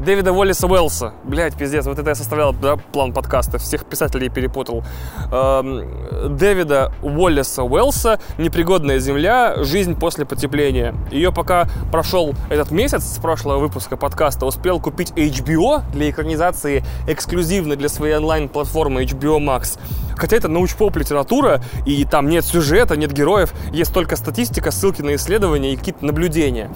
Дэвида 0.04 0.34
Уоллиса 0.34 0.68
Уэллса. 0.68 1.14
Блять, 1.24 1.56
пиздец, 1.56 1.86
вот 1.86 1.98
это 1.98 2.10
я 2.10 2.16
составлял 2.16 2.52
да, 2.52 2.76
план 2.76 3.14
подкаста, 3.14 3.58
всех 3.58 3.86
писателей 3.86 4.28
перепутал. 4.28 4.84
Эм, 5.32 6.38
Дэвида 6.38 6.92
Уоллиса 7.02 7.64
Уэллса 7.64 8.20
«Непригодная 8.38 9.00
земля. 9.00 9.64
Жизнь 9.64 9.98
после 9.98 10.26
потепления». 10.26 10.94
Ее 11.10 11.32
пока 11.32 11.70
прошел 11.90 12.36
этот 12.50 12.72
месяц 12.72 13.04
с 13.16 13.18
прошлого 13.18 13.60
выпуска 13.60 13.96
подкаста, 13.96 14.46
успел 14.46 14.82
купить 14.82 15.12
HBO 15.12 15.82
для 15.94 16.10
экранизации 16.10 16.84
эксклюзивно 17.08 17.78
для 17.78 17.88
своей 17.88 18.18
онлайн-платформы 18.18 19.04
HBO 19.04 19.38
Max. 19.40 19.80
Хотя 20.18 20.36
это 20.36 20.48
научпоп 20.48 20.98
литература, 20.98 21.62
и 21.86 22.04
там 22.06 22.30
нет 22.30 22.46
сюжета, 22.46 22.98
нет 22.98 23.12
героев, 23.12 23.54
есть 23.72 23.94
только 23.94 24.16
статистика, 24.16 24.72
ссылки 24.72 25.02
на 25.02 25.16
исследования 25.16 25.74
и 25.74 25.78
какие-то 25.78 26.06
наблюдения. 26.06 26.70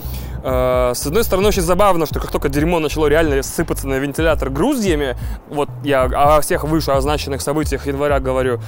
Э, 0.44 0.94
с 0.96 1.06
одной 1.06 1.24
стороны, 1.24 1.50
очень 1.50 1.62
забавно, 1.62 2.06
что 2.06 2.20
как 2.20 2.32
только 2.32 2.50
дерьмо 2.50 2.80
начало 2.80 3.08
реально 3.18 3.44
сыпаться 3.44 3.88
на 3.88 3.96
вентилятор 3.96 4.50
груздьями. 4.50 5.18
Вот 5.50 5.70
я 5.84 6.04
о 6.04 6.42
всех 6.42 6.64
вышеозначенных 6.64 7.42
событиях 7.42 7.88
января 7.88 8.20
говорю. 8.20 8.60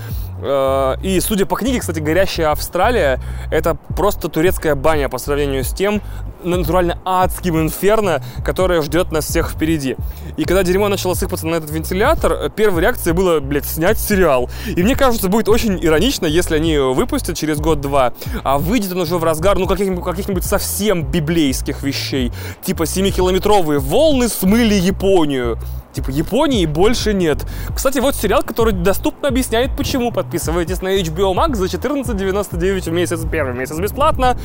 Э, 0.41 0.95
и, 1.03 1.19
судя 1.19 1.45
по 1.45 1.55
книге, 1.55 1.79
кстати, 1.79 1.99
«Горящая 1.99 2.51
Австралия»— 2.51 3.19
это 3.51 3.77
просто 3.95 4.29
турецкая 4.29 4.75
баня 4.75 5.09
по 5.09 5.17
сравнению 5.17 5.63
с 5.63 5.73
тем 5.73 6.01
натурально 6.43 6.99
адским 7.03 7.59
инферно, 7.59 8.23
которое 8.45 8.81
ждет 8.81 9.11
нас 9.11 9.25
всех 9.25 9.51
впереди. 9.51 9.97
И 10.37 10.45
когда 10.45 10.63
дерьмо 10.63 10.87
начало 10.87 11.13
сыпаться 11.13 11.45
на 11.45 11.55
этот 11.55 11.69
вентилятор, 11.69 12.49
первой 12.51 12.81
реакцией 12.81 13.13
было, 13.13 13.41
блядь, 13.41 13.65
снять 13.65 13.99
сериал. 13.99 14.49
И 14.67 14.81
мне 14.81 14.95
кажется, 14.95 15.27
будет 15.27 15.49
очень 15.49 15.77
иронично, 15.83 16.25
если 16.25 16.55
они 16.55 16.77
выпустят 16.77 17.37
через 17.37 17.59
год-два, 17.59 18.13
а 18.43 18.57
выйдет 18.57 18.93
он 18.93 19.01
уже 19.01 19.17
в 19.17 19.23
разгар, 19.23 19.57
ну, 19.57 19.67
каких-нибудь, 19.67 20.03
каких-нибудь 20.03 20.45
совсем 20.45 21.03
библейских 21.03 21.83
вещей. 21.83 22.31
Типа 22.63 22.83
7-километровые 22.83 23.79
волны 23.79 24.28
смыли 24.29 24.75
Японию. 24.75 25.57
Типа 25.93 26.11
Японии 26.11 26.65
больше 26.65 27.13
нет. 27.13 27.45
Кстати, 27.75 27.97
вот 27.99 28.15
сериал, 28.15 28.43
который 28.43 28.73
доступно 28.73 29.29
объясняет, 29.29 29.75
почему. 29.75 30.11
Подписывайтесь 30.11 30.81
на 30.81 30.99
HBO 30.99 31.33
Max 31.33 31.55
за 31.55 31.65
14,99 31.65 32.89
в 32.89 32.93
месяц. 32.93 33.21
Первый 33.29 33.55
месяц 33.55 33.77
бесплатно. 33.77 34.37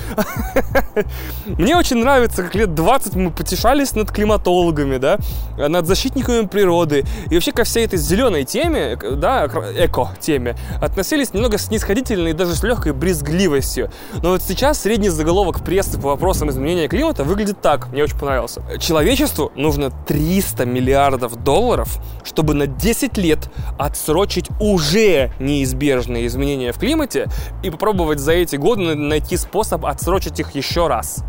Мне 1.46 1.76
очень 1.76 1.98
нравится, 1.98 2.42
как 2.42 2.54
лет 2.54 2.74
20 2.74 3.14
мы 3.16 3.30
потешались 3.30 3.94
над 3.94 4.10
климатологами, 4.10 4.96
да, 4.96 5.18
над 5.56 5.86
защитниками 5.86 6.46
природы. 6.46 7.04
И 7.30 7.34
вообще 7.34 7.52
ко 7.52 7.64
всей 7.64 7.84
этой 7.84 7.98
зеленой 7.98 8.44
теме, 8.44 8.96
да, 8.96 9.46
эко-теме, 9.46 10.56
относились 10.80 11.34
немного 11.34 11.58
снисходительно 11.58 12.28
и 12.28 12.32
даже 12.32 12.54
с 12.54 12.62
легкой 12.62 12.92
брезгливостью. 12.92 13.90
Но 14.22 14.30
вот 14.30 14.42
сейчас 14.42 14.80
средний 14.80 15.10
заголовок 15.10 15.62
прессы 15.62 16.00
по 16.00 16.08
вопросам 16.08 16.48
изменения 16.48 16.88
климата 16.88 17.22
выглядит 17.22 17.60
так. 17.60 17.88
Мне 17.92 18.02
очень 18.02 18.18
понравился. 18.18 18.62
Человечеству 18.78 19.52
нужно 19.54 19.73
300 19.90 20.64
миллиардов 20.66 21.42
долларов, 21.42 21.98
чтобы 22.24 22.54
на 22.54 22.66
10 22.66 23.16
лет 23.18 23.50
отсрочить 23.78 24.48
уже 24.60 25.32
неизбежные 25.38 26.26
изменения 26.26 26.72
в 26.72 26.78
климате 26.78 27.28
и 27.62 27.70
попробовать 27.70 28.18
за 28.18 28.32
эти 28.32 28.56
годы 28.56 28.94
найти 28.94 29.36
способ 29.36 29.86
отсрочить 29.86 30.40
их 30.40 30.54
еще 30.54 30.88
раз. 30.88 31.24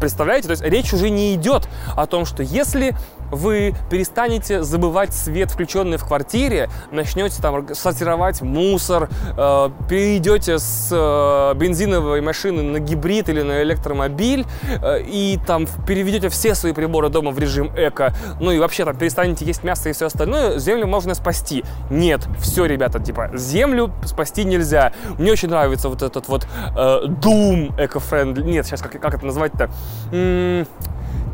Представляете? 0.00 0.48
То 0.48 0.52
есть 0.52 0.62
речь 0.62 0.92
уже 0.92 1.10
не 1.10 1.34
идет 1.34 1.68
о 1.96 2.06
том, 2.06 2.24
что 2.24 2.42
если 2.42 2.94
вы 3.30 3.74
перестанете 3.90 4.62
забывать 4.62 5.14
свет, 5.14 5.50
включенный 5.50 5.96
в 5.96 6.04
квартире, 6.04 6.68
начнете 6.90 7.40
там 7.40 7.74
сортировать 7.74 8.40
мусор, 8.42 9.08
э, 9.36 9.70
перейдете 9.88 10.58
с 10.58 10.88
э, 10.90 11.54
бензиновой 11.58 12.20
машины 12.20 12.62
на 12.62 12.78
гибрид 12.78 13.28
или 13.28 13.42
на 13.42 13.62
электромобиль 13.62 14.46
э, 14.82 15.02
и 15.02 15.38
там 15.46 15.66
переведете 15.86 16.28
все 16.28 16.54
свои 16.54 16.72
приборы 16.72 17.08
дома 17.08 17.30
в 17.30 17.38
режим 17.38 17.70
эко, 17.76 18.14
ну 18.40 18.50
и 18.50 18.58
вообще 18.58 18.84
там 18.84 18.96
перестанете 18.96 19.44
есть 19.44 19.64
мясо 19.64 19.88
и 19.88 19.92
все 19.92 20.06
остальное, 20.06 20.58
землю 20.58 20.86
можно 20.86 21.14
спасти. 21.14 21.64
Нет, 21.90 22.26
все, 22.40 22.64
ребята, 22.64 23.00
типа, 23.00 23.30
землю 23.34 23.92
спасти 24.04 24.44
нельзя. 24.44 24.92
Мне 25.18 25.32
очень 25.32 25.48
нравится 25.48 25.88
вот 25.88 26.02
этот 26.02 26.28
вот 26.28 26.46
э, 26.76 27.06
Doom 27.06 27.74
эко-френдли. 27.78 28.42
Нет, 28.42 28.66
сейчас 28.66 28.82
как, 28.82 29.00
как 29.00 29.14
это 29.14 29.26
назвать-то? 29.26 29.70
М-м- 30.12 30.66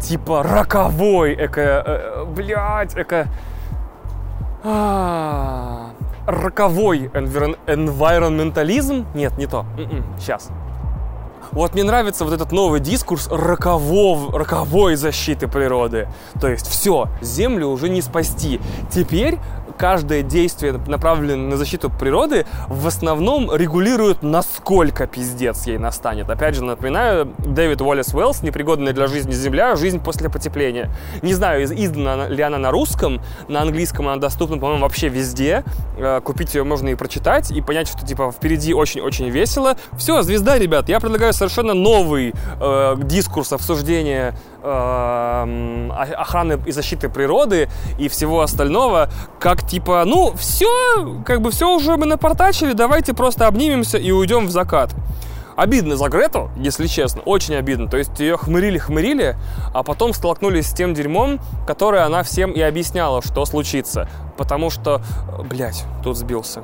типа 0.01 0.43
роковой 0.43 1.35
эко... 1.35 1.61
Э, 1.61 2.25
блядь, 2.25 2.97
эко... 2.97 3.29
А, 4.65 5.91
роковой 6.27 7.11
энвайронментализм? 7.67 9.07
Нет, 9.15 9.39
не 9.39 9.47
то. 9.47 9.65
Сейчас. 10.19 10.49
М-м, 10.49 10.57
вот 11.53 11.75
мне 11.75 11.85
нравится 11.85 12.25
вот 12.25 12.35
этот 12.35 12.53
новый 12.53 12.81
дискурс 12.81 13.29
рокового, 13.31 14.37
роковой 14.39 14.97
защиты 14.97 15.49
природы. 15.49 16.09
То 16.41 16.49
есть 16.49 16.67
все, 16.67 17.09
Землю 17.21 17.69
уже 17.69 17.89
не 17.89 18.03
спасти. 18.03 18.61
Теперь 18.91 19.39
каждое 19.77 20.23
действие, 20.23 20.73
направленное 20.87 21.51
на 21.51 21.57
защиту 21.57 21.91
природы, 21.91 22.47
в 22.69 22.87
основном 22.87 23.55
регулирует, 23.55 24.23
насколько 24.23 25.07
пиздец 25.07 25.67
ей 25.67 25.79
настанет. 25.79 26.31
Опять 26.31 26.55
же, 26.55 26.65
напоминаю, 26.65 27.33
Дэвид 27.39 27.81
Уоллес 27.81 28.15
Уэллс 28.15 28.43
«Непригодная 28.43 28.93
для 28.93 29.07
жизни 29.07 29.33
Земля. 29.33 29.77
Жизнь 29.77 30.01
после 30.01 30.29
потепления». 30.29 30.91
Не 31.23 31.35
знаю, 31.35 31.65
издана 31.65 32.29
ли 32.29 32.43
она 32.43 32.59
на 32.59 32.71
русском, 32.71 33.21
на 33.49 33.63
английском 33.63 34.09
она 34.09 34.17
доступна, 34.17 34.59
по-моему, 34.59 34.83
вообще 34.83 35.09
везде. 35.09 35.65
Э, 35.99 36.21
купить 36.23 36.55
ее 36.55 36.65
можно 36.65 36.89
и 36.89 36.95
прочитать, 36.95 37.51
и 37.51 37.61
понять, 37.61 37.89
что, 37.89 38.07
типа, 38.07 38.33
впереди 38.33 38.75
очень-очень 38.75 39.29
весело. 39.29 39.77
Все, 39.97 40.23
звезда, 40.23 40.59
ребят, 40.59 40.89
я 40.89 41.01
предлагаю 41.01 41.33
совершенно 41.33 41.75
новый 41.75 42.35
э, 42.61 42.97
дискурс 42.99 43.53
обсуждения 43.53 44.35
э, 44.63 45.91
охраны 46.17 46.59
и 46.67 46.73
защиты 46.73 47.09
природы 47.09 47.69
и 47.99 48.09
всего 48.09 48.41
остального, 48.41 49.09
как 49.39 49.66
типа, 49.69 50.05
ну, 50.07 50.33
все, 50.37 51.23
как 51.25 51.41
бы 51.41 51.51
все 51.51 51.75
уже 51.75 51.97
мы 51.97 52.07
напортачили, 52.07 52.73
давайте 52.73 53.15
просто 53.15 53.47
обнимемся 53.47 53.99
и 53.99 54.11
уйдем 54.11 54.47
в 54.47 54.51
закат. 54.51 54.95
Обидно 55.57 55.97
за 55.97 56.09
Грету, 56.09 56.51
если 56.57 56.87
честно, 56.87 57.23
очень 57.23 57.55
обидно. 57.55 57.89
То 57.89 57.97
есть 57.97 58.21
ее 58.21 58.37
хмырили-хмырили, 58.37 59.37
а 59.73 59.83
потом 59.83 60.13
столкнулись 60.13 60.69
с 60.69 60.75
тем 60.75 60.93
дерьмом, 60.93 61.41
которое 61.67 62.05
она 62.05 62.23
всем 62.23 62.53
и 62.53 62.61
объясняла, 62.61 63.23
что 63.23 63.47
случится. 63.47 64.07
Потому 64.37 64.69
что, 64.69 65.01
блядь, 65.49 65.85
тут 66.03 66.19
сбился. 66.19 66.63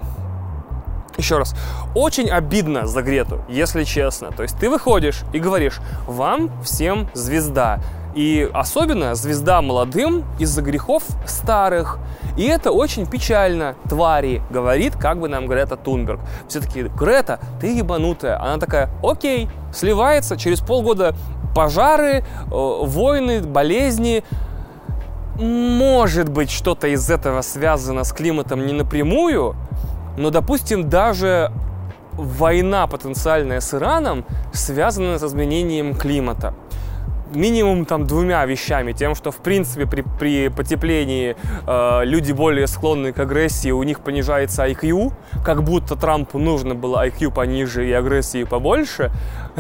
Еще 1.17 1.39
раз, 1.39 1.55
очень 1.95 2.29
обидно 2.29 2.87
за 2.87 3.03
Грету, 3.03 3.43
если 3.49 3.85
честно. 3.85 4.31
То 4.31 4.43
есть 4.43 4.59
ты 4.59 4.69
выходишь 4.69 5.23
и 5.33 5.39
говоришь, 5.39 5.81
вам 6.07 6.51
всем 6.63 7.09
звезда. 7.15 7.81
И 8.15 8.49
особенно 8.53 9.15
звезда 9.15 9.63
молодым 9.63 10.25
из-за 10.39 10.61
грехов 10.61 11.05
старых. 11.27 11.99
И 12.37 12.45
это 12.45 12.71
очень 12.71 13.07
печально, 13.07 13.75
твари, 13.89 14.43
говорит 14.51 14.97
как 14.97 15.19
бы 15.19 15.29
нам 15.29 15.47
Грета 15.47 15.77
Тунберг. 15.77 16.21
Все 16.49 16.61
таки 16.61 16.83
Грета, 16.83 17.41
ты 17.61 17.75
ебанутая. 17.75 18.41
Она 18.41 18.59
такая, 18.59 18.91
окей, 19.03 19.49
сливается, 19.73 20.37
через 20.37 20.61
полгода 20.61 21.15
пожары, 21.55 22.23
э, 22.23 22.23
войны, 22.51 23.41
болезни. 23.43 24.25
Может 25.37 26.29
быть, 26.29 26.51
что-то 26.51 26.89
из 26.89 27.09
этого 27.09 27.41
связано 27.41 28.05
с 28.05 28.13
климатом 28.13 28.67
не 28.67 28.75
напрямую, 28.75 29.57
но, 30.19 30.31
допустим, 30.31 30.91
даже 30.91 31.51
война 32.13 32.87
потенциальная 32.87 33.61
с 33.61 33.73
Ираном 33.73 34.27
связана 34.53 35.19
с 35.19 35.23
изменением 35.23 35.95
климата 35.95 36.55
минимум 37.35 37.85
там 37.85 38.07
двумя 38.07 38.45
вещами. 38.45 38.93
Тем, 38.93 39.15
что 39.15 39.31
в 39.31 39.37
принципе 39.37 39.87
при, 39.87 40.03
при 40.19 40.49
потеплении 40.49 41.37
э, 41.67 42.05
люди 42.05 42.33
более 42.33 42.67
склонны 42.67 43.13
к 43.13 43.19
агрессии, 43.19 43.71
у 43.71 43.83
них 43.83 44.01
понижается 44.01 44.67
IQ, 44.67 45.13
как 45.45 45.63
будто 45.63 45.97
Трампу 45.97 46.39
нужно 46.39 46.75
было 46.75 47.07
IQ 47.07 47.33
пониже 47.33 47.89
и 47.89 47.93
агрессии 47.93 48.45
побольше. 48.45 49.11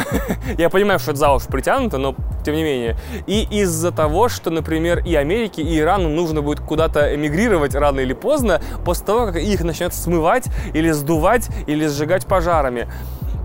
Я 0.58 0.70
понимаю, 0.70 0.98
что 0.98 1.12
это 1.12 1.20
за 1.20 1.32
уши 1.32 1.48
притянуто, 1.48 1.98
но 1.98 2.14
тем 2.44 2.54
не 2.54 2.62
менее. 2.62 2.96
И 3.26 3.46
из-за 3.50 3.92
того, 3.92 4.28
что, 4.28 4.50
например, 4.50 5.00
и 5.04 5.14
Америке, 5.14 5.62
и 5.62 5.78
Ирану 5.78 6.08
нужно 6.08 6.42
будет 6.42 6.60
куда-то 6.60 7.14
эмигрировать 7.14 7.74
рано 7.74 8.00
или 8.00 8.12
поздно, 8.12 8.60
после 8.84 9.06
того, 9.06 9.26
как 9.26 9.36
их 9.36 9.62
начнет 9.62 9.94
смывать 9.94 10.46
или 10.74 10.90
сдувать, 10.90 11.48
или 11.66 11.86
сжигать 11.86 12.26
пожарами. 12.26 12.88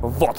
Вот. 0.02 0.38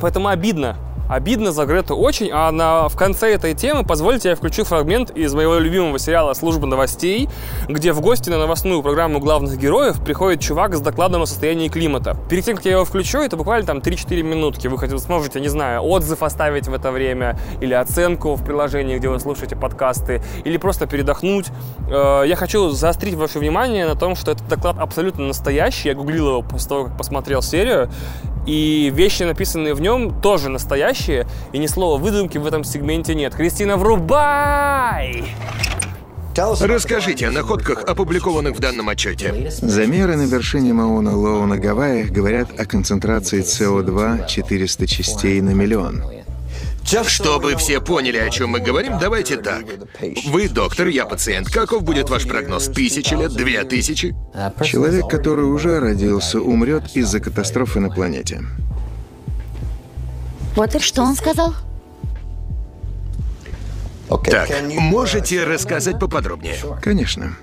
Поэтому 0.00 0.28
обидно, 0.28 0.76
Обидно 1.12 1.52
за 1.52 1.66
Грету 1.66 1.94
очень, 1.94 2.30
а 2.32 2.50
на, 2.50 2.88
в 2.88 2.96
конце 2.96 3.34
этой 3.34 3.52
темы 3.52 3.84
позвольте 3.84 4.30
я 4.30 4.34
включу 4.34 4.64
фрагмент 4.64 5.10
из 5.10 5.34
моего 5.34 5.58
любимого 5.58 5.98
сериала 5.98 6.32
«Служба 6.32 6.66
новостей», 6.66 7.28
где 7.68 7.92
в 7.92 8.00
гости 8.00 8.30
на 8.30 8.38
новостную 8.38 8.82
программу 8.82 9.18
главных 9.18 9.58
героев 9.58 10.02
приходит 10.02 10.40
чувак 10.40 10.74
с 10.74 10.80
докладом 10.80 11.20
о 11.20 11.26
состоянии 11.26 11.68
климата. 11.68 12.16
Перед 12.30 12.46
тем, 12.46 12.56
как 12.56 12.64
я 12.64 12.72
его 12.72 12.86
включу, 12.86 13.18
это 13.18 13.36
буквально 13.36 13.66
там 13.66 13.78
3-4 13.80 14.22
минутки. 14.22 14.68
Вы 14.68 14.78
хоть 14.78 14.98
сможете, 15.02 15.38
не 15.40 15.48
знаю, 15.48 15.82
отзыв 15.82 16.22
оставить 16.22 16.66
в 16.66 16.72
это 16.72 16.90
время, 16.90 17.38
или 17.60 17.74
оценку 17.74 18.34
в 18.34 18.42
приложении, 18.42 18.96
где 18.96 19.10
вы 19.10 19.20
слушаете 19.20 19.54
подкасты, 19.54 20.22
или 20.44 20.56
просто 20.56 20.86
передохнуть. 20.86 21.48
Э, 21.90 22.22
я 22.24 22.36
хочу 22.36 22.70
заострить 22.70 23.16
ваше 23.16 23.38
внимание 23.38 23.86
на 23.86 23.96
том, 23.96 24.16
что 24.16 24.30
этот 24.30 24.48
доклад 24.48 24.78
абсолютно 24.78 25.26
настоящий. 25.26 25.90
Я 25.90 25.94
гуглил 25.94 26.28
его 26.28 26.42
после 26.42 26.70
того, 26.70 26.84
как 26.84 26.96
посмотрел 26.96 27.42
серию. 27.42 27.90
И 28.46 28.90
вещи, 28.94 29.22
написанные 29.22 29.74
в 29.74 29.80
нем, 29.80 30.20
тоже 30.20 30.48
настоящие. 30.48 31.26
И 31.52 31.58
ни 31.58 31.66
слова 31.66 31.98
выдумки 31.98 32.38
в 32.38 32.46
этом 32.46 32.64
сегменте 32.64 33.14
нет. 33.14 33.34
Кристина, 33.34 33.76
врубай! 33.76 35.24
Расскажите 36.34 37.28
о 37.28 37.30
находках, 37.30 37.84
опубликованных 37.84 38.56
в 38.56 38.60
данном 38.60 38.88
отчете. 38.88 39.50
Замеры 39.50 40.16
на 40.16 40.22
вершине 40.22 40.72
Мауна 40.72 41.14
Лоу 41.14 41.44
на 41.46 41.58
Гавайях 41.58 42.10
говорят 42.10 42.48
о 42.58 42.64
концентрации 42.64 43.42
СО2 43.42 44.26
400 44.26 44.86
частей 44.86 45.40
на 45.42 45.50
миллион. 45.50 46.02
Чтобы 46.84 47.56
все 47.56 47.80
поняли, 47.80 48.18
о 48.18 48.28
чем 48.30 48.50
мы 48.50 48.60
говорим, 48.60 48.98
давайте 48.98 49.36
так. 49.36 49.64
Вы 50.26 50.48
доктор, 50.48 50.88
я 50.88 51.06
пациент. 51.06 51.48
Каков 51.48 51.82
будет 51.82 52.10
ваш 52.10 52.26
прогноз? 52.26 52.68
Тысячи 52.68 53.14
лет? 53.14 53.32
Две 53.32 53.62
тысячи? 53.64 54.14
Человек, 54.62 55.08
который 55.08 55.44
уже 55.44 55.80
родился, 55.80 56.40
умрет 56.40 56.94
из-за 56.94 57.20
катастрофы 57.20 57.80
на 57.80 57.90
планете. 57.90 58.42
Вот 60.54 60.74
и 60.74 60.78
что 60.80 61.02
он 61.02 61.14
сказал? 61.14 61.54
Так, 64.24 64.50
можете 64.68 65.44
рассказать 65.44 65.98
поподробнее? 65.98 66.56
Конечно. 66.82 67.36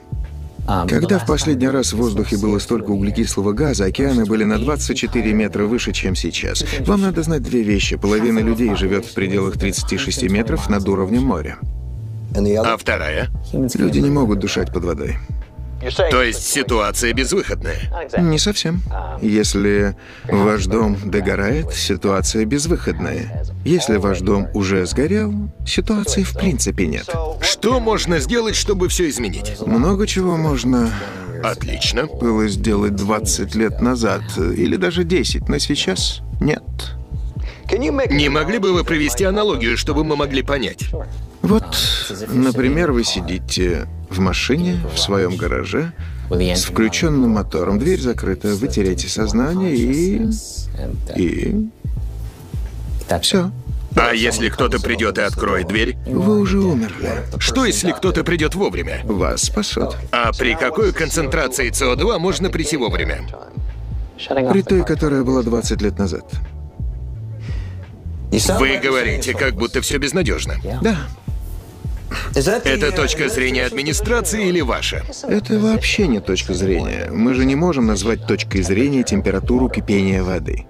Когда 0.87 1.17
в 1.17 1.25
последний 1.25 1.67
раз 1.67 1.93
в 1.93 1.97
воздухе 1.97 2.37
было 2.37 2.59
столько 2.59 2.91
углекислого 2.91 3.53
газа, 3.53 3.85
океаны 3.85 4.25
были 4.25 4.43
на 4.43 4.59
24 4.59 5.33
метра 5.33 5.65
выше, 5.65 5.93
чем 5.93 6.15
сейчас. 6.15 6.63
Вам 6.81 7.01
надо 7.01 7.23
знать 7.23 7.41
две 7.41 7.63
вещи. 7.63 7.95
Половина 7.97 8.39
людей 8.39 8.75
живет 8.75 9.05
в 9.05 9.13
пределах 9.13 9.57
36 9.57 10.23
метров 10.29 10.69
над 10.69 10.87
уровнем 10.87 11.23
моря. 11.23 11.57
А 12.35 12.77
вторая? 12.77 13.29
Люди 13.51 13.99
не 13.99 14.11
могут 14.11 14.39
дышать 14.39 14.71
под 14.71 14.85
водой. 14.85 15.17
То 16.11 16.21
есть 16.23 16.45
ситуация 16.45 17.13
безвыходная? 17.13 17.79
Не 18.17 18.37
совсем. 18.37 18.81
Если 19.21 19.95
ваш 20.25 20.65
дом 20.65 20.97
догорает, 21.05 21.73
ситуация 21.73 22.45
безвыходная. 22.45 23.43
Если 23.65 23.97
ваш 23.97 24.19
дом 24.19 24.47
уже 24.53 24.85
сгорел, 24.85 25.33
ситуации 25.65 26.23
в 26.23 26.33
принципе 26.33 26.87
нет. 26.87 27.09
Что 27.41 27.79
можно 27.79 28.19
сделать, 28.19 28.55
чтобы 28.55 28.89
все 28.89 29.09
изменить? 29.09 29.59
Много 29.65 30.07
чего 30.07 30.37
можно 30.37 30.91
Отлично. 31.43 32.05
было 32.05 32.47
сделать 32.47 32.95
20 32.95 33.55
лет 33.55 33.81
назад, 33.81 34.21
или 34.37 34.75
даже 34.75 35.03
10, 35.03 35.47
но 35.47 35.57
сейчас 35.57 36.21
нет. 36.41 36.61
Не 37.71 38.29
могли 38.29 38.57
бы 38.57 38.73
вы 38.73 38.83
провести 38.83 39.23
аналогию, 39.23 39.77
чтобы 39.77 40.03
мы 40.03 40.15
могли 40.15 40.41
понять? 40.41 40.89
Вот, 41.41 41.65
например, 42.27 42.91
вы 42.91 43.03
сидите 43.03 43.87
в 44.09 44.19
машине 44.19 44.79
в 44.93 44.99
своем 44.99 45.35
гараже 45.35 45.93
с 46.29 46.65
включенным 46.65 47.31
мотором, 47.31 47.79
дверь 47.79 47.99
закрыта, 47.99 48.49
вы 48.49 48.67
теряете 48.67 49.07
сознание 49.07 49.75
и... 49.75 50.29
и... 51.15 51.69
все. 53.21 53.51
А 53.95 54.13
если 54.13 54.49
кто-то 54.49 54.79
придет 54.79 55.17
и 55.17 55.21
откроет 55.21 55.67
дверь? 55.67 55.97
Вы 56.05 56.39
уже 56.39 56.59
умерли. 56.59 57.23
Что 57.39 57.65
если 57.65 57.91
кто-то 57.91 58.23
придет 58.23 58.53
вовремя? 58.55 59.01
Вас 59.03 59.43
спасут. 59.43 59.95
А 60.11 60.31
при 60.31 60.55
какой 60.55 60.93
концентрации 60.93 61.71
СО2 61.71 62.19
можно 62.19 62.49
прийти 62.49 62.77
вовремя? 62.77 63.21
При 64.51 64.61
той, 64.61 64.85
которая 64.85 65.23
была 65.23 65.41
20 65.41 65.81
лет 65.81 65.97
назад. 65.97 66.25
Вы 68.31 68.77
говорите, 68.77 69.33
как 69.33 69.55
будто 69.55 69.81
все 69.81 69.97
безнадежно. 69.97 70.55
Да, 70.81 70.97
Это 72.63 72.91
точка 72.91 73.29
зрения 73.29 73.65
администрации 73.65 74.47
или 74.47 74.61
ваша? 74.61 75.03
это 75.27 75.59
вообще 75.59 76.07
не 76.07 76.19
точка 76.19 76.53
зрения. 76.53 77.09
Мы 77.11 77.33
же 77.33 77.45
не 77.45 77.55
можем 77.55 77.85
назвать 77.87 78.25
точкой 78.27 78.61
зрения 78.61 79.03
температуру 79.03 79.69
кипения 79.69 80.23
воды. 80.23 80.65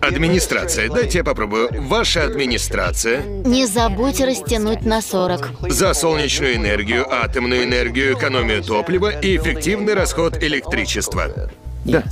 Администрация, 0.00 0.90
дайте 0.90 1.18
я 1.18 1.24
попробую. 1.24 1.70
Ваша 1.88 2.24
администрация 2.24 3.22
Не 3.44 3.66
забудь 3.66 4.20
растянуть 4.20 4.82
на 4.84 5.00
40. 5.00 5.70
за 5.70 5.94
солнечную 5.94 6.56
энергию, 6.56 7.06
атомную 7.08 7.64
энергию, 7.64 8.14
экономию 8.14 8.62
топлива 8.64 9.10
и 9.10 9.36
эффективный 9.36 9.94
расход 9.94 10.42
электричества. 10.42 11.50
Да, 11.84 12.02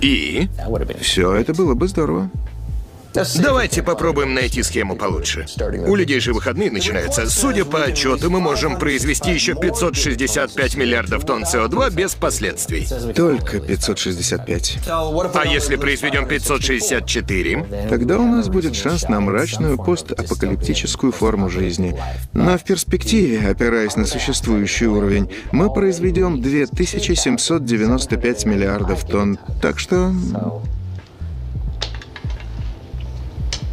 И 0.00 0.48
все 1.00 1.34
это 1.34 1.54
было 1.54 1.74
бы 1.74 1.88
здорово. 1.88 2.30
Давайте 3.36 3.82
попробуем 3.82 4.34
найти 4.34 4.62
схему 4.62 4.96
получше. 4.96 5.46
У 5.86 5.94
людей 5.94 6.20
же 6.20 6.32
выходные 6.32 6.70
начинаются. 6.70 7.28
Судя 7.28 7.64
по 7.64 7.82
отчету, 7.82 8.30
мы 8.30 8.40
можем 8.40 8.78
произвести 8.78 9.32
еще 9.32 9.54
565 9.54 10.76
миллиардов 10.76 11.24
тонн 11.24 11.44
СО2 11.44 11.94
без 11.94 12.14
последствий. 12.14 12.86
Только 13.14 13.60
565. 13.60 14.78
А 14.86 15.46
если 15.46 15.76
произведем 15.76 16.26
564? 16.26 17.88
Тогда 17.88 18.18
у 18.18 18.26
нас 18.26 18.48
будет 18.48 18.74
шанс 18.74 19.08
на 19.08 19.20
мрачную 19.20 19.78
постапокалиптическую 19.78 21.12
форму 21.12 21.48
жизни. 21.48 21.96
Но 22.32 22.58
в 22.58 22.64
перспективе, 22.64 23.48
опираясь 23.48 23.96
на 23.96 24.06
существующий 24.06 24.86
уровень, 24.86 25.30
мы 25.52 25.72
произведем 25.72 26.42
2795 26.42 28.44
миллиардов 28.44 29.06
тонн. 29.06 29.38
Так 29.60 29.78
что 29.78 30.12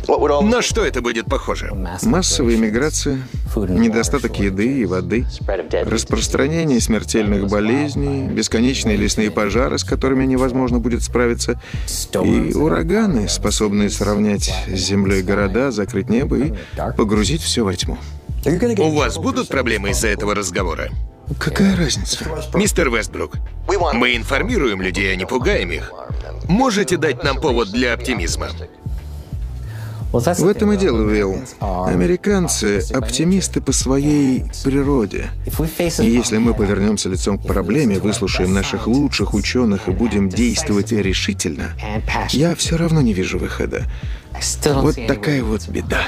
На 0.08 0.62
что 0.62 0.86
это 0.86 1.01
будет 1.01 1.26
похоже? 1.26 1.72
массовая 2.04 2.58
миграция, 2.58 3.20
недостаток 3.56 4.38
еды 4.39 4.80
и 4.82 4.86
воды, 4.86 5.26
распространение 5.86 6.80
смертельных 6.80 7.47
болезней, 7.47 8.28
бесконечные 8.28 8.97
лесные 8.97 9.32
пожары, 9.32 9.78
с 9.78 9.84
которыми 9.84 10.26
невозможно 10.26 10.80
будет 10.80 11.04
справиться, 11.04 11.60
и 12.24 12.54
ураганы, 12.54 13.28
способные 13.30 13.89
сравнять 13.89 14.54
с 14.68 14.78
землей 14.78 15.22
города, 15.22 15.72
закрыть 15.72 16.10
небо 16.10 16.38
и 16.38 16.54
погрузить 16.97 17.41
все 17.41 17.64
во 17.64 17.74
тьму. 17.76 17.97
У 18.78 18.91
вас 18.91 19.18
будут 19.18 19.47
проблемы 19.47 19.91
из-за 19.91 20.10
этого 20.10 20.36
разговора? 20.36 20.89
Какая 21.39 21.78
разница? 21.78 22.26
Мистер 22.54 22.89
Вестбрук, 22.89 23.36
мы 23.93 24.16
информируем 24.16 24.82
людей, 24.82 25.14
а 25.14 25.16
не 25.16 25.26
пугаем 25.26 25.72
их. 25.72 25.91
Можете 26.49 26.97
дать 26.97 27.24
нам 27.24 27.39
повод 27.39 27.72
для 27.72 27.93
оптимизма? 27.93 28.49
В 30.14 30.47
этом 30.47 30.72
и 30.74 30.78
дело, 30.78 31.01
Уилл. 31.01 31.38
Американцы— 31.59 32.84
оптимисты 32.93 33.61
по 33.61 33.72
своей 33.72 34.45
природе. 34.64 35.26
И 35.99 36.05
если 36.05 36.38
мы 36.38 36.53
повернемся 36.53 37.09
лицом 37.09 37.39
к 37.39 37.47
проблеме, 37.47 37.99
выслушаем 37.99 38.53
наших 38.53 38.86
лучших 38.86 39.34
ученых 39.34 39.88
и 39.88 39.91
будем 39.91 40.30
действовать 40.30 40.91
решительно, 40.91 41.72
я 42.30 42.53
все 42.55 42.78
равно 42.78 43.01
не 43.01 43.14
вижу 43.14 43.39
выхода. 43.39 43.86
Вот 44.66 44.95
такая 45.07 45.43
вот 45.43 45.68
беда. 45.68 46.07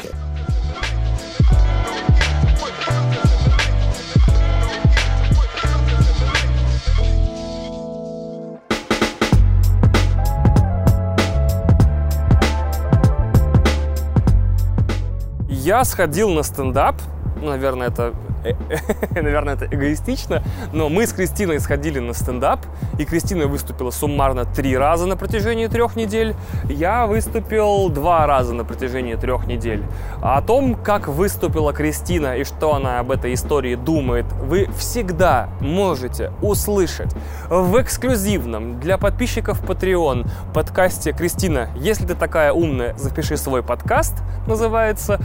Я 15.66 15.84
сходил 15.84 16.30
на 16.30 16.44
стендап. 16.44 16.96
Наверное, 17.42 17.88
это, 17.88 18.14
наверное, 19.12 19.56
это 19.56 19.66
эгоистично, 19.66 20.44
но 20.74 20.90
мы 20.90 21.08
с 21.08 21.14
Кристиной 21.14 21.60
сходили 21.60 22.00
на 22.00 22.14
стендап, 22.14 22.62
и 23.00 23.06
Кристина 23.06 23.48
выступила 23.48 23.92
суммарно 23.92 24.46
три 24.46 24.78
раза 24.78 25.06
на 25.06 25.18
протяжении 25.18 25.68
трех 25.68 25.96
недель. 25.96 26.36
Я 26.66 27.08
выступил 27.08 27.90
два 27.90 28.28
раза 28.28 28.54
на 28.54 28.64
протяжении 28.64 29.16
трех 29.16 29.48
недель. 29.48 29.84
А 30.22 30.38
о 30.38 30.42
том, 30.42 30.76
как 30.76 31.08
выступила 31.08 31.74
Кристина 31.74 32.38
и 32.38 32.44
что 32.44 32.76
она 32.76 33.00
об 33.00 33.12
этой 33.12 33.34
истории 33.34 33.76
думает, 33.76 34.26
вы 34.34 34.68
всегда 34.78 35.50
можете 35.60 36.32
услышать 36.42 37.16
в 37.50 37.82
эксклюзивном 37.82 38.80
для 38.80 38.98
подписчиков 38.98 39.62
Patreon 39.64 40.28
подкасте 40.54 41.12
«Кристина, 41.12 41.70
если 41.76 42.06
ты 42.06 42.16
такая 42.16 42.52
умная, 42.52 42.96
запиши 42.98 43.38
свой 43.38 43.64
подкаст», 43.64 44.16
называется. 44.48 45.20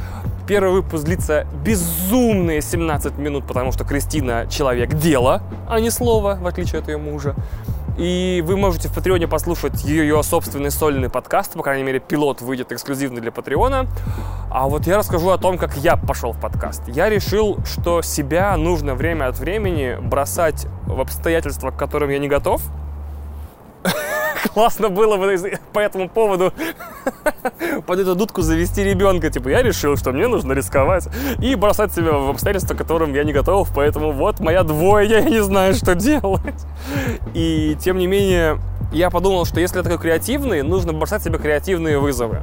Первый 0.50 0.72
выпуск 0.72 1.04
длится 1.04 1.46
безумные 1.64 2.60
17 2.60 3.18
минут, 3.18 3.46
потому 3.46 3.70
что 3.70 3.84
Кристина 3.84 4.48
человек 4.50 4.94
дела, 4.94 5.44
а 5.68 5.78
не 5.78 5.90
слова, 5.90 6.34
в 6.42 6.44
отличие 6.44 6.80
от 6.80 6.88
ее 6.88 6.96
мужа. 6.96 7.36
И 7.96 8.42
вы 8.44 8.56
можете 8.56 8.88
в 8.88 8.92
Патреоне 8.92 9.28
послушать 9.28 9.84
ее, 9.84 10.02
ее 10.02 10.20
собственный 10.24 10.72
сольный 10.72 11.08
подкаст, 11.08 11.52
по 11.52 11.62
крайней 11.62 11.84
мере, 11.84 12.00
пилот 12.00 12.40
выйдет 12.40 12.72
эксклюзивно 12.72 13.20
для 13.20 13.30
Патреона. 13.30 13.86
А 14.50 14.66
вот 14.66 14.88
я 14.88 14.98
расскажу 14.98 15.30
о 15.30 15.38
том, 15.38 15.56
как 15.56 15.76
я 15.76 15.96
пошел 15.96 16.32
в 16.32 16.40
подкаст. 16.40 16.82
Я 16.88 17.08
решил, 17.08 17.58
что 17.64 18.02
себя 18.02 18.56
нужно 18.56 18.96
время 18.96 19.28
от 19.28 19.38
времени 19.38 19.98
бросать 20.02 20.66
в 20.84 21.00
обстоятельства, 21.00 21.70
к 21.70 21.76
которым 21.76 22.10
я 22.10 22.18
не 22.18 22.26
готов. 22.26 22.60
Классно 24.54 24.88
было 24.88 25.16
бы 25.16 25.58
по 25.72 25.78
этому 25.78 26.08
поводу 26.08 26.52
под 27.86 27.98
эту 27.98 28.14
дудку 28.14 28.42
завести 28.42 28.82
ребенка. 28.82 29.30
Типа, 29.30 29.48
я 29.48 29.62
решил, 29.62 29.96
что 29.96 30.12
мне 30.12 30.28
нужно 30.28 30.52
рисковать 30.52 31.08
и 31.40 31.54
бросать 31.54 31.92
себя 31.92 32.12
в 32.12 32.30
обстоятельства, 32.30 32.74
к 32.74 32.78
которым 32.78 33.14
я 33.14 33.24
не 33.24 33.32
готов, 33.32 33.68
поэтому 33.74 34.12
вот 34.12 34.40
моя 34.40 34.62
двойня, 34.62 35.20
я 35.20 35.28
не 35.28 35.42
знаю, 35.42 35.74
что 35.74 35.94
делать. 35.94 36.66
И 37.34 37.76
тем 37.80 37.98
не 37.98 38.06
менее, 38.06 38.58
я 38.92 39.10
подумал, 39.10 39.44
что 39.44 39.60
если 39.60 39.76
я 39.76 39.82
такой 39.84 39.98
креативный, 39.98 40.62
нужно 40.62 40.92
бросать 40.92 41.22
себе 41.22 41.38
креативные 41.38 41.98
вызовы. 41.98 42.42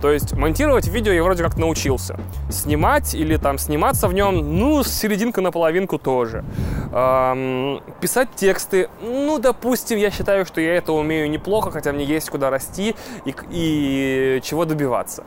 То 0.00 0.12
есть 0.12 0.32
монтировать 0.32 0.86
видео 0.86 1.12
я 1.12 1.24
вроде 1.24 1.42
как 1.42 1.56
научился. 1.56 2.20
Снимать 2.50 3.14
или 3.14 3.36
там 3.36 3.58
сниматься 3.58 4.06
в 4.06 4.14
нем, 4.14 4.58
ну, 4.58 4.84
с 4.84 4.88
серединка 4.88 5.40
на 5.40 5.50
половинку 5.50 5.98
тоже. 5.98 6.44
Эм, 6.92 7.80
писать 8.00 8.28
тексты, 8.36 8.88
ну, 9.02 9.38
допустим, 9.40 9.98
я 9.98 10.12
считаю, 10.12 10.46
что 10.46 10.60
я 10.60 10.76
это 10.76 10.92
умею 10.92 11.28
неплохо, 11.38 11.70
хотя 11.70 11.92
мне 11.92 12.04
есть 12.04 12.30
куда 12.30 12.50
расти 12.50 12.94
и, 13.24 13.34
и 13.50 14.40
чего 14.42 14.64
добиваться. 14.64 15.24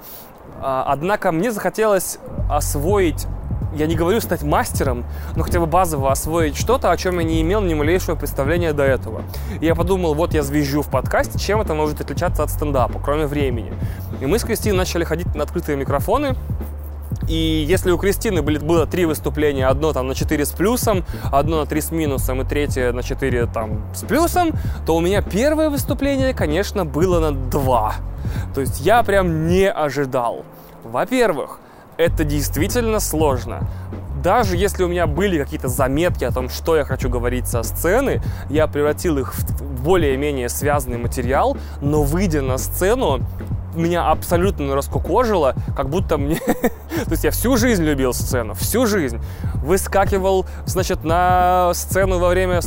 А, 0.61 0.85
Однако 0.87 1.31
мне 1.31 1.51
захотелось 1.51 2.19
освоить 2.49 3.27
я 3.73 3.87
не 3.87 3.95
говорю 3.95 4.19
стать 4.19 4.43
мастером, 4.43 5.05
но 5.35 5.43
хотя 5.43 5.59
бы 5.59 5.65
базово 5.65 6.11
освоить 6.11 6.57
что-то, 6.57 6.91
о 6.91 6.97
чем 6.97 7.19
я 7.19 7.23
не 7.23 7.41
имел 7.41 7.61
ни 7.61 7.73
малейшего 7.73 8.15
представления 8.15 8.73
до 8.73 8.83
этого. 8.83 9.23
И 9.61 9.65
я 9.65 9.75
подумал, 9.75 10.13
вот 10.13 10.33
я 10.33 10.43
звезжу 10.43 10.81
в 10.81 10.89
подкасте, 10.89 11.39
чем 11.39 11.61
это 11.61 11.73
может 11.73 12.01
отличаться 12.01 12.43
от 12.43 12.49
стендапа, 12.49 12.99
кроме 13.03 13.27
времени. 13.27 13.73
И 14.19 14.25
мы 14.25 14.39
с 14.39 14.43
Кристиной 14.43 14.77
начали 14.77 15.05
ходить 15.05 15.33
на 15.35 15.43
открытые 15.43 15.77
микрофоны, 15.77 16.35
И 17.27 17.65
если 17.67 17.91
у 17.91 17.97
Кристины 17.97 18.41
были, 18.41 18.57
было 18.57 18.85
три 18.85 19.05
выступления, 19.05 19.67
одно 19.67 19.93
там 19.93 20.07
на 20.07 20.15
4 20.15 20.45
с 20.45 20.51
плюсом, 20.51 21.05
одно 21.31 21.61
на 21.61 21.65
3 21.65 21.81
с 21.81 21.91
минусом 21.91 22.41
и 22.41 22.45
третье 22.45 22.91
на 22.91 23.03
4 23.03 23.45
там 23.47 23.81
с 23.93 24.03
плюсом, 24.03 24.51
то 24.85 24.95
у 24.95 25.01
меня 25.01 25.21
первое 25.21 25.69
выступление, 25.69 26.33
конечно, 26.33 26.85
было 26.85 27.19
на 27.19 27.31
2. 27.31 27.95
То 28.53 28.61
есть 28.61 28.81
я 28.81 29.03
прям 29.03 29.47
не 29.47 29.69
ожидал. 29.69 30.45
Во-первых, 30.83 31.59
это 31.97 32.23
действительно 32.23 32.99
сложно. 32.99 33.67
Даже 34.23 34.55
если 34.55 34.83
у 34.83 34.87
меня 34.87 35.07
были 35.07 35.41
какие-то 35.41 35.67
заметки 35.67 36.23
о 36.23 36.31
том, 36.31 36.49
что 36.49 36.75
я 36.75 36.83
хочу 36.83 37.09
говорить 37.09 37.47
со 37.47 37.63
сцены, 37.63 38.21
я 38.49 38.67
превратил 38.67 39.17
их 39.17 39.33
в 39.33 39.81
более-менее 39.81 40.47
связанный 40.47 40.99
материал, 40.99 41.57
но 41.81 42.03
выйдя 42.03 42.41
на 42.41 42.57
сцену, 42.57 43.21
меня 43.75 44.09
абсолютно 44.09 44.75
раскукожило, 44.75 45.55
как 45.75 45.89
будто 45.89 46.17
мне... 46.17 46.35
То 47.05 47.11
есть 47.11 47.23
я 47.23 47.31
всю 47.31 47.57
жизнь 47.57 47.83
любил 47.83 48.13
сцену, 48.13 48.53
всю 48.53 48.85
жизнь. 48.85 49.19
Выскакивал, 49.55 50.45
значит, 50.65 51.03
на 51.03 51.73
сцену 51.73 52.19
во 52.19 52.29
время 52.29 52.59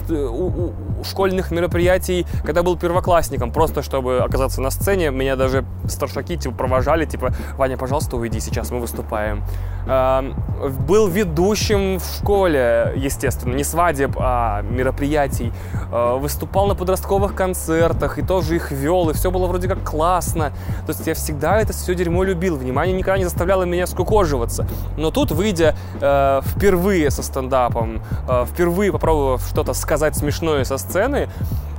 школьных 1.04 1.50
мероприятий, 1.50 2.26
когда 2.44 2.62
был 2.62 2.76
первоклассником, 2.76 3.52
просто 3.52 3.82
чтобы 3.82 4.18
оказаться 4.18 4.60
на 4.60 4.70
сцене. 4.70 5.10
Меня 5.10 5.36
даже 5.36 5.64
старшаки 5.88 6.36
типа 6.36 6.54
провожали, 6.54 7.04
типа, 7.04 7.34
Ваня, 7.56 7.76
пожалуйста, 7.76 8.16
уйди, 8.16 8.40
сейчас 8.40 8.70
мы 8.70 8.80
выступаем. 8.80 9.44
Был 9.86 11.08
ведущим 11.08 11.98
в 11.98 12.04
школе, 12.04 12.92
естественно, 12.96 13.54
не 13.54 13.64
свадеб, 13.64 14.16
а 14.18 14.62
мероприятий. 14.62 15.52
А, 15.92 16.16
выступал 16.16 16.66
на 16.66 16.74
подростковых 16.74 17.34
концертах 17.34 18.18
и 18.18 18.22
тоже 18.22 18.56
их 18.56 18.70
вел, 18.70 19.10
и 19.10 19.12
все 19.12 19.30
было 19.30 19.46
вроде 19.46 19.68
как 19.68 19.82
классно. 19.82 20.52
То 20.86 20.90
есть 20.94 21.06
я 21.06 21.14
всегда 21.14 21.60
это 21.60 21.72
все 21.72 21.94
дерьмо 21.94 22.24
любил, 22.24 22.56
внимание 22.56 22.96
никогда 22.96 23.18
не 23.18 23.24
заставляло 23.24 23.64
меня 23.64 23.86
скукоживаться. 23.86 24.66
Но 24.96 25.10
тут, 25.10 25.30
выйдя 25.30 25.76
э, 26.00 26.40
впервые 26.44 27.10
со 27.10 27.22
стендапом, 27.22 28.02
э, 28.28 28.46
впервые 28.46 28.92
попробовав 28.92 29.46
что-то 29.46 29.74
сказать 29.74 30.16
смешное 30.16 30.64
со 30.64 30.78
сцены, 30.78 31.28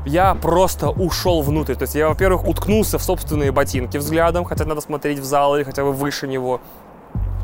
я 0.05 0.35
просто 0.35 0.89
ушел 0.89 1.41
внутрь. 1.41 1.75
То 1.75 1.83
есть 1.83 1.95
я, 1.95 2.09
во-первых, 2.09 2.47
уткнулся 2.47 2.97
в 2.97 3.03
собственные 3.03 3.51
ботинки 3.51 3.97
взглядом, 3.97 4.45
хотя 4.45 4.65
надо 4.65 4.81
смотреть 4.81 5.19
в 5.19 5.25
зал 5.25 5.55
или 5.55 5.63
хотя 5.63 5.83
бы 5.83 5.91
выше 5.91 6.27
него 6.27 6.61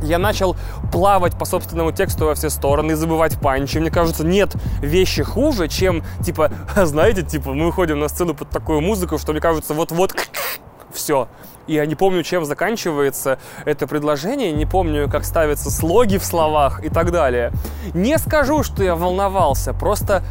я 0.04 0.18
начал 0.18 0.56
плавать 0.92 1.38
по 1.38 1.46
собственному 1.46 1.92
тексту 1.92 2.26
во 2.26 2.36
все 2.36 2.50
стороны 2.50 2.94
и 2.94 2.96
забывать 2.96 3.40
панчи. 3.40 3.78
Мне 3.78 3.92
кажется, 3.92 4.26
нет 4.26 4.56
вещи 4.82 5.24
хуже, 5.24 5.68
чем, 5.68 6.04
типа, 6.24 6.52
знаете, 6.76 7.24
типа, 7.24 7.54
мы 7.54 7.68
выходим 7.68 8.00
на 8.00 8.10
сцену 8.10 8.34
под 8.34 8.50
такую 8.50 8.82
музыку, 8.82 9.18
что 9.18 9.32
мне 9.32 9.42
кажется, 9.42 9.74
вот-вот 9.74 10.14
все. 10.94 11.28
Я 11.72 11.86
не 11.86 11.96
помню, 11.96 12.22
чем 12.24 12.44
заканчивается 12.44 13.40
это 13.64 13.88
предложение, 13.88 14.52
не 14.52 14.66
помню, 14.66 15.10
как 15.10 15.24
ставятся 15.24 15.72
слоги 15.72 16.18
в 16.18 16.26
словах 16.26 16.84
и 16.84 16.90
так 16.90 17.12
далее. 17.12 17.54
Не 17.94 18.18
скажу, 18.18 18.64
что 18.64 18.84
я 18.84 18.96
волновался, 18.96 19.74
просто 19.74 20.22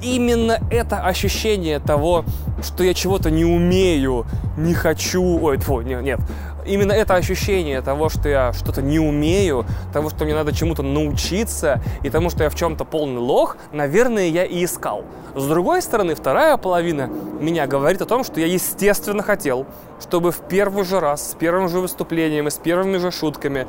именно 0.00 0.60
это 0.70 0.98
ощущение 0.98 1.80
того, 1.80 2.24
что 2.62 2.84
я 2.84 2.94
чего-то 2.94 3.28
не 3.30 3.44
умею, 3.44 4.24
не 4.56 4.72
хочу, 4.72 5.40
ой, 5.42 5.58
фу, 5.58 5.80
нет, 5.80 6.02
нет, 6.02 6.20
именно 6.66 6.92
это 6.92 7.14
ощущение 7.14 7.80
того, 7.80 8.08
что 8.08 8.28
я 8.28 8.52
что-то 8.52 8.82
не 8.82 8.98
умею, 8.98 9.66
того, 9.92 10.10
что 10.10 10.24
мне 10.24 10.34
надо 10.34 10.54
чему-то 10.54 10.82
научиться, 10.82 11.80
и 12.02 12.10
тому, 12.10 12.30
что 12.30 12.44
я 12.44 12.50
в 12.50 12.54
чем-то 12.54 12.84
полный 12.84 13.20
лох, 13.20 13.56
наверное, 13.72 14.28
я 14.28 14.44
и 14.44 14.64
искал. 14.64 15.04
С 15.34 15.46
другой 15.46 15.82
стороны, 15.82 16.14
вторая 16.14 16.56
половина 16.56 17.10
меня 17.40 17.66
говорит 17.66 18.02
о 18.02 18.06
том, 18.06 18.24
что 18.24 18.40
я 18.40 18.46
естественно 18.46 19.22
хотел, 19.22 19.66
чтобы 20.00 20.32
в 20.32 20.40
первый 20.40 20.84
же 20.84 21.00
раз, 21.00 21.30
с 21.30 21.34
первым 21.34 21.68
же 21.68 21.78
выступлением 21.78 22.48
и 22.48 22.50
с 22.50 22.56
первыми 22.56 22.98
же 22.98 23.10
шутками 23.10 23.66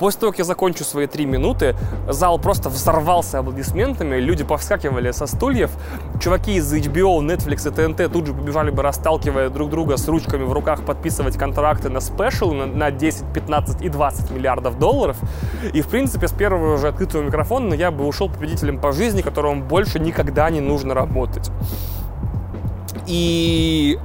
После 0.00 0.20
того, 0.20 0.32
как 0.32 0.38
я 0.38 0.44
закончу 0.46 0.82
свои 0.82 1.06
три 1.06 1.26
минуты, 1.26 1.76
зал 2.08 2.38
просто 2.38 2.70
взорвался 2.70 3.40
аплодисментами, 3.40 4.16
люди 4.16 4.44
повскакивали 4.44 5.10
со 5.10 5.26
стульев, 5.26 5.70
чуваки 6.18 6.54
из 6.54 6.72
HBO, 6.72 7.18
Netflix 7.18 7.68
и 7.68 7.70
TNT 7.70 8.08
тут 8.08 8.26
же 8.26 8.32
побежали 8.32 8.70
бы, 8.70 8.82
расталкивая 8.82 9.50
друг 9.50 9.68
друга 9.68 9.98
с 9.98 10.08
ручками 10.08 10.44
в 10.44 10.54
руках, 10.54 10.86
подписывать 10.86 11.36
контракты 11.36 11.90
на 11.90 12.00
спешл 12.40 12.52
на 12.52 12.90
10, 12.90 13.32
15 13.34 13.82
и 13.82 13.88
20 13.88 14.30
миллиардов 14.30 14.78
долларов. 14.78 15.16
И, 15.72 15.82
в 15.82 15.88
принципе, 15.88 16.28
с 16.28 16.32
первого 16.32 16.78
же 16.78 16.88
открытого 16.88 17.22
микрофона 17.22 17.74
я 17.74 17.90
бы 17.90 18.06
ушел 18.06 18.28
победителем 18.28 18.78
по 18.78 18.92
жизни, 18.92 19.22
которому 19.22 19.62
больше 19.62 19.98
никогда 19.98 20.48
не 20.50 20.60
нужно 20.60 20.94
работать. 20.94 21.50
И 23.06 23.98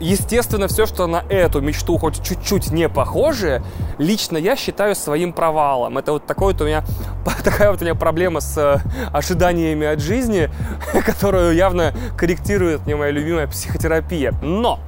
Естественно, 0.00 0.68
все, 0.68 0.86
что 0.86 1.08
на 1.08 1.24
эту 1.28 1.60
мечту 1.60 1.98
хоть 1.98 2.22
чуть-чуть 2.22 2.70
не 2.70 2.88
похоже, 2.88 3.64
лично 3.98 4.36
я 4.36 4.54
считаю 4.54 4.94
своим 4.94 5.32
провалом. 5.32 5.98
Это 5.98 6.12
вот 6.12 6.24
такой 6.24 6.52
вот 6.52 6.62
у 6.62 6.66
меня, 6.66 6.84
такая 7.42 7.72
вот 7.72 7.82
у 7.82 7.84
меня 7.84 7.96
проблема 7.96 8.40
с 8.40 8.56
э, 8.56 8.78
ожиданиями 9.12 9.88
от 9.88 9.98
жизни, 9.98 10.50
которую 11.04 11.52
явно 11.52 11.94
корректирует 12.16 12.86
мне 12.86 12.94
моя 12.94 13.10
любимая 13.10 13.48
психотерапия. 13.48 14.34
Но 14.40 14.78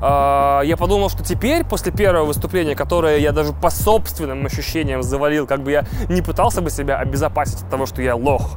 я 0.00 0.76
подумал, 0.78 1.08
что 1.08 1.22
теперь, 1.24 1.64
после 1.64 1.92
первого 1.92 2.24
выступления, 2.24 2.74
которое 2.74 3.18
я 3.18 3.32
даже 3.32 3.52
по 3.52 3.70
собственным 3.70 4.44
ощущениям 4.46 5.02
завалил, 5.02 5.46
как 5.46 5.62
бы 5.62 5.70
я 5.70 5.84
не 6.08 6.22
пытался 6.22 6.60
бы 6.60 6.70
себя 6.70 6.96
обезопасить 6.96 7.62
от 7.62 7.70
того, 7.70 7.86
что 7.86 8.02
я 8.02 8.16
лох, 8.16 8.56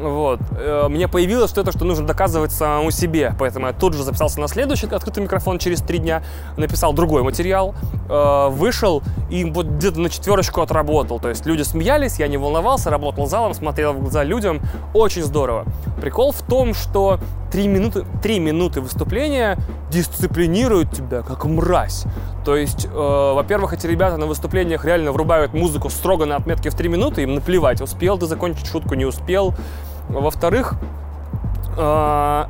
вот. 0.00 0.40
Э, 0.52 0.88
мне 0.88 1.08
появилось 1.08 1.50
что-то, 1.50 1.72
что 1.72 1.84
нужно 1.84 2.06
доказывать 2.06 2.52
самому 2.52 2.90
себе. 2.90 3.34
Поэтому 3.38 3.66
я 3.66 3.72
тут 3.72 3.94
же 3.94 4.02
записался 4.02 4.40
на 4.40 4.48
следующий 4.48 4.86
открытый 4.86 5.22
микрофон 5.22 5.58
через 5.58 5.82
три 5.82 5.98
дня, 5.98 6.22
написал 6.56 6.92
другой 6.92 7.22
материал, 7.22 7.74
э, 8.08 8.48
вышел 8.50 9.02
и 9.30 9.44
вот 9.44 9.66
где-то 9.66 10.00
на 10.00 10.08
четверочку 10.08 10.62
отработал. 10.62 11.20
То 11.20 11.28
есть 11.28 11.44
люди 11.46 11.62
смеялись, 11.62 12.18
я 12.18 12.28
не 12.28 12.38
волновался, 12.38 12.90
работал 12.90 13.26
залом, 13.26 13.54
смотрел 13.54 13.92
в 13.92 14.00
глаза 14.00 14.24
людям. 14.24 14.60
Очень 14.94 15.22
здорово. 15.22 15.66
Прикол 16.00 16.32
в 16.32 16.42
том, 16.42 16.74
что 16.74 17.20
три 17.52 17.68
минуты, 17.68 18.04
три 18.22 18.38
минуты 18.38 18.80
выступления 18.80 19.58
дисциплинируют 20.30 20.90
тебя 20.92 21.22
как 21.22 21.44
мразь. 21.44 22.04
То 22.44 22.56
есть, 22.56 22.86
э, 22.86 22.88
во-первых, 23.34 23.72
эти 23.72 23.86
ребята 23.86 24.16
на 24.16 24.26
выступлениях 24.26 24.84
реально 24.84 25.12
врубают 25.12 25.52
музыку 25.52 25.90
строго 25.90 26.24
на 26.24 26.36
отметке 26.36 26.70
в 26.70 26.74
три 26.74 26.88
минуты, 26.88 27.22
им 27.22 27.34
наплевать, 27.34 27.80
успел 27.80 28.18
ты 28.18 28.26
закончить 28.26 28.66
шутку, 28.66 28.94
не 28.94 29.04
успел. 29.04 29.54
Во-вторых, 30.08 30.74
э, 31.76 32.44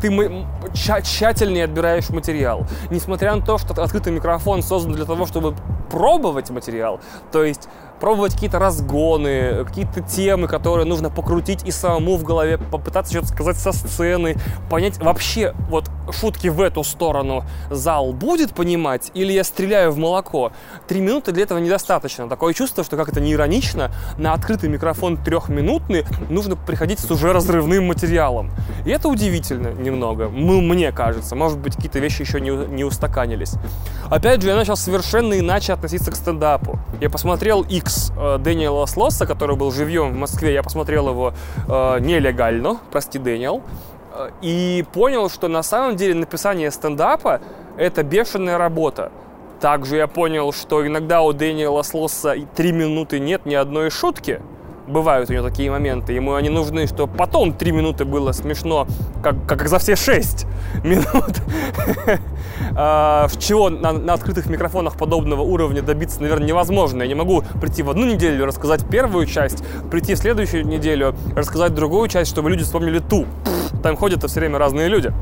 ты 0.00 0.46
тщательнее 0.74 1.64
отбираешь 1.64 2.10
материал. 2.10 2.66
Несмотря 2.90 3.34
на 3.34 3.42
то, 3.42 3.58
что 3.58 3.80
открытый 3.82 4.12
микрофон 4.12 4.62
создан 4.62 4.92
для 4.92 5.04
того, 5.04 5.26
чтобы 5.26 5.54
пробовать 5.90 6.50
материал, 6.50 7.00
то 7.32 7.42
есть 7.42 7.68
пробовать 8.04 8.34
какие-то 8.34 8.58
разгоны, 8.58 9.64
какие-то 9.64 10.02
темы, 10.02 10.46
которые 10.46 10.84
нужно 10.84 11.08
покрутить 11.08 11.64
и 11.64 11.70
самому 11.70 12.18
в 12.18 12.22
голове, 12.22 12.58
попытаться 12.58 13.14
что-то 13.14 13.28
сказать 13.28 13.56
со 13.56 13.72
сцены, 13.72 14.36
понять 14.68 14.98
вообще 14.98 15.54
вот 15.70 15.90
шутки 16.12 16.48
в 16.48 16.60
эту 16.60 16.84
сторону 16.84 17.44
зал 17.70 18.12
будет 18.12 18.52
понимать 18.52 19.10
или 19.14 19.32
я 19.32 19.42
стреляю 19.42 19.90
в 19.90 19.96
молоко. 19.96 20.52
Три 20.86 21.00
минуты 21.00 21.32
для 21.32 21.44
этого 21.44 21.60
недостаточно. 21.60 22.28
Такое 22.28 22.52
чувство, 22.52 22.84
что 22.84 22.98
как 22.98 23.08
это 23.08 23.22
не 23.22 23.32
иронично, 23.32 23.90
на 24.18 24.34
открытый 24.34 24.68
микрофон 24.68 25.16
трехминутный 25.16 26.04
нужно 26.28 26.56
приходить 26.56 27.00
с 27.00 27.10
уже 27.10 27.32
разрывным 27.32 27.86
материалом. 27.86 28.50
И 28.84 28.90
это 28.90 29.08
удивительно 29.08 29.68
немного, 29.68 30.28
ну, 30.28 30.60
мне 30.60 30.92
кажется. 30.92 31.36
Может 31.36 31.58
быть, 31.58 31.76
какие-то 31.76 32.00
вещи 32.00 32.20
еще 32.20 32.38
не, 32.38 32.50
не 32.50 32.84
устаканились. 32.84 33.54
Опять 34.10 34.42
же, 34.42 34.48
я 34.48 34.56
начал 34.56 34.76
совершенно 34.76 35.38
иначе 35.38 35.72
относиться 35.72 36.10
к 36.10 36.16
стендапу. 36.16 36.78
Я 37.00 37.08
посмотрел 37.08 37.62
X 37.62 37.93
э, 38.16 38.38
Дэниела 38.38 38.86
Слосса, 38.86 39.26
который 39.26 39.56
был 39.56 39.70
живьем 39.72 40.12
в 40.12 40.16
Москве. 40.16 40.52
Я 40.52 40.62
посмотрел 40.62 41.08
его 41.08 41.34
э, 41.66 41.98
нелегально, 42.00 42.78
прости, 42.90 43.18
Дэниел. 43.18 43.62
Э, 44.12 44.30
и 44.42 44.84
понял, 44.92 45.28
что 45.28 45.48
на 45.48 45.62
самом 45.62 45.96
деле 45.96 46.14
написание 46.14 46.70
стендапа— 46.70 47.40
это 47.76 48.02
бешеная 48.02 48.58
работа. 48.58 49.12
Также 49.60 49.96
я 49.96 50.06
понял, 50.06 50.52
что 50.52 50.86
иногда 50.86 51.22
у 51.22 51.32
Дэниела 51.32 51.82
Слосса 51.82 52.34
три 52.54 52.72
минуты 52.72 53.18
нет 53.18 53.46
ни 53.46 53.54
одной 53.54 53.90
шутки— 53.90 54.40
бывают 54.86 55.30
у 55.30 55.32
него 55.32 55.48
такие 55.48 55.70
моменты. 55.70 56.12
Ему 56.12 56.34
они 56.34 56.48
нужны, 56.48 56.86
чтобы 56.86 57.16
потом 57.16 57.52
три 57.52 57.72
минуты 57.72 58.04
было 58.04 58.32
смешно, 58.32 58.86
как, 59.22 59.46
как 59.46 59.68
за 59.68 59.78
все 59.78 59.96
шесть 59.96 60.46
минут. 60.82 61.40
А, 62.76 63.28
чего 63.38 63.68
на, 63.68 64.12
открытых 64.12 64.46
микрофонах 64.46 64.96
подобного 64.96 65.42
уровня 65.42 65.82
добиться, 65.82 66.20
наверное, 66.20 66.48
невозможно. 66.48 67.02
Я 67.02 67.08
не 67.08 67.14
могу 67.14 67.42
прийти 67.60 67.82
в 67.82 67.90
одну 67.90 68.06
неделю, 68.06 68.46
рассказать 68.46 68.84
первую 68.88 69.26
часть, 69.26 69.62
прийти 69.90 70.14
в 70.14 70.18
следующую 70.18 70.66
неделю, 70.66 71.14
рассказать 71.36 71.74
другую 71.74 72.08
часть, 72.08 72.30
чтобы 72.30 72.50
люди 72.50 72.64
вспомнили 72.64 72.98
ту. 72.98 73.26
Там 73.82 73.96
ходят 73.96 74.24
все 74.24 74.40
время 74.40 74.58
разные 74.58 74.88
люди. 74.88 75.12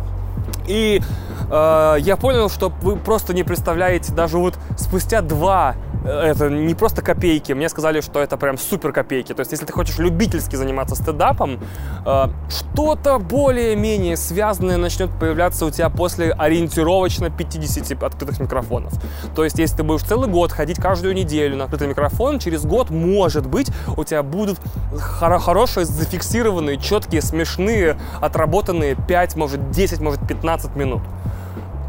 И 0.67 1.03
э, 1.51 1.97
я 2.01 2.17
понял, 2.17 2.49
что 2.49 2.73
вы 2.83 2.97
просто 2.97 3.35
не 3.35 3.43
представляете, 3.45 4.13
даже 4.13 4.39
вот 4.39 4.55
спустя 4.77 5.21
два 5.21 5.75
это 6.05 6.51
не 6.51 6.75
просто 6.75 7.03
копейки. 7.03 7.53
Мне 7.53 7.69
сказали, 7.69 8.01
что 8.01 8.21
это 8.21 8.37
прям 8.37 8.59
супер 8.59 8.93
копейки. 8.93 9.33
То 9.33 9.41
есть, 9.41 9.53
если 9.53 9.67
ты 9.67 9.73
хочешь 9.73 9.99
любительски 9.99 10.57
заниматься 10.57 10.95
стендапом, 10.95 11.61
э, 12.05 12.25
что-то 12.49 13.19
более-менее 13.19 14.17
связанное 14.17 14.77
начнет 14.77 15.11
появляться 15.19 15.67
у 15.67 15.71
тебя 15.71 15.89
после 15.89 16.33
ориентировочно 16.33 17.31
50 17.31 18.03
открытых 18.03 18.41
микрофонов. 18.41 18.93
То 19.35 19.45
есть, 19.45 19.59
если 19.59 19.79
ты 19.79 19.83
будешь 19.83 20.03
целый 20.03 20.29
год 20.29 20.53
ходить 20.53 20.79
каждую 20.79 21.15
неделю 21.15 21.57
на 21.57 21.65
открытый 21.65 21.89
микрофон, 21.89 22.39
через 22.39 22.65
год, 22.65 22.91
может 22.91 23.47
быть, 23.47 23.71
у 23.97 24.05
тебя 24.05 24.23
будут 24.23 24.59
хоро- 24.93 25.39
хорошие, 25.39 25.87
зафиксированные, 25.87 26.79
четкие, 26.79 27.23
смешные, 27.23 27.97
отработанные 28.21 28.97
5, 28.97 29.37
может 29.37 29.71
10, 29.71 30.01
может 30.01 30.27
15 30.27 30.77
минут. 30.77 31.03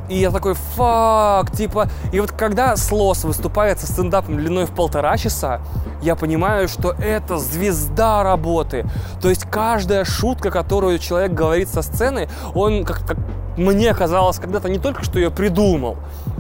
И 0.10 0.18
я 0.18 0.32
такой, 0.32 0.54
фак, 0.54 1.52
типа... 1.52 1.90
И 2.12 2.20
вот 2.20 2.32
когда 2.32 2.76
Слос 2.76 3.24
выступает 3.24 3.80
со 3.80 3.88
стендапом 3.88 4.38
длиной 4.38 4.66
в 4.66 4.72
полтора 4.72 5.18
часа, 5.18 5.62
я 6.02 6.16
понимаю, 6.16 6.68
что 6.68 6.92
это 6.92 7.38
звезда 7.38 8.24
работы. 8.24 8.86
То 9.22 9.30
есть 9.30 9.46
каждая 9.50 10.04
шутка, 10.04 10.52
которую 10.52 11.00
человек 11.00 11.32
говорит 11.32 11.70
со 11.70 11.82
сцены, 11.82 12.28
он, 12.54 12.84
как, 12.84 13.06
как 13.08 13.18
мне 13.58 13.94
казалось 13.94 14.38
когда-то, 14.38 14.70
не 14.70 14.80
только 14.80 15.04
что 15.04 15.20
ее 15.20 15.32
придумал, 15.32 15.98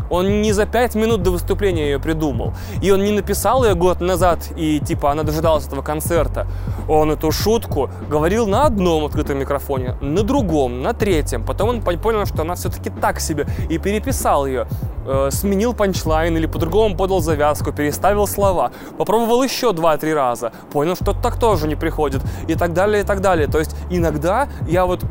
он 0.09 0.41
не 0.41 0.53
за 0.53 0.65
пять 0.65 0.95
минут 0.95 1.23
до 1.23 1.31
выступления 1.31 1.85
ее 1.85 1.99
придумал. 1.99 2.53
И 2.81 2.91
он 2.91 3.03
не 3.03 3.11
написал 3.11 3.63
ее 3.63 3.73
год 3.73 3.99
назад, 3.99 4.39
и 4.55 4.79
типа 4.79 5.11
она 5.11 5.23
дожидалась 5.23 5.65
этого 5.65 5.81
концерта. 5.81 6.45
Он 6.87 7.11
эту 7.11 7.31
шутку 7.31 7.89
говорил 8.09 8.45
на 8.45 8.65
одном 8.65 9.05
открытом 9.05 9.39
микрофоне, 9.39 9.95
на 10.01 10.21
другом, 10.23 10.83
на 10.83 10.93
третьем. 10.93 11.43
Потом 11.43 11.69
он 11.69 11.81
понял, 11.81 12.25
что 12.25 12.43
она 12.43 12.55
все-таки 12.55 12.89
так 12.89 13.19
себе, 13.19 13.47
и 13.69 13.77
переписал 13.77 14.45
ее. 14.45 14.67
Э, 15.05 15.29
сменил 15.31 15.73
панчлайн 15.73 16.37
или 16.37 16.45
по-другому 16.45 16.95
подал 16.95 17.19
завязку, 17.19 17.71
переставил 17.71 18.27
слова. 18.27 18.71
Попробовал 18.97 19.43
еще 19.43 19.73
два-три 19.73 20.13
раза. 20.13 20.51
Понял, 20.71 20.95
что 20.95 21.13
так 21.13 21.39
тоже 21.39 21.67
не 21.67 21.75
приходит. 21.75 22.21
И 22.47 22.55
так 22.55 22.73
далее, 22.73 23.01
и 23.01 23.05
так 23.05 23.21
далее. 23.21 23.47
То 23.47 23.59
есть 23.59 23.75
иногда 23.89 24.47
я 24.67 24.85
вот 24.85 25.03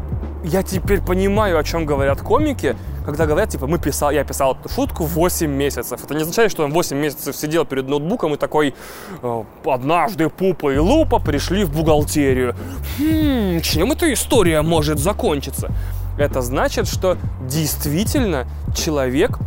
я 0.45 0.63
теперь 0.63 1.01
понимаю, 1.01 1.59
о 1.59 1.65
чем 1.65 1.87
говорят 1.87 2.21
комики, 2.21 2.77
когда 3.05 3.27
говорят, 3.27 3.51
типа, 3.51 3.67
мы 3.67 3.79
писал, 3.79 4.11
я 4.11 4.25
писал 4.25 4.57
эту 4.59 4.69
шутку 4.69 5.05
8 5.05 5.51
месяцев. 5.51 6.03
Это 6.03 6.15
не 6.15 6.23
означает, 6.23 6.51
что 6.51 6.65
он 6.65 6.73
8 6.73 6.97
месяцев 6.97 7.37
сидел 7.37 7.65
перед 7.65 7.89
ноутбуком 7.89 8.35
и 8.35 8.37
такой, 8.37 8.75
«Э, 9.23 9.45
однажды 9.65 10.29
Пупа 10.29 10.73
и 10.73 10.79
Лупа 10.79 11.19
пришли 11.19 11.65
в 11.65 11.73
бухгалтерию. 11.73 12.55
Хм, 12.99 13.61
чем 13.61 13.93
эта 13.93 14.13
история 14.13 14.63
может 14.63 14.99
закончиться? 14.99 15.71
Это 16.19 16.43
значит, 16.43 16.87
что 16.87 17.17
действительно 17.49 18.47
человек 18.77 19.39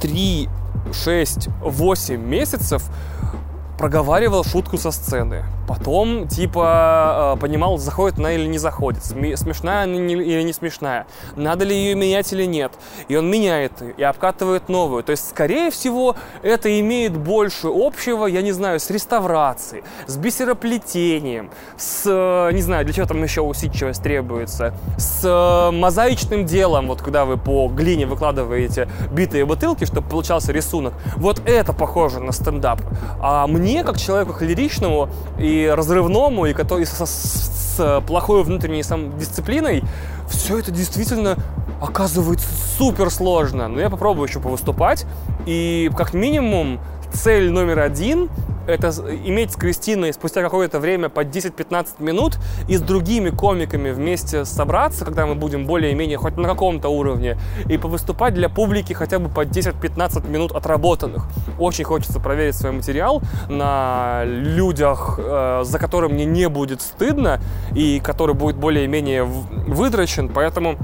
3, 0.00 0.48
6, 0.92 1.48
8 1.62 2.16
месяцев 2.20 2.82
проговаривал 3.78 4.44
шутку 4.44 4.78
со 4.78 4.90
сцены. 4.90 5.44
Потом, 5.66 6.28
типа, 6.28 7.34
э, 7.36 7.40
понимал, 7.40 7.78
заходит 7.78 8.18
она 8.18 8.32
или 8.32 8.46
не 8.46 8.58
заходит, 8.58 9.04
смешная 9.04 9.84
она 9.84 9.94
или 9.94 10.42
не 10.42 10.52
смешная, 10.52 11.06
надо 11.36 11.64
ли 11.64 11.74
ее 11.74 11.94
менять 11.94 12.32
или 12.32 12.44
нет. 12.44 12.72
И 13.08 13.16
он 13.16 13.30
меняет 13.30 13.72
и 13.96 14.02
обкатывает 14.02 14.68
новую. 14.68 15.02
То 15.02 15.12
есть, 15.12 15.28
скорее 15.28 15.70
всего, 15.70 16.16
это 16.42 16.80
имеет 16.80 17.16
больше 17.16 17.68
общего, 17.72 18.26
я 18.26 18.42
не 18.42 18.52
знаю, 18.52 18.80
с 18.80 18.90
реставрацией, 18.90 19.84
с 20.06 20.16
бисероплетением, 20.16 21.50
с, 21.76 22.02
э, 22.06 22.52
не 22.52 22.62
знаю, 22.62 22.84
для 22.84 22.94
чего 22.94 23.06
там 23.06 23.22
еще 23.22 23.40
усидчивость 23.42 24.02
требуется, 24.02 24.74
с 24.98 25.22
э, 25.24 25.70
мозаичным 25.70 26.44
делом, 26.44 26.88
вот 26.88 27.02
когда 27.02 27.24
вы 27.24 27.36
по 27.36 27.68
глине 27.68 28.06
выкладываете 28.06 28.88
битые 29.12 29.44
бутылки, 29.44 29.84
чтобы 29.84 30.08
получался 30.08 30.52
рисунок. 30.52 30.94
Вот 31.16 31.40
это 31.46 31.72
похоже 31.72 32.20
на 32.20 32.32
стендап. 32.32 32.80
А 33.20 33.46
мне 33.46 33.84
как 33.84 33.98
человеку 33.98 34.32
холеричному 34.32 35.08
и 35.38 35.51
разрывному, 35.74 36.46
и 36.46 36.52
который 36.52 36.86
со, 36.86 37.06
с, 37.06 37.76
с 37.76 38.02
плохой 38.06 38.42
внутренней 38.44 38.82
самодисциплиной, 38.82 39.82
все 40.28 40.58
это 40.58 40.70
действительно 40.70 41.36
оказывается 41.80 42.48
супер 42.78 43.10
сложно. 43.10 43.68
Но 43.68 43.80
я 43.80 43.90
попробую 43.90 44.28
еще 44.28 44.40
повыступать, 44.40 45.06
и 45.46 45.90
как 45.96 46.14
минимум 46.14 46.80
цель 47.12 47.50
номер 47.50 47.80
один 47.80 48.28
это 48.66 48.90
иметь 49.24 49.52
с 49.52 49.56
Кристиной 49.56 50.12
спустя 50.12 50.42
какое-то 50.42 50.78
время 50.78 51.08
по 51.08 51.24
10-15 51.24 52.02
минут 52.02 52.38
и 52.68 52.76
с 52.76 52.80
другими 52.80 53.30
комиками 53.30 53.90
вместе 53.90 54.44
собраться, 54.44 55.04
когда 55.04 55.26
мы 55.26 55.34
будем 55.34 55.66
более-менее 55.66 56.18
хоть 56.18 56.36
на 56.36 56.48
каком-то 56.48 56.88
уровне, 56.88 57.38
и 57.68 57.76
повыступать 57.76 58.34
для 58.34 58.48
публики 58.48 58.92
хотя 58.92 59.18
бы 59.18 59.28
по 59.28 59.44
10-15 59.44 60.28
минут 60.28 60.52
отработанных. 60.52 61.26
Очень 61.58 61.84
хочется 61.84 62.20
проверить 62.20 62.54
свой 62.54 62.72
материал 62.72 63.22
на 63.48 64.22
людях, 64.24 65.18
э, 65.18 65.62
за 65.64 65.78
которым 65.78 66.12
мне 66.12 66.24
не 66.24 66.48
будет 66.48 66.82
стыдно 66.82 67.40
и 67.74 68.00
который 68.00 68.34
будет 68.34 68.56
более-менее 68.56 69.24
выдрочен, 69.24 70.28
поэтому 70.28 70.78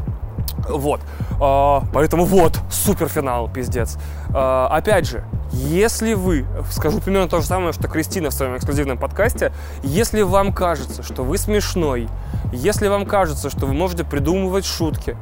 вот. 0.68 1.00
А, 1.40 1.82
поэтому 1.92 2.24
вот, 2.24 2.58
суперфинал, 2.70 3.48
пиздец. 3.48 3.98
А, 4.34 4.68
опять 4.68 5.06
же, 5.06 5.24
если 5.52 6.14
вы, 6.14 6.46
скажу 6.70 7.00
примерно 7.00 7.28
то 7.28 7.40
же 7.40 7.46
самое, 7.46 7.72
что 7.72 7.88
Кристина 7.88 8.30
в 8.30 8.34
своем 8.34 8.56
эксклюзивном 8.56 8.98
подкасте, 8.98 9.52
если 9.82 10.22
вам 10.22 10.52
кажется, 10.52 11.02
что 11.02 11.24
вы 11.24 11.38
смешной, 11.38 12.08
если 12.52 12.88
вам 12.88 13.06
кажется, 13.06 13.50
что 13.50 13.66
вы 13.66 13.72
можете 13.72 14.04
придумывать 14.04 14.66
шутки, 14.66 15.16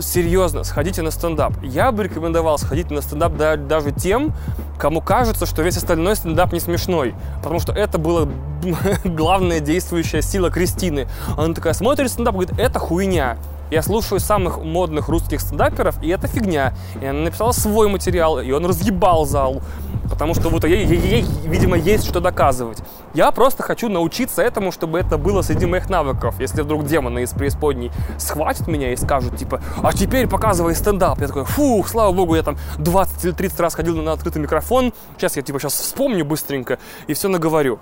серьезно, 0.00 0.64
сходите 0.64 1.02
на 1.02 1.10
стендап. 1.10 1.54
Я 1.62 1.92
бы 1.92 2.04
рекомендовал 2.04 2.58
сходить 2.58 2.90
на 2.90 3.02
стендап 3.02 3.36
даже 3.36 3.92
тем, 3.92 4.32
кому 4.78 5.00
кажется, 5.00 5.46
что 5.46 5.62
весь 5.62 5.76
остальной 5.76 6.16
стендап 6.16 6.52
не 6.52 6.60
смешной. 6.60 7.14
Потому 7.38 7.60
что 7.60 7.72
это 7.72 7.98
была 7.98 8.28
главная 9.04 9.60
действующая 9.60 10.22
сила 10.22 10.50
Кристины. 10.50 11.08
Она 11.36 11.54
такая 11.54 11.72
смотрит 11.72 12.10
стендап 12.10 12.34
и 12.34 12.38
говорит, 12.38 12.58
это 12.58 12.78
хуйня. 12.78 13.38
Я 13.70 13.82
слушаю 13.82 14.18
самых 14.18 14.58
модных 14.58 15.08
русских 15.08 15.40
стендаперов, 15.40 16.02
и 16.02 16.08
это 16.08 16.26
фигня. 16.26 16.72
И 17.00 17.06
она 17.06 17.30
свой 17.52 17.88
материал, 17.88 18.40
и 18.40 18.50
он 18.50 18.64
разъебал 18.64 19.26
зал. 19.26 19.62
Потому 20.08 20.34
что 20.34 20.48
вот 20.48 20.64
ей, 20.64 20.86
ей, 20.86 20.98
ей, 20.98 21.26
видимо, 21.44 21.76
есть 21.76 22.08
что 22.08 22.20
доказывать. 22.20 22.78
Я 23.12 23.30
просто 23.30 23.62
хочу 23.62 23.88
научиться 23.88 24.42
этому, 24.42 24.72
чтобы 24.72 24.98
это 24.98 25.18
было 25.18 25.42
среди 25.42 25.66
моих 25.66 25.90
навыков. 25.90 26.36
Если 26.40 26.62
вдруг 26.62 26.86
демоны 26.86 27.22
из 27.22 27.30
преисподней 27.30 27.92
схватят 28.16 28.68
меня 28.68 28.92
и 28.92 28.96
скажут, 28.96 29.36
типа, 29.36 29.60
а 29.82 29.92
теперь 29.92 30.26
показывай 30.26 30.74
стендап. 30.74 31.20
Я 31.20 31.26
такой, 31.26 31.44
фух, 31.44 31.88
слава 31.88 32.12
богу, 32.12 32.34
я 32.34 32.42
там 32.42 32.56
20 32.78 33.24
или 33.26 33.32
30 33.32 33.60
раз 33.60 33.74
ходил 33.74 33.96
на 34.02 34.12
открытый 34.12 34.40
микрофон. 34.40 34.94
Сейчас 35.18 35.36
я, 35.36 35.42
типа, 35.42 35.60
сейчас 35.60 35.74
вспомню 35.74 36.24
быстренько 36.24 36.78
и 37.06 37.12
все 37.12 37.28
наговорю. 37.28 37.78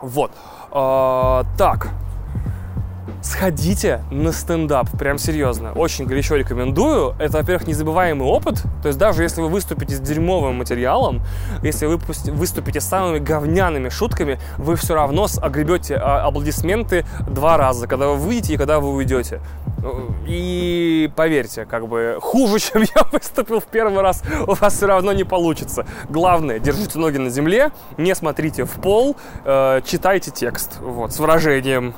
Вот. 0.00 0.32
А, 0.72 1.44
так, 1.56 1.88
сходите 3.22 4.02
на 4.10 4.32
стендап, 4.32 4.90
прям 4.98 5.18
серьезно. 5.18 5.72
Очень 5.72 6.06
горячо 6.06 6.36
рекомендую. 6.36 7.14
Это, 7.18 7.38
во-первых, 7.38 7.66
незабываемый 7.66 8.26
опыт. 8.26 8.62
То 8.82 8.88
есть 8.88 8.98
даже 8.98 9.22
если 9.22 9.40
вы 9.40 9.48
выступите 9.48 9.94
с 9.94 10.00
дерьмовым 10.00 10.56
материалом, 10.56 11.22
если 11.62 11.86
вы 11.86 11.96
выступите 11.96 12.80
с 12.80 12.84
самыми 12.84 13.18
говняными 13.18 13.88
шутками, 13.88 14.38
вы 14.58 14.76
все 14.76 14.94
равно 14.94 15.26
огребете 15.42 15.96
а, 15.96 16.26
аплодисменты 16.26 17.04
два 17.28 17.56
раза, 17.56 17.86
когда 17.86 18.08
вы 18.08 18.16
выйдете 18.16 18.54
и 18.54 18.56
когда 18.56 18.80
вы 18.80 18.90
уйдете. 18.90 19.40
И 20.26 21.10
поверьте, 21.14 21.64
как 21.64 21.88
бы 21.88 22.18
хуже, 22.20 22.58
чем 22.72 22.82
я 22.82 23.02
выступил 23.12 23.60
в 23.60 23.66
первый 23.66 24.00
раз, 24.02 24.22
у 24.46 24.54
вас 24.54 24.74
все 24.74 24.86
равно 24.86 25.12
не 25.12 25.24
получится. 25.24 25.86
Главное, 26.08 26.58
держите 26.58 26.98
ноги 26.98 27.18
на 27.18 27.30
земле, 27.30 27.70
не 27.96 28.14
смотрите 28.14 28.64
в 28.64 28.72
пол, 28.80 29.16
э, 29.44 29.80
читайте 29.84 30.30
текст, 30.30 30.78
вот, 30.80 31.12
с 31.12 31.18
выражением. 31.18 31.94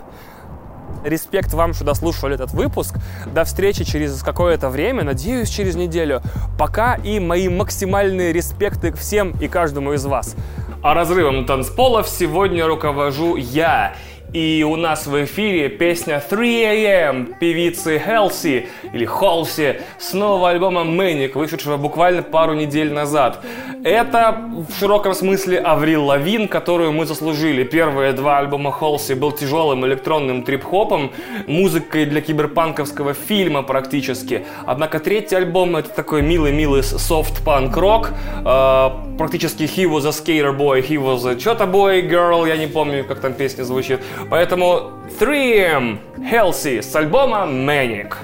Респект 1.05 1.53
вам, 1.55 1.74
что 1.74 1.84
дослушали 1.84 2.34
этот 2.34 2.53
выпуск. 2.53 2.96
До 3.32 3.44
встречи 3.44 3.84
через 3.84 4.22
какое-то 4.22 4.68
время, 4.70 5.05
надеюсь, 5.05 5.49
через 5.49 5.76
неделю. 5.76 6.22
Пока 6.59 6.94
и 6.94 7.20
мои 7.20 7.49
максимальные 7.49 8.32
респекты 8.32 8.92
всем 8.92 9.32
и 9.40 9.49
каждому 9.49 9.92
из 9.92 10.05
вас. 10.05 10.34
А 10.82 10.94
разрывом 10.94 11.44
танцполов 11.44 12.09
сегодня 12.09 12.66
руковожу 12.66 13.36
я. 13.36 13.94
И 14.35 14.62
у 14.62 14.76
нас 14.76 15.07
в 15.07 15.24
эфире 15.24 15.70
песня 15.70 16.20
3 16.20 16.62
AM 16.62 17.39
певицы 17.41 17.99
Хелси 17.99 18.68
или 18.93 19.07
Холси 19.07 19.81
с 19.99 20.12
нового 20.12 20.51
альбома 20.51 20.83
Manic, 20.83 21.33
вышедшего 21.33 21.79
буквально 21.79 22.22
пару 22.22 22.53
недель 22.53 22.93
назад. 22.93 23.43
Это 23.85 24.39
в 24.68 24.79
широком 24.79 25.14
смысле 25.14 25.61
Аврил 25.61 26.05
Лавин, 26.05 26.47
которую 26.47 26.93
мы 26.93 27.07
заслужили. 27.07 27.64
Первые 27.64 28.12
два 28.12 28.39
альбома 28.39 28.70
Холси 28.70 29.14
был 29.14 29.33
тяжелым 29.33 29.87
электронным 29.87 30.43
трип-хопом, 30.43 31.12
музыкой 31.47 32.05
для 32.05 32.20
киберпанковского 32.20 33.14
фильма 33.14 33.62
практически. 33.62 34.45
Однако 34.66 34.99
третий 34.99 35.37
альбом 35.37 35.76
это 35.76 35.89
такой 35.89 36.20
милый-милый 36.20 36.83
софт-панк-рок. 36.83 38.11
Э, 38.45 38.91
практически 39.16 39.62
he 39.62 39.89
was 39.89 40.07
a 40.07 40.11
skater 40.11 40.55
boy, 40.55 40.87
he 40.87 40.99
was 40.99 41.24
a 41.26 41.39
что-то 41.39 41.64
boy, 41.64 42.07
girl, 42.07 42.47
я 42.47 42.59
не 42.59 42.66
помню, 42.66 43.05
как 43.05 43.20
там 43.20 43.33
песня 43.33 43.62
звучит. 43.62 44.01
Поэтому 44.30 44.92
3M 45.18 45.98
Healthy 46.22 46.82
с 46.82 46.94
альбома 46.94 47.46
Manic. 47.46 48.16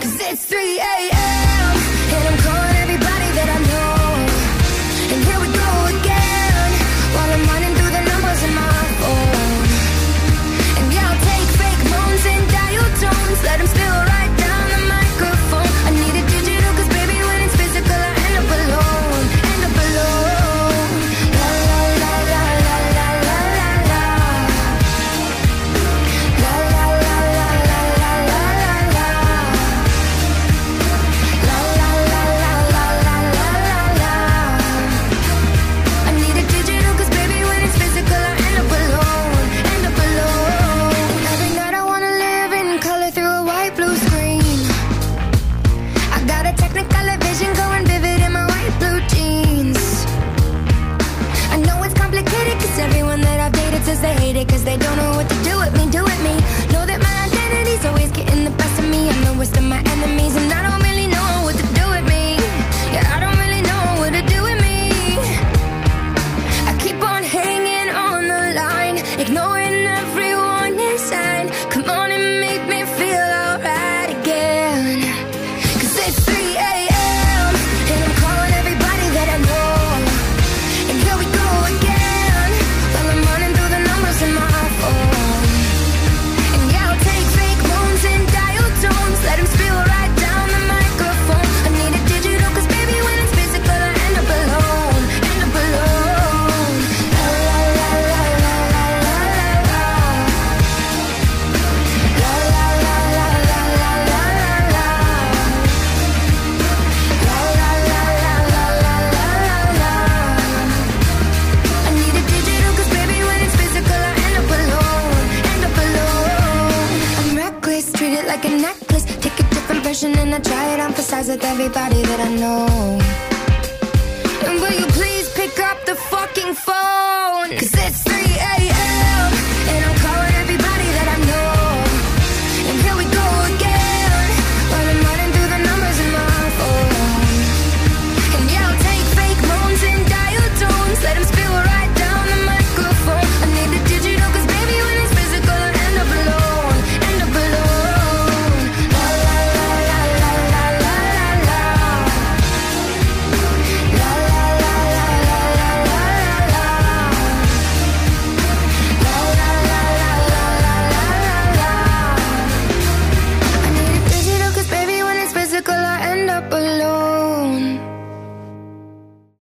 Cause 0.00 0.20
it's 0.20 0.44
3 0.46 0.58
a.m. 0.80 1.76
and 2.14 2.24
I'm 2.28 2.38
calling 2.44 2.76
everybody 2.84 3.28
that 3.38 3.48
I 3.48 3.58
know. 3.70 3.94
And 5.12 5.20
here 5.24 5.40
we 5.40 5.48
go 5.48 5.70
again 5.96 6.70
while 7.14 7.30
I'm 7.32 7.44
running 7.48 7.74
through 7.76 7.92
the 7.96 8.04
numbers 8.10 8.40
in 8.42 8.52
my 8.54 8.76
phone. 9.00 9.66
And 10.78 10.92
yeah, 10.92 11.08
I'll 11.08 11.22
take 11.30 11.48
fake 11.60 11.82
moans 11.90 12.24
and 12.26 12.44
dial 12.50 12.88
tones, 13.00 13.40
let 13.44 13.58
them 13.58 13.68
spill 13.68 13.94
around. 13.94 14.13